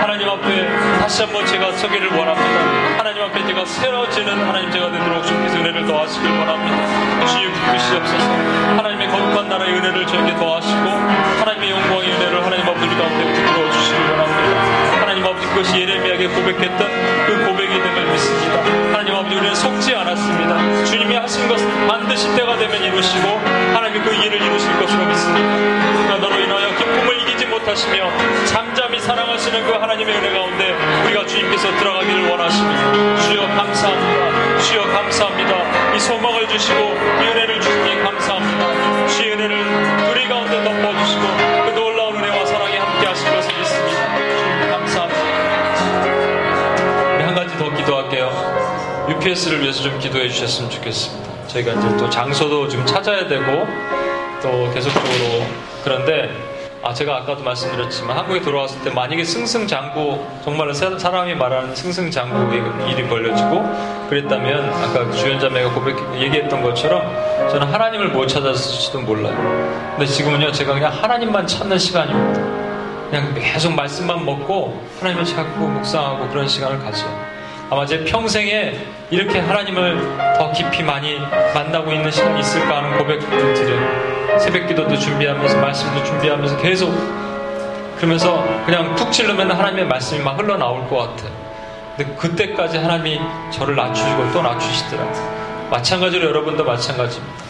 하나님 0.00 0.28
앞에 0.28 0.66
다시 1.00 1.22
한번 1.22 1.44
제가 1.46 1.72
서기를 1.72 2.08
원합니다. 2.08 2.98
하나님 2.98 3.22
앞에 3.22 3.46
제가 3.46 3.64
세워지는 3.64 4.46
하나님 4.46 4.70
제가 4.70 4.90
되도록 4.90 5.26
주님께서 5.26 5.58
은혜를 5.58 5.86
더하시길 5.86 6.30
원합니다. 6.30 7.26
주님 7.26 7.52
부으시옵소서 7.52 8.28
하나님의 8.76 9.08
거룩한 9.08 9.48
나라의 9.48 9.74
은혜를 9.74 10.06
저에게 10.06 10.34
더하시고 10.36 10.88
하나님의 11.40 11.70
영광의 11.70 12.12
은혜를 12.12 12.44
하나님 12.44 12.68
아버지 12.68 12.94
가운데 12.94 13.32
부풀어 13.32 13.70
주시길 13.72 14.10
원합니다. 14.10 14.35
하나님 15.16 15.32
아버지 15.32 15.46
그것이 15.48 15.80
예레미야에게 15.80 16.26
고백했던 16.26 17.26
그 17.26 17.46
고백이 17.46 17.82
됨을 17.82 18.04
믿습니다. 18.12 18.62
하나님 18.92 19.14
아버지 19.14 19.34
우리는 19.34 19.54
속지 19.54 19.94
않았습니다. 19.94 20.84
주님이 20.84 21.14
하신 21.14 21.48
것은 21.48 21.86
반드시 21.86 22.34
때가 22.36 22.58
되면 22.58 22.82
이루시고 22.82 23.26
하나님이 23.72 24.04
그 24.04 24.14
일을 24.14 24.42
이루실 24.42 24.78
것으로 24.78 25.06
믿습니다. 25.06 25.48
그러나 26.04 26.18
너로 26.18 26.38
인하여 26.38 26.68
기쁨을 26.76 27.22
이기지 27.22 27.46
못하시며 27.46 28.10
잠잠히 28.44 29.00
사랑하시는 29.00 29.64
그 29.64 29.72
하나님의 29.72 30.16
은혜 30.16 30.32
가운데 30.34 30.76
우리가 31.06 31.24
주님께서 31.24 31.74
들어가기를 31.78 32.28
원하십니다. 32.28 33.18
주여 33.22 33.40
감사합니다. 33.56 34.60
주여 34.60 34.82
감사합니다. 34.82 35.94
이 35.94 35.98
소망을 35.98 36.46
주시고 36.46 36.78
이 36.78 37.26
은혜를 37.26 37.58
주시니 37.62 38.02
감사합니다. 38.02 39.08
주의 39.08 39.32
은혜를 39.32 39.64
우리 40.10 40.28
가운데 40.28 40.62
덮어주시고 40.62 41.55
UPS를 49.26 49.60
위해서 49.60 49.82
좀 49.82 49.98
기도해 49.98 50.28
주셨으면 50.28 50.70
좋겠습니다. 50.70 51.48
저희가 51.48 51.72
이제 51.72 51.96
또 51.96 52.08
장소도 52.08 52.68
좀 52.68 52.86
찾아야 52.86 53.26
되고 53.26 53.66
또 54.40 54.70
계속적으로 54.72 55.44
그런데 55.82 56.30
아 56.80 56.94
제가 56.94 57.16
아까도 57.16 57.42
말씀드렸지만 57.42 58.16
한국에 58.16 58.40
돌아왔을 58.40 58.80
때 58.82 58.90
만약에 58.90 59.24
승승장구 59.24 60.24
정말 60.44 60.72
사람이 60.72 61.34
말하는 61.34 61.74
승승장구 61.74 62.54
일이 62.88 63.08
벌려지고 63.08 63.64
그랬다면 64.08 64.72
아까 64.72 65.10
주연자매가 65.10 65.74
고백 65.74 65.96
얘기했던 66.20 66.62
것처럼 66.62 67.02
저는 67.50 67.66
하나님을 67.66 68.10
못 68.10 68.28
찾았을지도 68.28 69.00
몰라요. 69.00 69.34
근데 69.96 70.06
지금은요 70.06 70.52
제가 70.52 70.74
그냥 70.74 70.92
하나님만 70.92 71.48
찾는 71.48 71.76
시간입니다. 71.78 72.40
그냥 73.10 73.34
계속 73.34 73.74
말씀만 73.74 74.24
먹고 74.24 74.80
하나님을 75.00 75.24
찾고 75.24 75.66
묵상하고 75.66 76.28
그런 76.28 76.46
시간을 76.46 76.78
가져요. 76.78 77.35
아마 77.68 77.84
제 77.84 78.04
평생에 78.04 78.74
이렇게 79.10 79.40
하나님을 79.40 80.36
더 80.38 80.52
깊이 80.52 80.84
많이 80.84 81.18
만나고 81.52 81.92
있는 81.92 82.10
시간이 82.10 82.40
있을까 82.40 82.76
하는 82.76 82.96
고백을 82.96 83.54
드려요. 83.54 84.38
새벽 84.38 84.68
기도도 84.68 84.96
준비하면서 84.96 85.60
말씀도 85.60 86.04
준비하면서 86.04 86.58
계속 86.58 86.92
그러면서 87.96 88.44
그냥 88.64 88.94
툭 88.94 89.10
찔르면 89.10 89.50
하나님의 89.50 89.86
말씀이 89.86 90.22
막 90.22 90.38
흘러나올 90.38 90.88
것 90.88 90.96
같아요. 90.96 91.32
근데 91.96 92.14
그때까지 92.14 92.78
하나님이 92.78 93.20
저를 93.50 93.74
낮추시고 93.74 94.30
또 94.32 94.42
낮추시더라고요. 94.42 95.68
마찬가지로 95.70 96.28
여러분도 96.28 96.64
마찬가지입니다. 96.64 97.46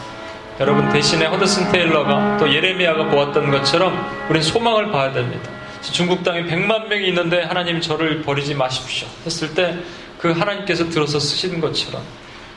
여러분 0.61 0.89
대신에 0.89 1.27
허드슨 1.27 1.71
테일러가 1.71 2.39
또 2.39 2.51
예레미야가 2.51 3.09
보았던 3.09 3.51
것처럼 3.51 3.93
우리는 4.31 4.41
소망을 4.41 4.91
봐야 4.91 5.12
됩니다. 5.12 5.51
중국 5.83 6.25
땅에 6.25 6.45
100만 6.45 6.89
명이 6.89 7.09
있는데 7.09 7.43
하나님 7.43 7.81
저를 7.81 8.23
버리지 8.23 8.55
마십시오 8.55 9.07
했을 9.25 9.55
때 9.55 9.77
그 10.27 10.33
하나님께서 10.33 10.89
들어서 10.89 11.20
쓰시는 11.20 11.61
것처럼 11.61 12.03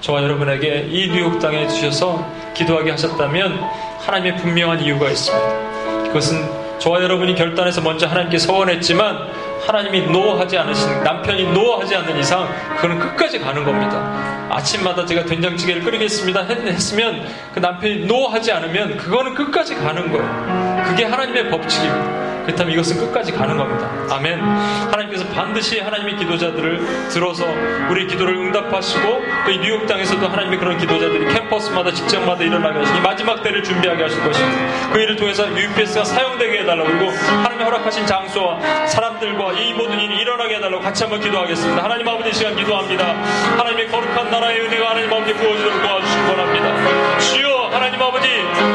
저와 0.02 0.24
여러분에게 0.24 0.88
이 0.90 1.08
뉴욕 1.10 1.38
땅에 1.38 1.68
주셔서 1.68 2.28
기도하게 2.56 2.90
하셨다면 2.92 3.64
하나님의 4.00 4.38
분명한 4.38 4.82
이유가 4.82 5.08
있습니다. 5.08 6.04
그것은 6.06 6.80
저와 6.80 7.04
여러분이 7.04 7.36
결단해서 7.36 7.82
먼저 7.82 8.08
하나님께 8.08 8.40
서원했지만 8.40 9.28
하나님이 9.68 10.08
노하지 10.08 10.58
않으신 10.58 11.04
남편이 11.04 11.52
노하지 11.52 11.96
않는 11.98 12.18
이상 12.18 12.50
그거는 12.78 12.98
끝까지 12.98 13.38
가는 13.38 13.64
겁니다. 13.64 14.48
아침마다 14.50 15.06
제가 15.06 15.26
된장찌개를 15.26 15.84
끓이겠습니다 15.84 16.46
했 16.46 16.94
으면 16.94 17.28
그 17.54 17.60
남편이 17.60 18.08
노하지 18.08 18.52
않으면 18.52 18.98
그거는 18.98 19.36
끝까지 19.36 19.76
가는 19.76 20.12
거예요. 20.12 20.86
그게 20.88 21.04
하나님의 21.04 21.52
법칙입니다. 21.52 22.29
그렇다면 22.50 22.74
이것은 22.74 22.98
끝까지 22.98 23.32
가는 23.32 23.58
겁니다. 23.58 23.90
아멘. 24.10 24.40
하나님께서 24.40 25.26
반드시 25.28 25.80
하나님의 25.80 26.18
기도자들을 26.18 27.10
들어서 27.10 27.46
우리의 27.90 28.08
기도를 28.08 28.36
응답하시고 28.36 29.24
또이 29.46 29.60
뉴욕 29.60 29.86
땅에서도 29.86 30.28
하나님의 30.28 30.58
그런 30.58 30.78
기도자들이 30.78 31.32
캠퍼스마다 31.34 31.92
직장마다 31.92 32.44
일어나게 32.44 32.80
하시니 32.80 33.02
마지막 33.02 33.44
때를 33.44 33.64
준비하게 33.64 34.04
하실 34.04 34.24
것입니다. 34.24 34.90
그 34.92 35.00
일을 35.00 35.16
통해서 35.16 35.48
UPS가 35.56 36.04
사용되게 36.04 36.62
해달라고 36.62 36.90
그리고 36.90 37.12
하나님의 37.12 37.66
허락하신 37.66 38.06
장소와 38.06 38.88
사람들과 38.88 39.54
이 39.54 39.74
모든 39.74 40.00
일이 40.00 40.18
일어나게 40.22 40.56
해달라고 40.56 40.82
같이 40.82 41.04
한번 41.04 41.22
기도하겠습니다. 41.22 41.84
하나님 41.84 42.08
아버지 42.08 42.34
시간 42.34 42.56
기도합니다. 42.56 43.14
하나님의 43.58 43.88
거룩한 43.90 44.32
나라의 44.32 44.62
은혜가 44.62 44.90
하나님 44.90 45.14
아버지 45.14 45.34
부어지도록 45.34 45.82
도와주시기 45.82 46.22
원합니다. 46.30 47.20
주여 47.20 47.70
하나님 47.72 48.02
아버지 48.02 48.28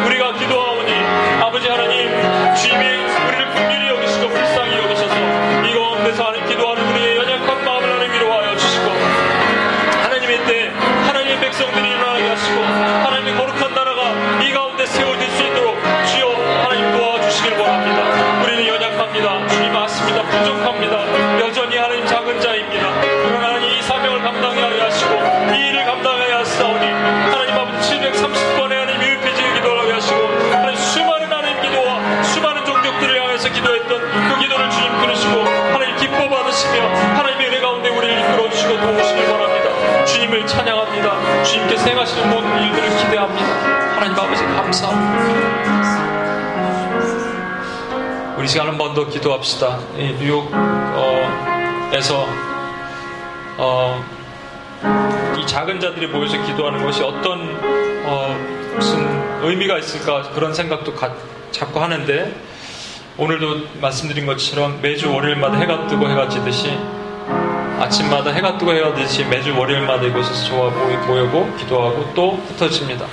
우리가 0.06 0.34
기도하오니 0.34 0.73
아버지 1.40 1.68
하나님 1.68 2.10
주님이 2.54 2.84
우리를 3.28 3.50
긍휼히 3.54 3.88
여기시고 3.88 4.28
불쌍히 4.28 4.76
여기셔서 4.78 5.14
이 5.64 5.74
가운데서 5.74 6.24
하는 6.24 6.46
기도하는 6.46 6.90
우리의 6.90 7.16
연약한 7.16 7.64
마음을 7.64 7.92
하나님 7.92 8.12
위로하여 8.12 8.56
주시고 8.56 8.90
하나님의 10.02 10.46
때 10.46 10.72
하나님의 11.06 11.40
백성들이 11.40 11.88
일어나게 11.90 12.28
하시고 12.28 12.62
하나님의 12.62 13.34
거룩한 13.34 13.74
나라가 13.74 14.02
이 14.42 14.52
가운데 14.52 14.86
세워질 14.86 15.30
수 15.30 15.42
있도록 15.42 15.76
주여 16.06 16.28
하나님 16.62 16.92
도와주시길 16.92 17.52
원합니다. 17.58 18.42
우리는 18.42 18.66
연약합니다. 18.66 19.48
주님 19.48 19.76
아십니다. 19.76 20.22
부족합니다. 20.22 21.40
여전히 21.40 21.76
하나님 21.76 22.06
작은 22.06 22.40
자입니다. 22.40 22.86
그러나 23.00 23.48
하나님 23.48 23.70
이 23.70 23.82
사명을 23.82 24.20
감당하여 24.22 24.84
하시고 24.84 25.54
이 25.54 25.68
일을 25.68 25.84
감당하여 25.84 26.38
하시다오니 26.38 26.86
하나님 26.86 27.54
아버지 27.54 28.00
730번에 28.00 28.83
주님을 40.24 40.46
찬양합니다. 40.46 41.42
주님께서 41.44 41.86
행하시는 41.86 42.30
모든 42.30 42.48
일들을 42.62 42.88
기대합니다. 42.96 43.46
하나님 43.94 44.18
아버지 44.18 44.42
감사합니다. 44.44 45.24
우리 48.38 48.48
시간 48.48 48.68
한 48.68 48.78
번 48.78 48.94
더 48.94 49.06
기도합시다. 49.08 49.78
이 49.98 50.14
뉴욕에서 50.18 50.46
어, 53.58 54.02
이 55.38 55.46
작은 55.46 55.80
자들이 55.80 56.06
모여서 56.06 56.40
기도하는 56.42 56.82
것이 56.82 57.02
어떤 57.02 57.58
어, 58.06 58.34
무슨 58.76 59.42
의미가 59.42 59.78
있을까 59.78 60.22
그런 60.30 60.54
생각도 60.54 60.94
가, 60.94 61.12
자꾸 61.50 61.82
하는데 61.82 62.34
오늘도 63.18 63.78
말씀드린 63.80 64.24
것처럼 64.26 64.80
매주 64.80 65.12
월요일마다 65.12 65.58
해가 65.58 65.86
뜨고 65.86 66.08
해가 66.08 66.28
지듯이 66.30 66.78
아침마다 67.80 68.30
해가 68.30 68.58
뜨고 68.58 68.72
해가 68.72 68.94
지듯이 68.94 69.24
매주 69.24 69.56
월요일마다 69.58 70.04
이곳에서 70.04 70.44
저와 70.48 70.70
모여고 71.06 71.54
기도하고 71.56 72.12
또 72.14 72.42
흩어집니다. 72.48 73.06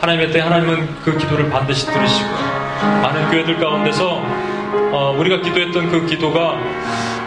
하나님의 0.00 0.32
때 0.32 0.40
하나님은 0.40 0.96
그 1.02 1.16
기도를 1.16 1.50
반드시 1.50 1.86
들으시고요. 1.86 2.60
많은 3.02 3.30
교회들 3.30 3.58
가운데서 3.58 4.22
어, 4.92 5.14
우리가 5.18 5.40
기도했던 5.40 5.90
그 5.90 6.06
기도가 6.06 6.56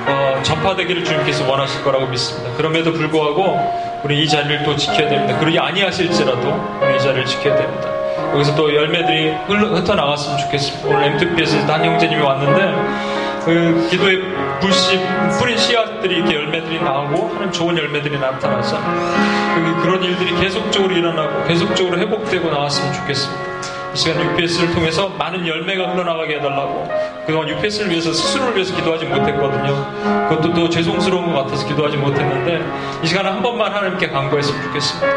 어, 0.05 0.39
전파되기를 0.43 1.05
주님께서 1.05 1.49
원하실 1.49 1.83
거라고 1.83 2.07
믿습니다. 2.07 2.51
그럼에도 2.55 2.91
불구하고 2.91 4.01
우리 4.03 4.23
이 4.23 4.27
자리를 4.27 4.63
또 4.63 4.75
지켜야 4.75 5.07
됩니다. 5.09 5.37
그러기 5.39 5.57
아니하실지라도 5.57 6.79
우리 6.81 6.95
이 6.95 6.99
자리를 6.99 7.25
지켜야 7.25 7.55
됩니다. 7.55 7.89
여기서 8.33 8.55
또 8.55 8.73
열매들이 8.73 9.29
흩어나갔으면 9.47 10.39
좋겠습니다. 10.39 10.89
오늘 10.89 11.03
MTP에서 11.13 11.65
단 11.67 11.85
형제님이 11.85 12.21
왔는데 12.21 13.22
그 13.45 13.87
기도의 13.89 14.21
불씨 14.61 14.99
뿌린 15.39 15.57
씨앗들이 15.57 16.15
이렇게 16.15 16.35
열매들이 16.35 16.81
나오고 16.81 17.29
하나님 17.29 17.51
좋은 17.51 17.77
열매들이 17.77 18.17
나타나서 18.17 18.77
그런 19.81 20.01
일들이 20.03 20.33
계속적으로 20.39 20.93
일어나고 20.93 21.47
계속적으로 21.47 21.97
회복되고 21.97 22.49
나왔으면 22.49 22.93
좋겠습니다. 22.93 23.43
이 23.93 23.97
시간 23.97 24.31
UPS를 24.31 24.73
통해서 24.73 25.09
많은 25.09 25.45
열매가 25.47 25.93
흘러나가게 25.93 26.35
해달라고 26.35 26.89
그동안 27.25 27.47
UPS를 27.47 27.89
위해서 27.89 28.11
스스로를 28.11 28.55
위해서 28.55 28.75
기도하지 28.75 29.05
못했거든요. 29.05 30.27
그것도 30.29 30.53
또 30.53 30.69
죄송스러운 30.69 31.31
것 31.31 31.43
같아서 31.43 31.65
기도하지 31.67 31.97
못했는데 31.97 32.61
이 33.01 33.07
시간에 33.07 33.29
한 33.29 33.41
번만 33.41 33.71
하나님께 33.71 34.09
간구했으면 34.09 34.61
좋겠습니다. 34.63 35.07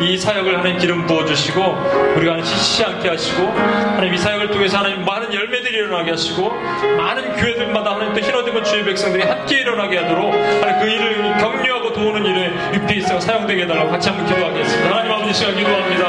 이 0.00 0.18
사역을 0.18 0.58
하나님 0.58 0.78
기름 0.78 1.06
부어주시고 1.06 2.14
우리가 2.16 2.42
지치지 2.42 2.84
않게 2.84 3.08
하시고 3.08 3.46
하나님 3.48 4.12
이 4.12 4.18
사역을 4.18 4.50
통해서 4.50 4.78
하나님 4.78 5.04
많은 5.04 5.32
열매들이 5.32 5.74
일어나게 5.76 6.10
하시고 6.10 6.50
많은 6.98 7.36
교회들마다 7.36 7.92
하나님 7.94 8.12
또 8.12 8.20
흰어드은 8.20 8.64
주의 8.64 8.84
백성들이 8.84 9.22
함께 9.22 9.60
일어나게 9.60 9.98
하도록 9.98 10.34
하나님 10.34 10.80
그 10.80 10.86
일을 10.86 11.36
격려하고 11.38 11.92
도우는 11.92 12.26
일에 12.26 12.52
UPS가 12.74 13.20
사용되게 13.20 13.62
해달라고 13.62 13.90
같이 13.90 14.08
한번 14.10 14.26
기도하겠습니다. 14.26 14.90
하나님 14.90 15.12
아버지 15.12 15.32
시간 15.32 15.56
기도합니다. 15.56 16.08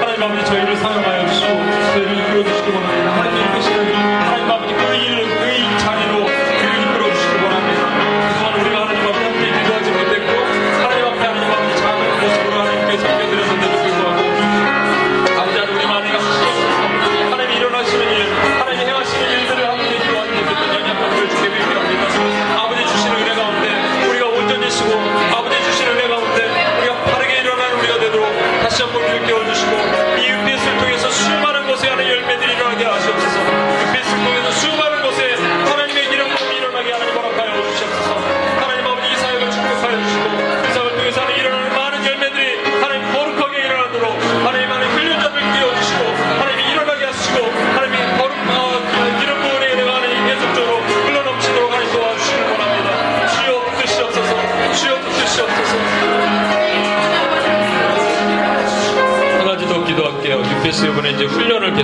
하나님 0.00 0.22
아버지 0.22 0.44
저희를 0.46 0.76
사용하여 0.76 1.26
주시고 1.26 1.46
저희를 1.92 2.18
이끌어 2.20 2.44
주시기 2.44 2.70
원합니다. 2.70 3.12
하나님 3.12 3.52
그시 3.54 3.73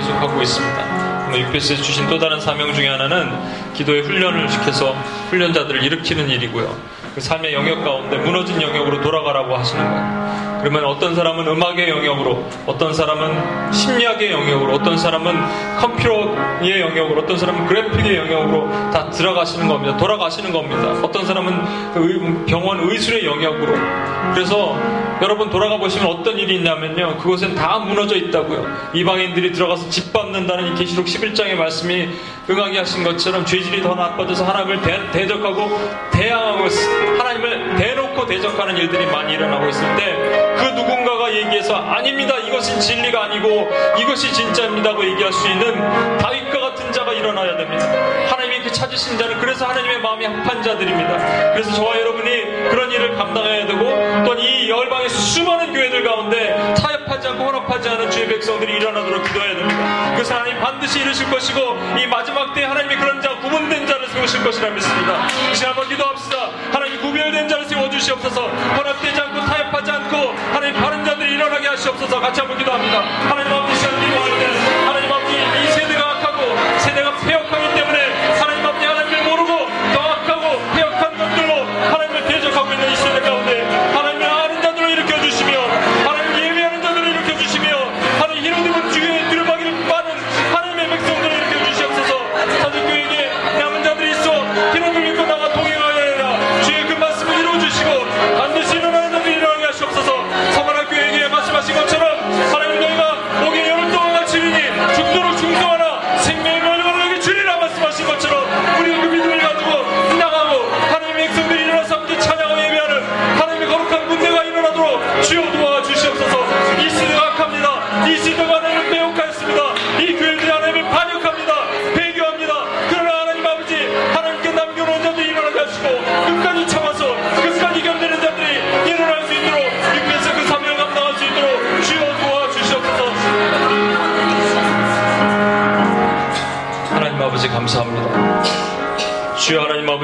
계속하고 0.01 0.41
있습니다. 0.41 1.01
UPS에 1.37 1.77
주신 1.77 2.07
또 2.07 2.19
다른 2.19 2.39
사명 2.41 2.73
중에 2.73 2.89
하나는 2.89 3.29
기도의 3.73 4.01
훈련을 4.01 4.49
시켜서 4.49 4.93
훈련자들을 5.29 5.83
일으키는 5.83 6.29
일이고요. 6.29 6.75
그 7.15 7.21
삶의 7.21 7.53
영역 7.53 7.83
가운데 7.83 8.17
무너진 8.17 8.61
영역으로 8.61 9.01
돌아가라고 9.01 9.55
하시는 9.55 9.83
거예요. 9.83 10.41
그러면 10.61 10.85
어떤 10.85 11.15
사람은 11.15 11.47
음악의 11.47 11.89
영역으로, 11.89 12.47
어떤 12.67 12.93
사람은 12.93 13.73
심리학의 13.73 14.31
영역으로, 14.31 14.75
어떤 14.75 14.97
사람은 14.97 15.35
컴퓨터의 15.79 16.81
영역으로, 16.81 17.21
어떤 17.21 17.37
사람은 17.37 17.65
그래픽의 17.65 18.15
영역으로 18.15 18.69
다 18.91 19.09
들어가시는 19.09 19.67
겁니다. 19.67 19.97
돌아가시는 19.97 20.51
겁니다. 20.51 20.99
어떤 21.01 21.25
사람은 21.25 21.93
그 21.93 22.45
병원 22.47 22.79
의술의 22.89 23.25
영역으로. 23.25 23.73
그래서 24.33 24.77
여러분 25.21 25.49
돌아가 25.51 25.77
보시면 25.77 26.07
어떤 26.07 26.37
일이 26.39 26.55
있냐면요. 26.55 27.17
그곳엔 27.17 27.53
다 27.53 27.77
무너져 27.77 28.15
있다고요. 28.15 28.91
이방인들이 28.93 29.51
들어가서 29.51 29.89
짓밟는다는 29.89 30.73
이 30.73 30.75
계시록 30.75 31.05
11장의 31.05 31.55
말씀이 31.55 32.09
응하게 32.49 32.79
하신 32.79 33.03
것처럼 33.03 33.45
죄질이 33.45 33.83
더 33.83 33.93
나빠져서 33.93 34.43
하나님을 34.45 34.81
대, 35.11 35.27
적하고 35.27 35.69
대항하고 36.11 36.67
하나님을 37.19 37.75
대놓고 37.75 38.25
대적하는 38.25 38.77
일들이 38.77 39.05
많이 39.05 39.33
일어나고 39.33 39.69
있을 39.69 39.95
때 39.95 40.51
그 40.61 40.65
누군가가 40.75 41.33
얘기해서 41.33 41.75
아닙니다. 41.75 42.37
이것은 42.37 42.79
진리가 42.79 43.23
아니고 43.25 43.69
이것이 43.99 44.31
진짜입니다고 44.31 45.03
얘기할 45.05 45.33
수 45.33 45.47
있는 45.47 46.17
다윗과 46.19 46.59
같은 46.59 46.91
자가 46.91 47.13
일어나야 47.13 47.57
됩니다. 47.57 47.85
하나님 48.29 48.40
이그 48.71 48.73
찾으신 48.73 49.17
자는 49.17 49.39
그래서 49.39 49.65
하나님의 49.67 49.99
마음이 49.99 50.25
합한 50.25 50.63
자들입니다. 50.63 51.51
그래서 51.51 51.71
저와 51.73 51.99
여러분이 51.99 52.69
그런 52.69 52.91
일을 52.91 53.15
감당해야 53.15 53.67
되고 53.67 53.79
또한 54.23 54.39
이 54.39 54.69
열방의 54.69 55.09
수많은 55.09 55.73
교회들 55.73 56.03
가운데 56.03 56.73
타협하지 56.75 57.27
않고 57.27 57.43
혼합하지 57.43 57.89
않은 57.89 58.09
주의 58.09 58.27
백성들이 58.27 58.73
일어나도록 58.77 59.23
기도해야 59.25 59.55
됩니다. 59.55 60.11
그래서 60.13 60.35
하나님 60.35 60.59
반드시 60.59 60.99
이루실 61.01 61.29
것이고 61.29 61.59
이 61.99 62.07
마지막 62.07 62.53
때에 62.53 62.63
하나님이 62.63 62.95
그런 62.95 63.21
자 63.21 63.35
구분된 63.37 63.85
자를 63.85 64.07
세우실 64.07 64.43
것이라 64.43 64.69
믿습니다. 64.69 65.27
이제 65.51 65.65
한번 65.65 65.87
기도합시다. 65.87 66.49
하나님 66.71 67.01
구별된 67.01 67.47
자를 67.47 67.65
세워주시옵소서 67.65 68.47
혼합되지 68.47 69.21
않고 69.21 69.41
타협하지 69.41 69.91
않고 69.91 70.17
하나님 70.53 70.81
바른 70.81 71.03
자들이 71.03 71.33
일어나게 71.33 71.67
하시옵소서 71.67 72.19
같이 72.19 72.39
한번 72.39 72.57
기도합니다. 72.57 73.01
하나님 73.29 73.53
아버지 73.53 73.75
시간 73.79 73.99
기도할 73.99 74.29
때 74.39 74.45
하나님 74.85 75.11
아버지 75.11 75.33
이 75.33 75.71
세대가 75.71 76.11
악하고 76.11 76.79
세대가 76.79 77.11
폐역하기 77.17 77.75
때문에 77.75 78.20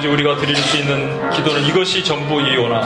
아버지 0.08 0.24
우리가 0.24 0.38
드릴 0.38 0.55
수 0.55 0.78
있는 0.78 1.30
기도는 1.32 1.66
이것이 1.66 2.03
전부이오나. 2.03 2.80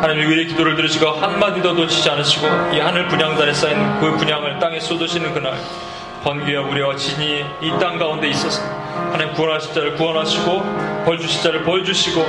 하나님 0.00 0.28
우리의 0.28 0.46
기도를 0.46 0.76
들으시고 0.76 1.06
한마디도 1.08 1.72
놓치지 1.72 2.08
않으시고 2.10 2.46
이 2.72 2.78
하늘 2.78 3.08
분양단에 3.08 3.52
쌓인 3.52 3.98
그 4.00 4.16
분양을 4.16 4.58
땅에 4.60 4.78
쏟으시는 4.78 5.32
그날 5.34 5.58
번개와 6.22 6.68
우레와 6.68 6.94
진이 6.96 7.44
이 7.62 7.70
땅 7.80 7.98
가운데 7.98 8.28
있어서 8.28 8.62
하나님 9.12 9.32
구원하실 9.34 9.74
자를 9.74 9.94
구원하시고 9.96 11.02
벌 11.04 11.18
주실 11.18 11.42
자를 11.42 11.64
벌 11.64 11.84
주시고 11.84 12.24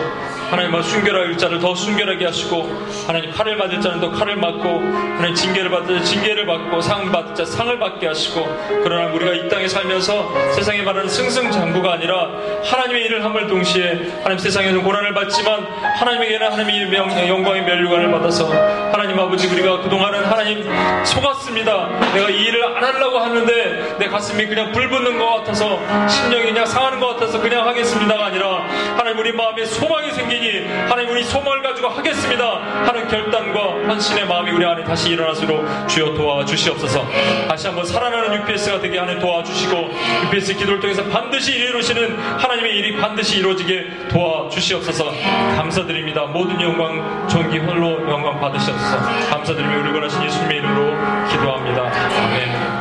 하나님 0.50 0.82
순결할 0.82 1.38
자를 1.38 1.60
더 1.60 1.76
순결하게 1.76 2.26
하시고 2.26 2.70
하나님 3.06 3.32
칼을 3.32 3.58
맞을 3.58 3.82
자는 3.82 4.00
더 4.00 4.10
칼을 4.12 4.38
맞고 4.38 4.80
하나님 4.80 5.36
징계를 5.36 5.70
받을 5.70 6.00
자 6.00 6.04
징계를 6.06 6.46
받고 6.46 6.80
상을 6.82 7.12
받을 7.12 7.36
자 7.36 7.44
상을 7.46 7.78
받게 7.78 8.08
하시고 8.08 8.48
그러나 8.84 9.12
우리가 9.12 9.34
이 9.34 9.50
땅에 9.50 9.68
살면서 9.68 10.32
세상에 10.56 10.82
말하는 10.84 11.10
승승장구가 11.10 11.94
아니라 11.94 12.30
하나님의 12.64 13.04
일을 13.06 13.24
함을 13.26 13.48
동시에 13.48 14.10
하나님 14.24 14.38
세상에서 14.38 14.82
고난을 14.82 15.14
받지만 15.14 15.66
하나님에게는 16.00 16.52
하나님의 16.52 16.86
명- 16.90 17.28
영광의 17.28 17.64
멸류관을 17.64 18.12
받아서 18.12 18.48
하나님 18.92 19.20
아버지 19.20 19.48
우리가 19.48 19.82
그동안은 19.82 20.24
하나님 20.26 20.64
속았습니다. 21.06 21.88
내가 22.14 22.30
이 22.30 22.42
일을 22.44 22.64
안 22.78 22.84
하려고 22.84 23.20
하는데 23.20 23.96
내 24.00 24.08
가슴이 24.08 24.46
그냥 24.48 24.72
불붙는 24.72 25.18
것 25.20 25.26
같아서 25.38 25.80
심령이 26.08 26.46
그냥 26.46 26.66
상하는 26.66 27.00
것 27.00 27.08
같아서 27.16 27.42
그냥 27.42 27.68
하겠습니다가 27.68 28.26
아니라 28.28 28.64
하나님 28.98 29.20
우리 29.20 29.32
마음에 29.34 29.66
소망이 29.66 30.12
생기 30.12 30.37
니 30.40 30.68
하나님 30.90 31.12
우리 31.12 31.24
소망을 31.24 31.62
가지고 31.62 31.90
하겠습니다 31.90 32.46
하는 32.86 33.08
결단과 33.08 33.60
헌신의 33.88 34.28
마음이 34.28 34.52
우리 34.52 34.66
안에 34.66 34.84
다시 34.84 35.10
일어나도록 35.10 35.88
주여 35.88 36.14
도와주시옵소서. 36.14 37.08
다시 37.48 37.68
한번 37.68 37.86
살아나는 37.86 38.42
UPS가 38.42 38.80
되게 38.80 39.00
하나님 39.00 39.20
도와주시고 39.20 39.90
UPS 40.26 40.56
기도를 40.56 40.80
통해서 40.80 41.04
반드시 41.06 41.54
이루시는 41.54 42.18
하나님의 42.18 42.76
일이 42.78 42.98
반드시 42.98 43.40
이루어지게 43.40 44.08
도와주시옵소서. 44.10 45.12
감사드립니다. 45.56 46.26
모든 46.26 46.60
영광 46.62 47.28
존귀 47.28 47.60
홀로 47.60 48.10
영광 48.10 48.40
받으시옵소서. 48.40 48.98
감사드리며 49.30 49.80
우리 49.80 49.92
원하신 49.92 50.24
예수님의 50.24 50.58
이름으로 50.58 51.28
기도합니다. 51.30 51.82
아멘 51.84 52.77